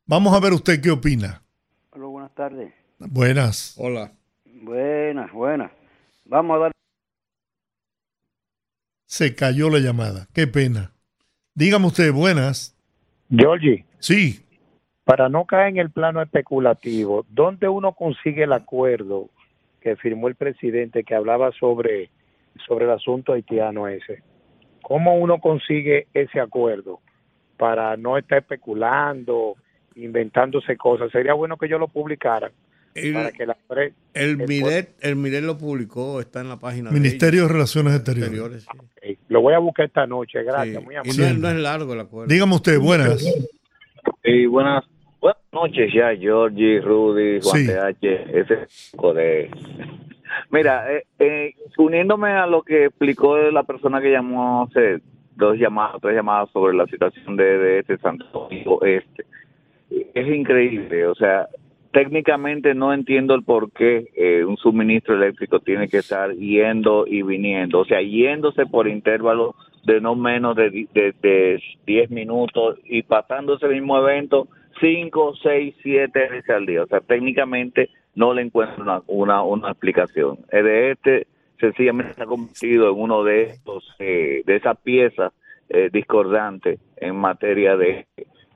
[0.06, 1.42] Vamos a ver usted qué opina.
[1.90, 2.72] Hola, buenas tardes.
[3.00, 3.74] Buenas.
[3.76, 4.12] Hola.
[4.62, 5.72] Buenas, buenas.
[6.26, 6.72] Vamos a dar.
[9.06, 10.28] Se cayó la llamada.
[10.32, 10.92] Qué pena.
[11.54, 12.74] Dígame usted, buenas.
[13.30, 13.84] Georgie.
[13.98, 14.40] Sí.
[15.04, 19.28] Para no caer en el plano especulativo, ¿dónde uno consigue el acuerdo
[19.80, 22.10] que firmó el presidente que hablaba sobre,
[22.66, 24.22] sobre el asunto haitiano ese?
[24.80, 27.00] ¿Cómo uno consigue ese acuerdo
[27.58, 29.56] para no estar especulando,
[29.94, 31.12] inventándose cosas?
[31.12, 32.50] Sería bueno que yo lo publicara
[32.94, 36.58] El- para que la pre- El el Miret, el Miret lo publicó, está en la
[36.58, 37.52] página Ministerio de.
[37.52, 38.64] Relaciones Exteriores.
[38.64, 38.66] Exteriores,
[39.02, 39.18] sí.
[39.28, 40.76] Lo voy a buscar esta noche, gracias.
[40.78, 40.84] Sí.
[40.84, 41.16] Muy Y amable.
[41.18, 42.28] no es, no es largo el acuerdo.
[42.32, 43.24] Dígame usted, buenas.
[44.24, 44.84] Y buenas,
[45.20, 47.66] buenas noches ya, Georgie, Rudy, Juan Sí.
[47.66, 48.56] TH, ese
[49.14, 49.50] de...
[50.50, 55.00] Mira, eh, eh, uniéndome a lo que explicó la persona que llamó hace
[55.36, 59.24] dos llamadas, tres llamadas sobre la situación de, de este Santo Domingo Este,
[60.14, 61.48] es increíble, o sea,
[61.92, 67.22] técnicamente no entiendo el por qué eh, un suministro eléctrico tiene que estar yendo y
[67.22, 69.54] viniendo, o sea, yéndose por intervalos
[69.84, 74.48] de no menos de, di- de, de 10 minutos y pasando ese mismo evento
[74.80, 76.82] 5, 6, 7 veces al día.
[76.82, 80.38] O sea, técnicamente no le encuentro una, una, una explicación.
[80.50, 81.26] El de este
[81.60, 85.32] sencillamente se ha convertido en uno de estos, eh, de esas piezas
[85.68, 88.06] eh, discordantes en materia de,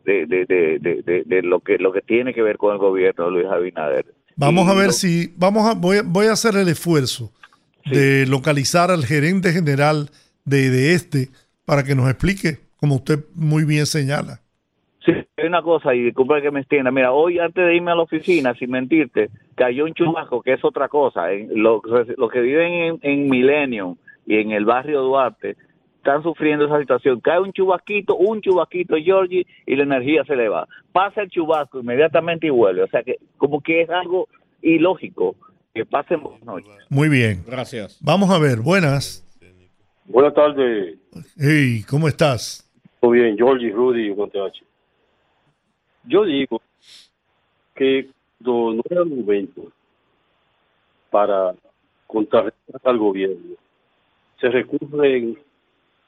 [0.07, 2.79] de, de, de, de, de- de lo que lo que tiene que ver con el
[2.79, 4.07] gobierno de Luis Abinader.
[4.37, 7.33] Vamos Y a ver lo- si, vamos a, voy, a- voy a hacer el esfuerzo
[7.85, 10.09] de localizar al gerente general
[10.45, 11.29] de, de este
[11.65, 14.41] para que nos explique, como usted muy bien señala.
[15.05, 16.91] Sí, hay una cosa, y disculpa que me extienda.
[16.91, 20.65] Mira, hoy antes de irme a la oficina, sin mentirte, cayó un chubasco, que es
[20.65, 21.33] otra cosa.
[21.33, 21.81] En- Los,
[22.17, 23.97] los que viven en, en Millennium
[24.27, 25.57] y en el barrio Duarte
[26.07, 27.21] están sufriendo esa situación.
[27.21, 30.69] Cae un chubasquito, un chubasquito, Georgie, y la energía se le va.
[30.93, 32.85] Pasa el chubasco inmediatamente y vuelve.
[32.85, 34.29] O sea que como que es algo
[34.63, 35.35] ilógico
[35.75, 36.71] que pasen noches.
[36.89, 37.43] Muy bien.
[37.45, 37.99] Gracias.
[38.01, 39.25] Vamos a ver, buenas.
[40.05, 40.97] Buenas tardes.
[41.37, 42.63] Hey, ¿cómo estás?
[43.01, 44.15] Todo bien, Georgie, Rudy.
[46.05, 46.63] Yo digo
[47.75, 48.09] que
[48.41, 49.73] no era el momento
[51.11, 51.53] para
[52.07, 53.57] contrarrestar al gobierno.
[54.41, 55.37] Se recurren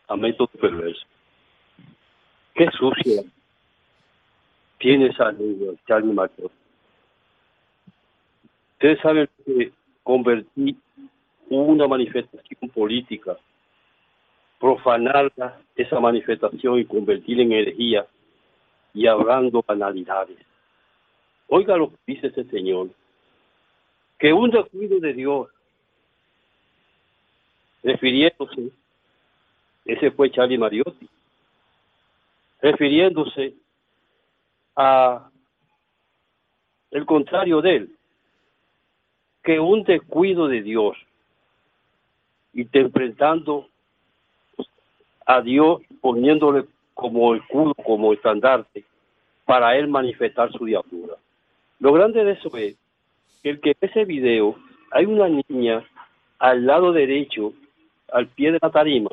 [0.09, 1.07] a métodos perversos.
[2.55, 3.23] Qué sucia
[4.79, 6.51] tiene esa lengua, Charlie Marcos.
[8.73, 9.73] Ustedes saben que
[10.03, 10.77] convertir
[11.51, 13.37] una manifestación política,
[14.59, 18.07] profanarla, esa manifestación y convertirla en energía
[18.95, 20.39] y hablando banalidades.
[21.49, 22.91] Oiga lo que dice ese señor,
[24.19, 25.49] que un descuido de Dios,
[27.83, 28.71] refiriéndose,
[29.89, 31.09] ese fue Charlie Mariotti,
[32.61, 33.55] refiriéndose
[34.77, 35.31] a
[36.91, 37.97] el contrario de él,
[39.43, 40.97] que un descuido de Dios,
[42.53, 43.69] interpretando
[45.25, 48.85] a Dios, poniéndole como escudo, como estandarte,
[49.47, 51.15] para él manifestar su diablura.
[51.81, 52.77] Lo grande de eso es
[53.43, 54.57] que el que ese video,
[54.91, 55.83] hay una niña
[56.39, 57.55] al lado derecho,
[58.13, 59.11] al pie de la tarima,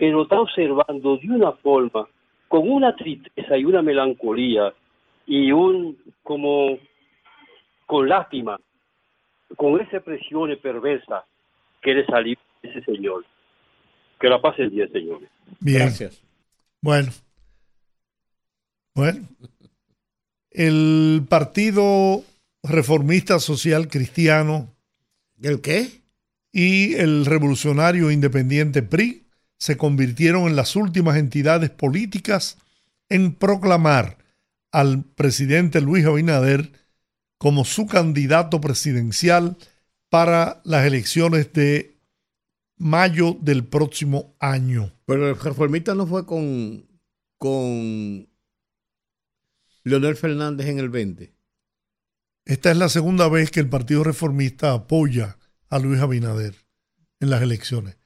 [0.00, 2.08] que lo está observando de una forma,
[2.48, 4.72] con una tristeza y una melancolía,
[5.26, 6.78] y un, como,
[7.84, 8.58] con lástima,
[9.56, 11.26] con esa expresión perversa
[11.82, 13.26] que le salió a ese señor.
[14.18, 15.28] Que la pase el día, señores.
[15.60, 15.80] Bien.
[15.80, 16.22] Gracias.
[16.80, 17.12] Bueno.
[18.94, 19.28] Bueno.
[20.50, 22.22] El Partido
[22.62, 24.74] Reformista Social Cristiano.
[25.42, 25.88] ¿El qué?
[26.52, 29.26] Y el Revolucionario Independiente PRI
[29.60, 32.56] se convirtieron en las últimas entidades políticas
[33.10, 34.16] en proclamar
[34.72, 36.72] al presidente Luis Abinader
[37.36, 39.58] como su candidato presidencial
[40.08, 41.98] para las elecciones de
[42.78, 44.92] mayo del próximo año.
[45.04, 46.88] Pero el reformista no fue con,
[47.36, 48.28] con
[49.84, 51.34] Leonel Fernández en el 20.
[52.46, 55.36] Esta es la segunda vez que el Partido Reformista apoya
[55.68, 56.54] a Luis Abinader
[57.20, 57.99] en las elecciones.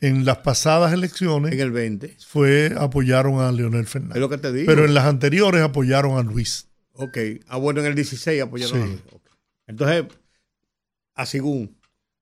[0.00, 2.16] En las pasadas elecciones En el 20.
[2.26, 4.16] fue apoyaron a Leonel Fernández.
[4.16, 4.66] Es lo que te digo.
[4.66, 6.68] Pero en las anteriores apoyaron a Luis.
[6.92, 7.16] Ok.
[7.48, 8.82] Ah, bueno, en el 16 apoyaron Sí.
[8.82, 9.00] a Luis.
[9.66, 10.04] Entonces,
[11.14, 11.76] a Sigún.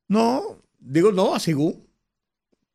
[0.09, 0.43] No.
[0.79, 1.83] Digo, no, a Sigún.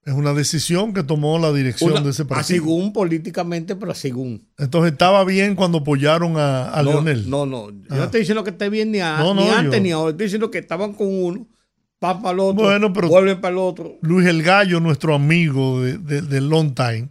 [0.05, 2.47] Es una decisión que tomó la dirección Una- de ese a partido.
[2.61, 4.47] Sigún políticamente, pero a Sigún.
[4.57, 7.29] Entonces estaba bien cuando apoyaron a, a no, Leonel.
[7.29, 7.69] No, no.
[7.69, 7.95] Yo Ah.
[7.97, 10.11] no estoy diciendo que esté bien ni, a- No, ni no, antes yo- ni ahora.
[10.11, 11.47] Estoy diciendo que estaban con uno,
[12.01, 13.97] van para el otro, Bueno, pero- vuelven para el otro.
[14.01, 17.09] Luis El Gallo, nuestro amigo de, de- de long time,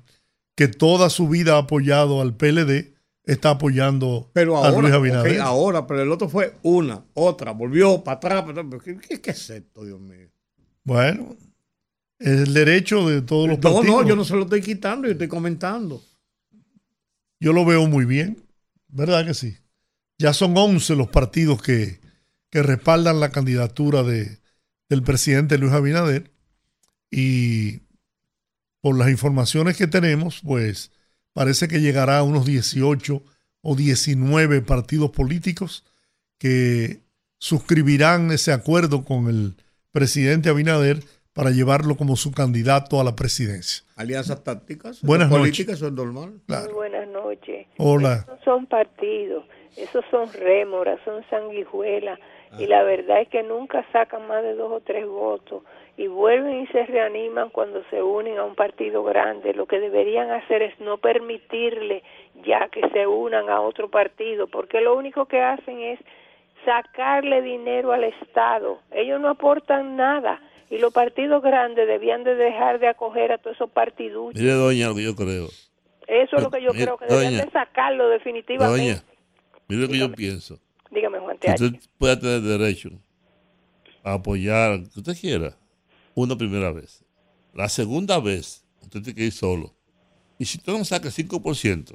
[0.57, 2.95] que toda su vida ha apoyado al PLD,
[3.25, 5.41] está apoyando Pero a Luis ahora, Abinader.
[5.41, 8.43] ahora, pero el otro fue una, otra, volvió para atrás.
[8.45, 8.83] para atrás.
[8.83, 10.29] ¿Qué, qué, qué es esto, Dios mío?
[10.85, 11.37] Bueno,
[12.19, 14.03] es el derecho de todos los No, partidos.
[14.03, 16.03] no, yo no se lo estoy quitando, yo estoy comentando.
[17.41, 18.43] Yo lo veo muy bien,
[18.89, 19.57] ¿verdad que sí?
[20.19, 22.01] Ya son 11 los partidos que,
[22.51, 24.38] que respaldan la candidatura de,
[24.89, 26.31] del presidente Luis Abinader
[27.11, 27.81] y
[28.81, 30.93] por las informaciones que tenemos, pues
[31.33, 33.23] parece que llegará a unos 18
[33.63, 35.85] o 19 partidos políticos
[36.39, 37.01] que
[37.39, 39.55] suscribirán ese acuerdo con el
[39.93, 41.01] presidente Abinader
[41.33, 43.85] para llevarlo como su candidato a la presidencia.
[43.97, 46.41] Alianzas tácticas, Buenas políticas, eso es normal.
[46.47, 46.75] Claro.
[46.75, 47.67] Buenas noches.
[47.77, 48.25] Hola.
[48.27, 49.45] Esos son partidos,
[49.77, 52.19] esos son rémoras, son sanguijuelas.
[52.59, 55.63] Y la verdad es que nunca sacan más de dos o tres votos
[55.97, 59.53] y vuelven y se reaniman cuando se unen a un partido grande.
[59.53, 62.05] Lo que deberían hacer es no permitirle
[62.47, 65.99] ya que se unan a otro partido, porque lo único que hacen es
[66.65, 68.79] sacarle dinero al Estado.
[68.93, 70.41] Ellos no aportan nada.
[70.71, 74.41] Y los partidos grandes debían de dejar de acoger a todos esos partiduchos.
[74.41, 75.47] Mire, doña, lo que yo creo.
[76.07, 77.45] Eso es lo que yo Mire, creo que doña.
[77.45, 78.83] de sacarlo definitivamente.
[78.83, 79.03] Doña,
[79.67, 80.59] mire lo que yo pienso.
[80.91, 81.55] Dígame, Juan TH.
[81.63, 82.91] usted puede tener derecho
[84.03, 85.57] a apoyar al que usted quiera
[86.15, 87.05] una primera vez.
[87.55, 89.75] La segunda vez, usted tiene que ir solo.
[90.39, 91.95] Y si usted no saca el 5%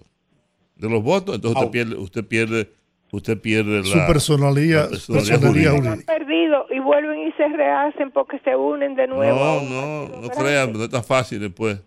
[0.76, 2.70] de los votos, entonces usted pierde, usted pierde,
[3.11, 5.40] usted pierde Su la, personalidad- la personalidad
[5.74, 9.38] personalidad perdido y vuelven y se rehacen porque se unen de nuevo.
[9.40, 11.80] No, no, no crean, no es tan fácil después.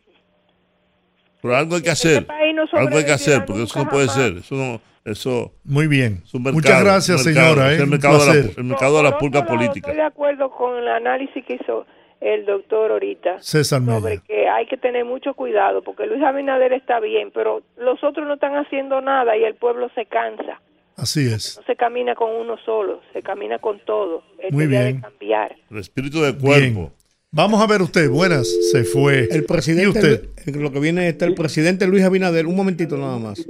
[1.43, 2.27] Pero algo hay que Este hacer.
[2.55, 4.23] no algo hay que hacer, porque eso no puede jamás.
[4.29, 4.37] ser.
[4.39, 5.53] Eso no, eso.
[5.65, 6.23] Muy bien.
[6.25, 7.49] es un mercado, Muchas gracias, mercado.
[7.55, 7.83] señora, Es ¿eh?
[7.83, 9.89] el mercado, de la, el mercado de la pulga lado, política.
[9.91, 11.87] Estoy de acuerdo con el análisis que hizo
[12.21, 13.41] el doctor ahorita.
[13.43, 14.23] César sobre Mella.
[14.27, 18.35] que hay que tener mucho cuidado porque Luis Abinader está bien, pero los otros no
[18.35, 20.61] están haciendo nada y el pueblo se cansa.
[20.97, 21.59] Así es.
[21.59, 24.23] No se camina con uno solo, se camina con todo.
[24.39, 24.97] Es Muy bien.
[24.97, 25.55] de cambiar.
[25.71, 26.59] El espíritu de cuerpo.
[26.59, 26.93] Bien.
[27.37, 28.09] Vamos a ver usted.
[28.09, 28.49] Buenas.
[28.73, 29.29] Se fue.
[29.31, 30.57] El presidente, ¿Y usted?
[30.57, 33.45] Lo que viene está el presidente Luis Abinader, un momentito nada más.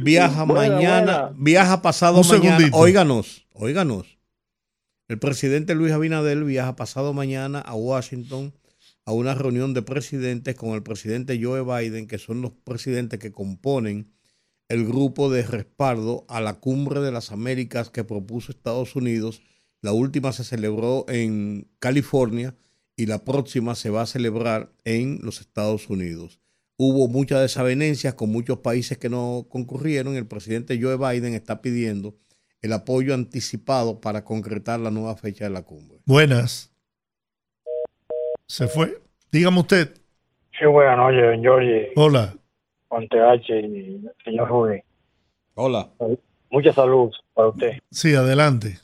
[0.00, 1.36] Viaja Buena, mañana, buena.
[1.36, 2.44] viaja pasado Un mañana.
[2.56, 2.76] segundito.
[2.76, 4.16] Óiganos, óiganos.
[5.08, 8.54] El presidente Luis Abinader viaja pasado mañana a Washington
[9.06, 13.32] a una reunión de presidentes con el presidente Joe Biden, que son los presidentes que
[13.32, 14.12] componen
[14.68, 19.42] el grupo de respaldo a la cumbre de las Américas que propuso Estados Unidos.
[19.80, 22.54] La última se celebró en California
[22.96, 26.40] y la próxima se va a celebrar en los Estados Unidos.
[26.76, 30.16] Hubo muchas desavenencias con muchos países que no concurrieron.
[30.16, 32.14] El presidente Joe Biden está pidiendo
[32.60, 35.98] el apoyo anticipado para concretar la nueva fecha de la cumbre.
[36.06, 36.72] Buenas.
[38.46, 39.00] Se fue.
[39.30, 39.94] Dígame usted.
[40.58, 42.34] Sí, buenas noches, don Jorge, Hola.
[42.88, 44.84] Juan TH y señor Rubén.
[45.54, 45.90] Hola.
[46.50, 47.78] Mucha salud para usted.
[47.90, 48.78] Sí, adelante.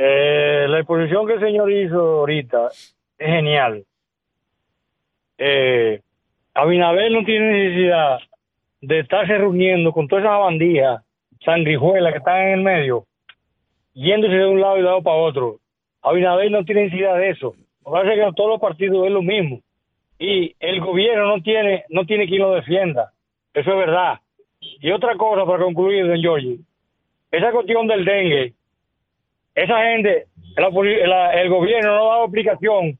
[0.00, 3.84] Eh, la exposición que el señor hizo ahorita es genial.
[5.36, 6.00] Eh,
[6.54, 8.20] Abinader no tiene necesidad
[8.80, 11.02] de estarse reuniendo con todas esas bandijas
[11.44, 13.06] sangrijuelas que están en el medio,
[13.92, 15.58] yéndose de un lado y de lado para otro.
[16.00, 17.56] Abinader no tiene necesidad de eso.
[17.84, 19.60] Lo que pasa que todos los partidos es lo mismo.
[20.16, 23.12] Y el gobierno no tiene, no tiene quien lo defienda.
[23.52, 24.20] Eso es verdad.
[24.60, 26.60] Y otra cosa para concluir, don Giorgi,
[27.32, 28.54] esa cuestión del dengue,
[29.62, 30.26] esa gente,
[30.56, 32.98] la el gobierno no ha dado explicación,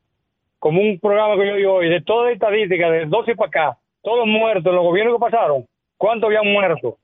[0.58, 4.26] como un programa que yo vi hoy, de toda estadística, de 12 para acá, todos
[4.26, 5.66] muertos, los gobiernos que pasaron,
[5.96, 6.96] ¿cuántos habían muerto?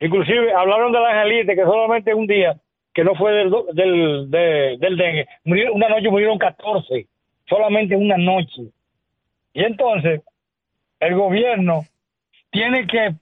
[0.00, 2.56] Inclusive hablaron de la angelita, que solamente un día,
[2.92, 7.06] que no fue del, del, de- del dengue, murieron- una noche murieron 14,
[7.48, 8.62] solamente una noche.
[9.52, 10.20] Y entonces,
[11.00, 11.84] el gobierno
[12.50, 13.14] tiene que,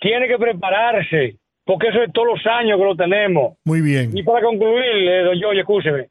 [0.00, 3.56] tiene que prepararse, porque eso es todos los años que lo tenemos.
[3.64, 4.16] Muy bien.
[4.16, 6.08] Y para concluir, eh, don Jorge, escúcheme,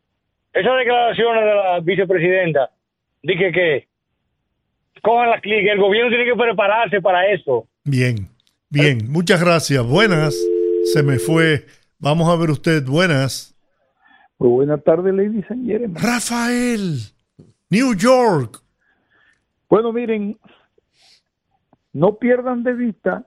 [0.54, 2.70] esas declaraciones de la vicepresidenta,
[3.22, 3.88] dije que
[5.02, 7.68] cojan la clic, el gobierno tiene que prepararse para eso.
[7.84, 8.28] Bien.
[8.70, 9.00] Bien.
[9.10, 9.86] Muchas gracias.
[9.86, 10.36] Buenas.
[10.86, 11.66] Se me fue.
[12.00, 12.84] Vamos a ver usted.
[12.84, 13.56] Buenas.
[14.40, 15.96] Muy buenas tardes, and gentlemen.
[15.96, 17.00] Rafael.
[17.70, 18.62] New York.
[19.70, 20.38] Bueno, miren,
[21.94, 23.26] no pierdan de vista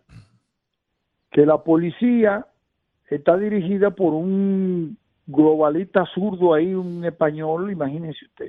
[1.36, 2.46] que la policía
[3.10, 4.96] está dirigida por un
[5.26, 8.48] globalista zurdo ahí, un español, imagínense usted,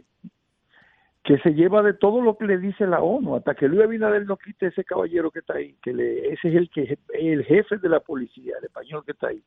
[1.22, 4.26] que se lleva de todo lo que le dice la ONU, hasta que Luis Abinader
[4.26, 7.78] no quite ese caballero que está ahí, que le, ese es el que el jefe
[7.78, 9.44] de la policía, el español que está ahí.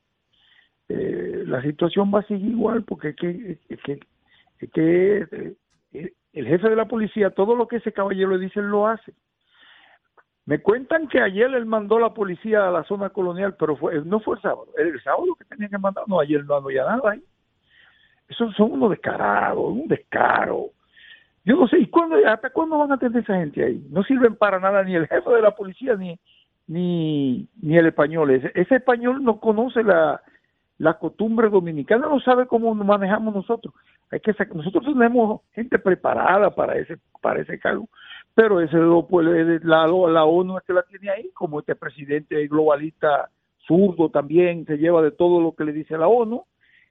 [0.91, 4.01] Eh, la situación va a seguir igual porque es que, es que,
[4.59, 5.57] es que
[5.95, 9.15] eh, el jefe de la policía, todo lo que ese caballero le dice, lo hace.
[10.47, 14.21] Me cuentan que ayer él mandó la policía a la zona colonial, pero fue, no
[14.21, 17.23] fue el sábado, el sábado que tenía que mandar, no, ayer no había nada ahí.
[18.29, 20.71] Esos son unos descarados, un descaro.
[21.45, 23.85] Yo no sé, ¿y cuándo, hasta cuándo van a tener esa gente ahí?
[23.91, 26.19] No sirven para nada ni el jefe de la policía ni,
[26.67, 28.31] ni, ni el español.
[28.31, 30.23] Ese, ese español no conoce la,
[31.01, 33.75] costumbre dominicana, no sabe cómo nos manejamos nosotros.
[34.11, 37.89] Hay que nosotros tenemos gente preparada para ese para ese cargo,
[38.41, 42.47] pero ese lo puede la, la ONU es que la tiene ahí, como este presidente
[42.47, 43.29] globalista
[43.67, 46.47] zurdo también se lleva de todo lo que le dice la ONU,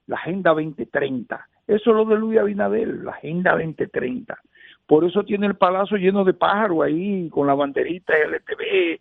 [0.05, 1.43] la Agenda 2030.
[1.65, 4.37] Eso es lo de Luis Abinader, la Agenda 2030.
[4.85, 8.99] Por eso tiene el palacio lleno de pájaros ahí, con la banderita LTV,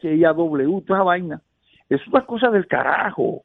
[0.00, 1.42] HIAW, toda esa vaina.
[1.88, 3.42] Es una cosa del carajo.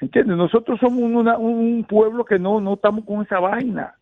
[0.00, 0.36] ¿Entiendes?
[0.36, 3.94] Nosotros somos un pueblo que no, no estamos con esa vaina.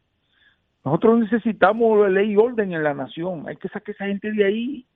[0.88, 3.44] Nosotros necesitamos ley y orden en la nación.
[3.46, 4.86] Hay que sacar esa gente de ahí.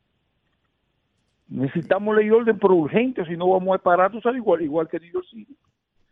[1.49, 4.89] Necesitamos ley y orden, pero urgente, si no vamos a parar, tú sabes, igual, igual
[4.89, 5.55] que New York City.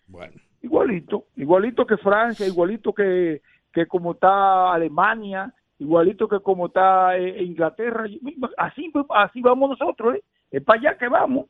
[0.07, 0.35] Bueno.
[0.61, 3.41] Igualito, igualito que Francia, igualito que,
[3.73, 8.05] que como está Alemania, igualito que como está eh, Inglaterra.
[8.59, 10.23] Así, así vamos nosotros, ¿eh?
[10.51, 11.47] Es para allá que vamos.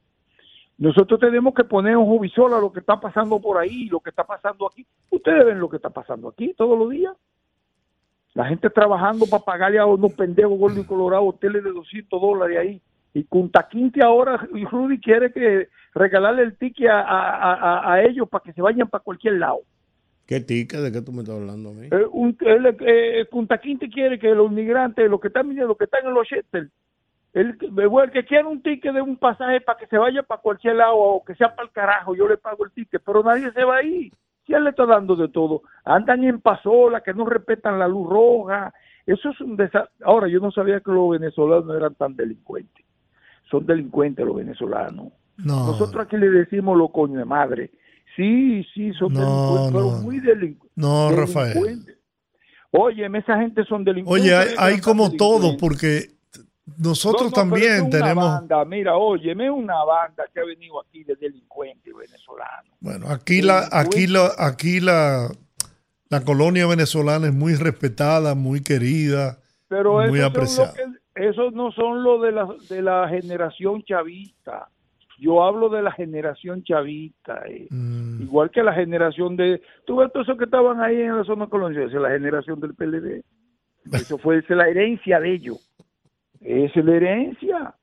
[0.78, 4.10] Nosotros tenemos que poner un visor a lo que está pasando por ahí, lo que
[4.10, 4.86] está pasando aquí.
[5.10, 7.16] Ustedes ven lo que está pasando aquí todos los días.
[8.34, 12.58] La gente trabajando para pagarle a unos pendejos gordos y colorados hoteles de 200 dólares
[12.58, 12.82] ahí.
[13.12, 18.02] Y Punta Quinte ahora, y Rudy quiere que regalarle el ticket a, a- a- a
[18.04, 19.58] ellos para que se vayan para cualquier lado.
[20.26, 20.80] ¿Qué tica?
[20.80, 21.88] ¿De qué tú me estás hablando a mí?
[21.90, 23.26] Eh, un- él, eh,
[23.60, 26.70] Quinte quiere que los migrantes, los que están viniendo, los que están en los shelters,
[27.32, 30.76] El, el que quiera un ticket de un pasaje para que se vaya para cualquier
[30.76, 33.64] lado o que sea para el carajo, yo le pago el ticket, pero nadie se
[33.64, 34.10] va ahí.
[34.10, 34.14] Si
[34.48, 38.72] él le está dando de todo, andan en pasola, que no respetan la luz roja.
[39.06, 39.92] Eso es un desastre.
[40.04, 42.84] Ahora, yo no sabía que los venezolanos eran tan delincuentes.
[43.50, 45.12] Son delincuentes los venezolanos.
[45.38, 45.66] No.
[45.66, 47.70] Nosotros aquí le decimos lo coño de madre.
[48.16, 50.76] Sí, sí, son No, delincuentes, pero muy delincuentes.
[50.76, 51.84] No, Rafael.
[52.72, 54.32] Oye, esa gente son delincuentes.
[54.32, 56.10] Oye, hay, como todo, porque
[56.78, 58.24] nosotros No, no, pero también es tenemos.
[58.24, 62.72] Banda, mira, oye, es una banda que ha venido aquí de delincuentes venezolanos.
[62.80, 65.28] Bueno, aquí la, aquí la, aquí la,
[66.08, 69.38] la colonia venezolana es muy respetada, muy querida,
[69.68, 70.72] Pero muy apreciada.
[70.74, 74.68] que- esos no son los de la, de la generación chavista.
[75.18, 77.42] Yo hablo de la generación chavista.
[77.46, 77.66] eh.
[77.68, 78.22] Mm.
[78.22, 79.60] Igual que la generación de...
[79.86, 83.22] Tú ves todos esos que estaban ahí en la zona colonial, la generación del PLD.
[83.92, 85.58] Eso fue es la herencia de ellos.
[86.40, 87.74] Esa es la herencia.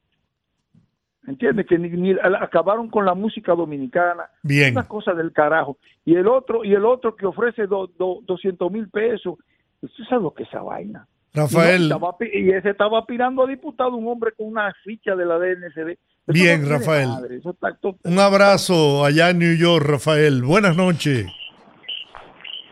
[1.27, 1.65] ¿Entiendes?
[1.67, 4.29] Que ni, ni- acabaron con la música dominicana.
[4.43, 4.71] Bien.
[4.73, 5.77] Una cosa del carajo.
[6.05, 9.35] Y el otro, y el otro que ofrece do- do- 200 mil pesos.
[9.81, 11.05] ¿Usted sabe lo que es esa vaina?
[11.33, 11.83] Rafael.
[11.85, 15.25] Y, no, estaba y ese estaba aspirando a diputado, un hombre con una ficha de
[15.25, 15.89] la DNCD.
[15.89, 17.07] Eso Bien, no Rafael.
[17.09, 20.41] madre, eso está to- Un abrazo allá en New York, Rafael.
[20.43, 21.27] Buenas noches.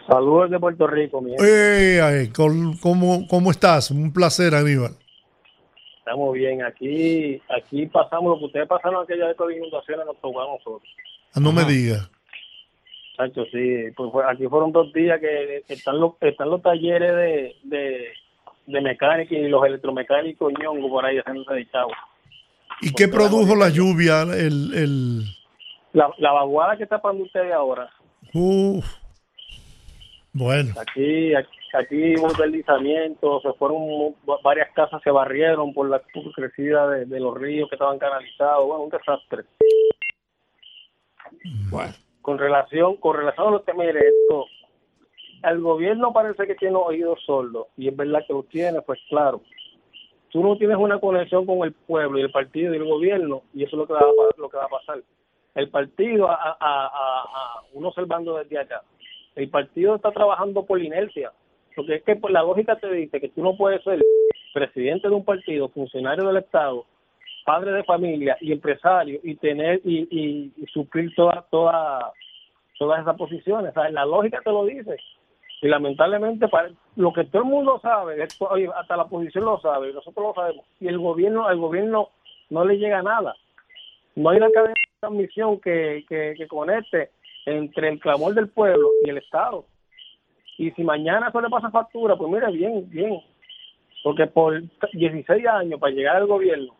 [0.07, 1.34] Saludos de Puerto Rico, mi.
[1.44, 3.91] Eh, col- ¿cómo, ¿Cómo estás?
[3.91, 4.91] Un placer, Aníbal.
[6.06, 6.64] Estamos bien.
[6.64, 10.48] Aquí aquí pasamos lo que ustedes pasaron aquella vez con las inundaciones, nos tocó a
[10.52, 10.84] nosotros.
[11.34, 12.10] Ah, No me digas.
[13.18, 13.86] Chacho, sí.
[13.95, 18.07] Pues aquí fueron dos días que están los, están los talleres de, de,
[18.68, 21.91] de mecánica y los electromecánicos ñongo por ahí haciendo de chavo.
[22.82, 24.22] ¿Y qué produjo la lluvia?
[24.23, 25.22] El, el,
[25.94, 27.90] La, la vaguada que está pasando ustedes ahora.
[28.34, 28.86] uf.
[30.34, 36.02] Bueno, Aquí, aquí, aquí hubo deslizamientos, se fueron varias casas, se barrieron por la
[36.36, 38.66] crecida de, de los ríos que estaban canalizados.
[38.68, 39.44] Bueno, un desastre.
[42.22, 44.46] Con relación, con relación a los temas, esto,
[45.44, 49.42] el gobierno parece que tiene oídos sordos, y es verdad que lo tiene, pues claro.
[50.30, 53.64] Tú no tienes una conexión con el pueblo y el partido y el gobierno, y
[53.64, 55.00] eso es lo que va a, lo que va a pasar.
[55.54, 58.82] El partido, a, a, a- a- uno observando desde acá,
[59.36, 61.32] el partido está trabajando por inercia.
[61.76, 64.00] Porque es que por la lógica te dice que tú no puedes ser
[64.54, 66.86] presidente de un partido, funcionario del Estado,
[67.46, 70.08] padre de familia y empresario y tener y,
[70.58, 72.12] y, suplir toda, toda,
[72.80, 73.74] todas esas posiciones.
[73.92, 74.98] La lógica te lo dice.
[75.62, 80.28] Y lamentablemente, para- lo que todo el mundo sabe, hasta la oposición lo sabe, nosotros
[80.28, 82.10] lo sabemos, y el gobierno, al gobierno
[82.50, 83.36] no le llega nada.
[84.16, 87.10] No hay una cadena de transmisión que, que, que conecte
[87.46, 89.66] entre el clamor del pueblo y el Estado.
[90.57, 93.22] Y si mañana eso le pasa factura, pues mira, bien, bien.
[94.03, 94.61] Porque por
[94.94, 96.73] 16 años para llegar al gobierno,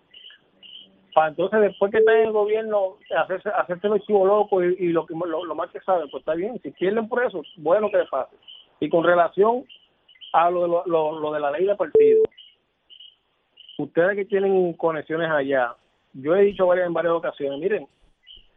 [1.14, 4.88] para entonces después que está en el gobierno, hacerse, hacerse los chivos locos y, y
[4.90, 6.60] lo, que, lo, lo más que saben, pues está bien.
[6.62, 8.36] Si pierden por eso, bueno que les pase.
[8.80, 9.66] Y con relación
[10.34, 12.24] a lo de, lo, lo- de la ley de partido,
[13.78, 15.76] ustedes que tienen conexiones allá,
[16.14, 17.88] yo he dicho varias, en varias ocasiones, miren,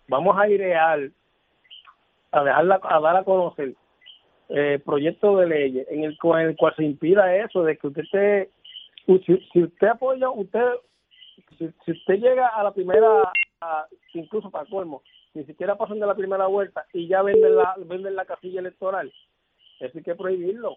[0.08, 1.08] vamos a airear,
[2.32, 3.74] a dejarla, a dar a conocer
[4.50, 7.86] eh, proyectos de leyes en el, cual, en el cual se impida eso, de que
[7.86, 8.50] usted esté,
[9.06, 10.64] si, usted apoya, usted,
[11.58, 13.30] si, usted llega a la primera,
[14.14, 15.02] incluso para colmo,
[15.34, 19.12] ni siquiera pasan de la primera vuelta y ya venden la, venden la casilla electoral,
[19.80, 20.76] eso hay que prohibirlo.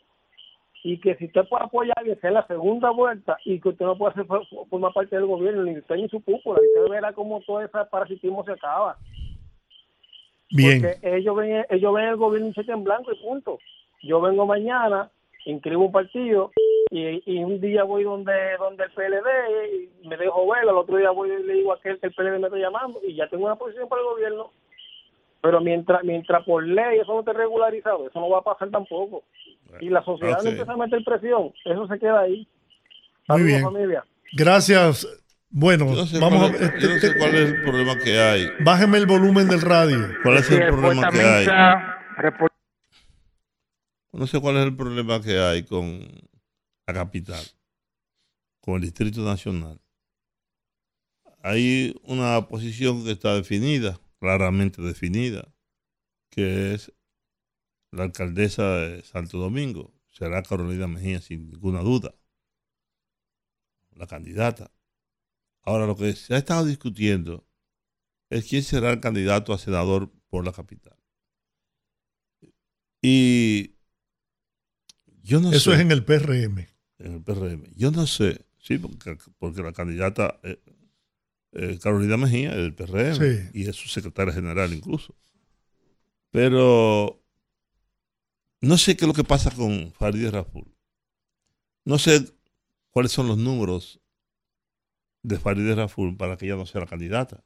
[0.83, 3.97] Y que si usted puede apoyar alguien sea la segunda vuelta y que usted no
[3.97, 7.39] puede ser, formar parte del gobierno, ni usted ni su cúpula, y usted verá cómo
[7.41, 8.97] todo ese parasitismo se acaba.
[10.51, 10.81] Bien.
[10.81, 13.59] Porque ellos ven, ellos ven el gobierno un cheque en blanco y punto.
[14.03, 15.09] Yo vengo mañana,
[15.45, 16.51] inscribo un partido
[16.89, 20.97] y, y un día voy donde donde el PLD y me dejo ver, al otro
[20.97, 23.27] día voy y le digo a aquel que el PLD me está llamando y ya
[23.29, 24.51] tengo una posición para el gobierno.
[25.41, 29.23] Pero mientras mientras por ley eso no esté regularizado, eso no va a pasar tampoco.
[29.79, 30.43] Y la sociedad Ok.
[30.43, 32.47] no empieza a meter presión, eso se queda ahí.
[33.27, 33.61] Muy bien.
[33.63, 34.03] familia.
[34.33, 35.20] Gracias.
[35.53, 37.97] Bueno, Yo no sé vamos cuál a es- yo no sé cuál es el problema
[37.99, 38.49] que hay.
[38.63, 40.07] Bájeme el volumen del radio.
[40.23, 41.45] ¿Cuál es el problema que hay?
[44.13, 45.99] No sé cuál es el problema que hay con
[46.87, 47.43] la capital,
[48.61, 49.79] con el Distrito Nacional.
[51.43, 55.53] Hay una posición que está definida, claramente definida,
[56.29, 56.93] que es
[57.91, 59.93] la alcaldesa de Santo Domingo.
[60.11, 62.13] Será Carolina Mejía, sin ninguna duda.
[63.95, 64.71] La candidata.
[65.63, 67.45] Ahora, lo que se ha estado discutiendo
[68.29, 70.97] es quién será el candidato a senador por la capital.
[73.01, 73.75] Y
[75.23, 75.75] yo no Eso sé.
[75.75, 76.67] es en el PRM.
[76.99, 77.63] En el PRM.
[77.75, 80.61] Yo no sé Sí, porque, porque la candidata eh,
[81.53, 83.49] eh, Carolina Mejía es del PRM Sí.
[83.53, 85.15] y es su secretaria general incluso.
[86.29, 87.23] Pero
[88.61, 90.75] no sé qué es lo que pasa con Farideh Raful.
[91.85, 92.23] No sé
[92.91, 93.99] cuáles son los números
[95.23, 97.43] de Farideh Raful para que ella no sea la candidata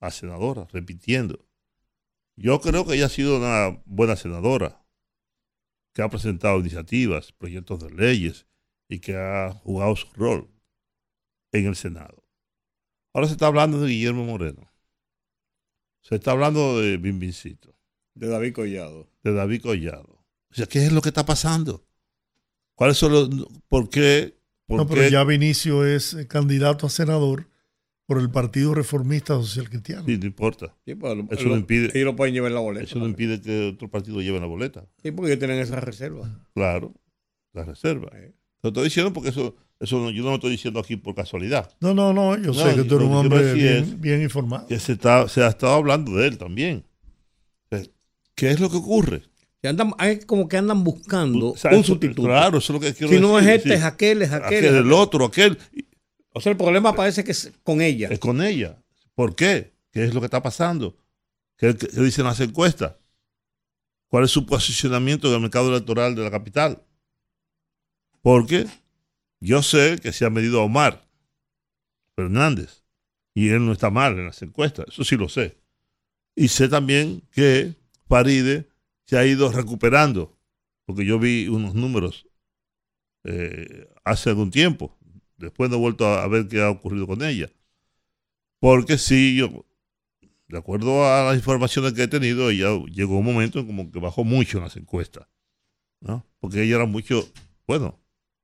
[0.00, 1.44] a senadora, repitiendo.
[2.36, 4.84] Yo creo que ella ha sido una buena senadora,
[5.92, 8.46] que ha presentado iniciativas, proyectos de leyes
[8.88, 10.48] y que ha jugado su rol
[11.52, 12.24] en el Senado.
[13.12, 14.70] Ahora se está hablando de Guillermo Moreno.
[16.02, 17.76] Se está hablando de Bimbincito.
[18.14, 19.10] De David Collado.
[19.24, 20.24] De David Collado.
[20.50, 21.84] O sea, ¿qué es lo que está pasando?
[22.74, 23.28] ¿Cuáles son los...
[23.66, 24.37] ¿Por qué?
[24.68, 24.94] ¿Por No, qué?
[24.94, 27.48] pero ya Vinicio es eh, candidato a senador
[28.06, 30.04] por el Partido Reformista Social Cristiano.
[30.06, 30.76] Sí, no importa.
[30.86, 31.86] Sí, pues, lo- eso lo- no impide...
[31.94, 32.84] ellos lo pueden llevar en la boleta.
[32.84, 34.86] Eso no impide que otro partido lleve la boleta.
[35.02, 36.46] Sí, porque ellos tienen esa reserva.
[36.54, 36.94] Claro,
[37.54, 38.10] la reserva.
[38.62, 41.70] Lo estoy diciendo porque eso, eso no- yo no lo estoy diciendo aquí por casualidad.
[41.80, 44.66] No, no, no, yo sé que tú eres un hombre bien, es bien informado.
[44.66, 46.84] Que se, está, se ha estado hablando de él también.
[48.34, 49.22] ¿Qué es lo que ocurre?
[49.62, 52.22] Andan, hay como que andan buscando un sustituto.
[52.22, 53.74] Claro, eso es lo que quiero Si no decir, es este, sí.
[53.74, 54.58] es aquel, es aquel.
[54.58, 55.58] Aquel, el otro, aquel.
[56.32, 58.08] O sea, el problema parece que es con ella.
[58.10, 58.80] Es con ella.
[59.14, 59.74] ¿Por qué?
[59.90, 60.96] ¿Qué es lo que está pasando?
[61.56, 62.94] ¿Qué, qué dicen las encuestas?
[64.06, 66.82] ¿Cuál es su posicionamiento en el mercado electoral de la capital?
[68.22, 68.66] Porque
[69.40, 71.04] yo sé que se ha medido a Omar
[72.14, 72.82] Fernández
[73.34, 75.58] y él no está mal en las encuestas, eso sí lo sé.
[76.34, 77.74] Y sé también que
[78.08, 78.67] Faride
[79.08, 80.38] se ha ido recuperando,
[80.84, 82.28] porque yo vi unos números
[83.24, 84.96] eh, hace algún tiempo,
[85.38, 87.50] después no he vuelto a, ver qué ha ocurrido con ella.
[88.60, 89.64] Porque sí, yo,
[90.48, 93.98] de acuerdo a las informaciones que he tenido, ella llegó un momento en como que
[93.98, 95.26] bajó mucho en las encuestas.
[96.00, 96.26] ¿no?
[96.38, 97.26] Porque ella era mucho,
[97.66, 97.98] bueno,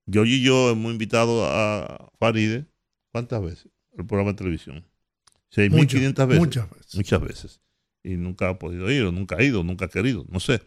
[0.07, 2.67] yo y yo hemos invitado a Faride,
[3.13, 3.69] ¿cuántas veces?
[3.99, 4.87] El programa de televisión.
[5.55, 6.41] 6.500 Muchas, veces.
[6.41, 6.95] muchas veces.
[6.95, 7.64] Muchas veces.
[8.05, 10.63] Y nunca ha podido ir, o nunca ha ido, nunca ha querido, no sé.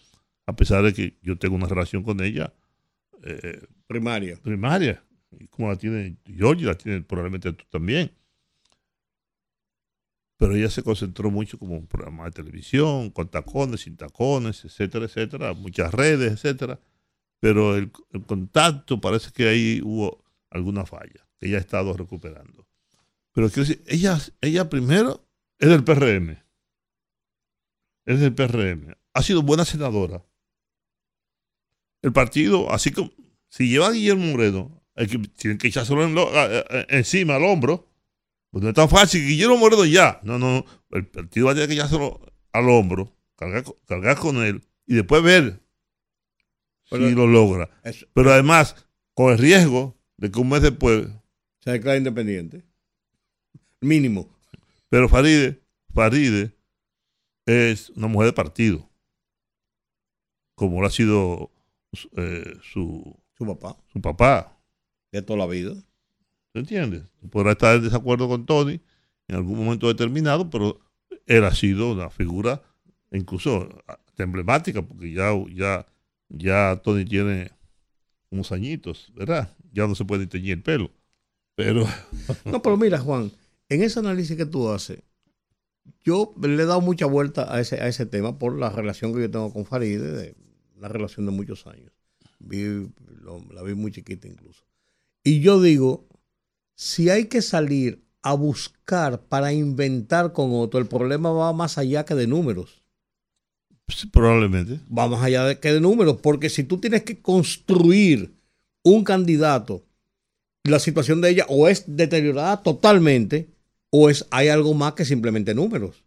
[0.45, 2.53] A pesar de que yo tengo una relación con ella
[3.23, 4.37] eh, primaria.
[4.41, 5.03] Primaria.
[5.39, 8.11] Y como la tiene Georgie, la tiene probablemente tú también.
[10.37, 15.05] Pero ella se concentró mucho como un programa de televisión, con tacones, sin tacones, etcétera,
[15.05, 16.79] etcétera, muchas redes, etcétera.
[17.39, 22.67] Pero el, el contacto parece que ahí hubo alguna falla, que ella ha estado recuperando.
[23.33, 25.27] Pero quiero decir, ella, ella primero
[25.59, 26.37] es del PRM.
[28.07, 28.95] Es del PRM.
[29.13, 30.23] Ha sido buena senadora.
[32.01, 33.11] El partido, así como
[33.49, 37.35] si lleva a Guillermo Moreno, hay que, tienen que echárselo en lo- a- a- encima
[37.35, 37.91] al hombro.
[38.49, 39.27] Pues no es tan fácil.
[39.27, 40.19] Guillermo Moreno ya.
[40.23, 40.65] No, no.
[40.91, 42.21] El partido va a tener que echárselo
[42.53, 45.61] al hombro, cargar, cargar con él y después ver
[46.89, 47.69] Pero- si lo logra.
[47.83, 51.07] Eso- Pero además, con el riesgo de que un mes después.
[51.59, 52.63] Se declara independiente.
[53.81, 54.33] Mínimo.
[54.89, 55.61] Pero Faride,
[55.93, 56.55] Faride
[57.47, 58.87] es una mujer de partido.
[60.55, 61.51] Como lo ha sido
[62.15, 63.77] eh, su, Su papá.
[63.91, 64.59] su papá.
[65.11, 65.73] De toda la vida.
[66.53, 67.03] ¿Se entiende?
[67.31, 68.81] Podrá estar en desacuerdo con Tony
[69.27, 70.79] en algún momento determinado, pero
[71.25, 72.61] él ha sido una figura
[73.11, 73.69] incluso
[74.17, 75.85] emblemática, porque ya, ya,
[76.29, 77.51] ya Tony tiene
[78.29, 79.55] unos añitos, ¿verdad?
[79.71, 80.91] Ya no se puede teñir el pelo.
[81.55, 81.85] Pero.
[82.45, 83.31] No, pero mira, Juan,
[83.69, 84.99] en ese análisis que tú haces,
[86.03, 89.21] yo le he dado mucha vuelta a ese, a ese tema por la relación que
[89.21, 90.35] yo tengo con Faride, de
[90.77, 91.91] una relación de muchos años.
[92.39, 92.87] Vi-
[93.21, 94.63] lo- la vi muy chiquita incluso.
[95.23, 96.07] Y yo digo,
[96.75, 102.05] si hay que salir a buscar para inventar con otro, el problema va más allá
[102.05, 102.83] que de números.
[104.11, 104.81] Probablemente.
[104.95, 108.33] Va más allá de que de números, porque si tú tienes que construir
[108.83, 109.85] un candidato,
[110.63, 113.49] la situación de ella o es deteriorada totalmente,
[113.91, 116.03] o es hay algo más que simplemente números.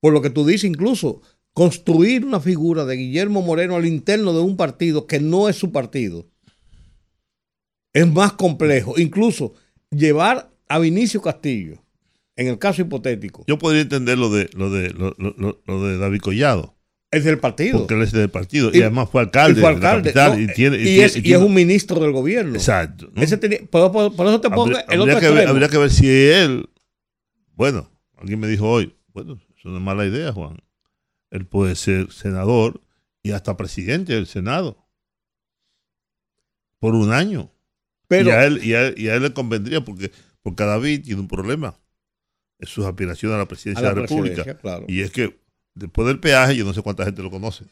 [0.00, 1.20] Por lo que tú dices, incluso
[1.52, 5.72] construir una figura de Guillermo Moreno al interno de un partido que no es su
[5.72, 6.26] partido
[7.92, 8.94] es más complejo.
[8.98, 9.54] Incluso
[9.90, 11.82] llevar a Vinicio Castillo,
[12.36, 15.84] en el caso hipotético, Yo podría entender lo de, lo de, lo, lo- lo- lo
[15.86, 16.76] de David Collado.
[17.12, 17.80] es del partido.
[17.80, 18.70] Porque él es del partido.
[18.72, 20.38] Y, Y- además fue alcalde, y fue de la alcalde, capital.
[20.38, 20.44] ¿no?
[20.50, 22.54] y, tiene, y tiene- es, y tiene- es un ministro del gobierno.
[22.54, 23.10] Exacto.
[23.12, 23.20] ¿no?
[23.20, 25.68] Ese tenía- por, por- por eso te pongo Habría, el otro habría que ver, habría
[25.68, 26.68] que ver si él,
[27.60, 30.56] bueno, alguien me dijo hoy, bueno, es una mala idea, Juan.
[31.30, 32.80] Él puede ser senador
[33.22, 34.88] y hasta presidente del Senado
[36.78, 37.52] por un año.
[38.08, 40.10] Pero- y, a él, y, a, él- y a él le convendría porque,
[40.40, 41.78] porque David tiene un problema
[42.58, 44.56] en sus aspiraciones a la presidencia A la de la República.
[44.56, 44.86] claro.
[44.88, 45.38] Y es que
[45.74, 47.66] después del peaje, yo no sé cuánta gente lo conoce.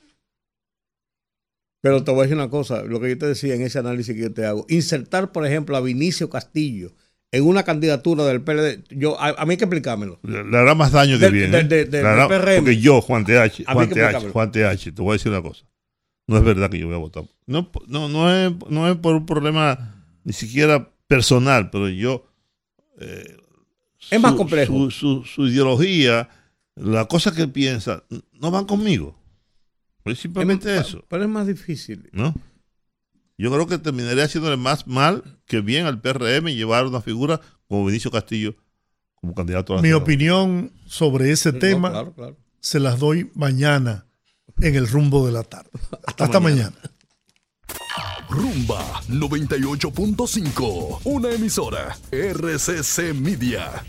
[1.81, 4.15] Pero te voy a decir una cosa, lo que yo te decía en ese análisis
[4.15, 6.93] que yo te hago, insertar, por ejemplo, a Vinicio Castillo
[7.31, 10.19] en una candidatura del PLD, yo, a, a mí hay que explicármelo.
[10.23, 11.55] Le, le hará más daño que Del- bien.
[11.55, 12.01] ¿eh?
[12.05, 12.57] hará- PRM.
[12.61, 14.31] porque yo, Juan TH, Juan TH.
[14.33, 15.65] Juan TH, te voy a decir una cosa.
[16.27, 17.25] No es verdad que yo voy a votar.
[17.47, 22.27] No, no, no, es, no es por un problema ni siquiera personal, pero yo.
[23.01, 23.37] eh,
[24.11, 24.73] Es más su- complejo.
[24.73, 26.29] Su, su- su ideología,
[26.77, 29.19] las cosas que piensa, no van conmigo.
[30.05, 31.05] Es simplemente Es más- eso.
[31.09, 32.09] Pero es más difícil.
[32.13, 32.35] ¿no?
[33.39, 37.86] Yo creo que terminaría haciéndole más mal que bien al PRM llevar una figura como
[37.86, 38.56] Vinicio Castillo
[39.15, 42.36] como candidato a la Mi opinión sobre ese No, tema claro, claro.
[42.60, 44.06] se las doy mañana
[44.60, 45.70] en el rumbo de la tarde.
[46.19, 46.74] Hasta, mañana.
[48.28, 53.85] Rumba 98.5, una emisora RCC Media.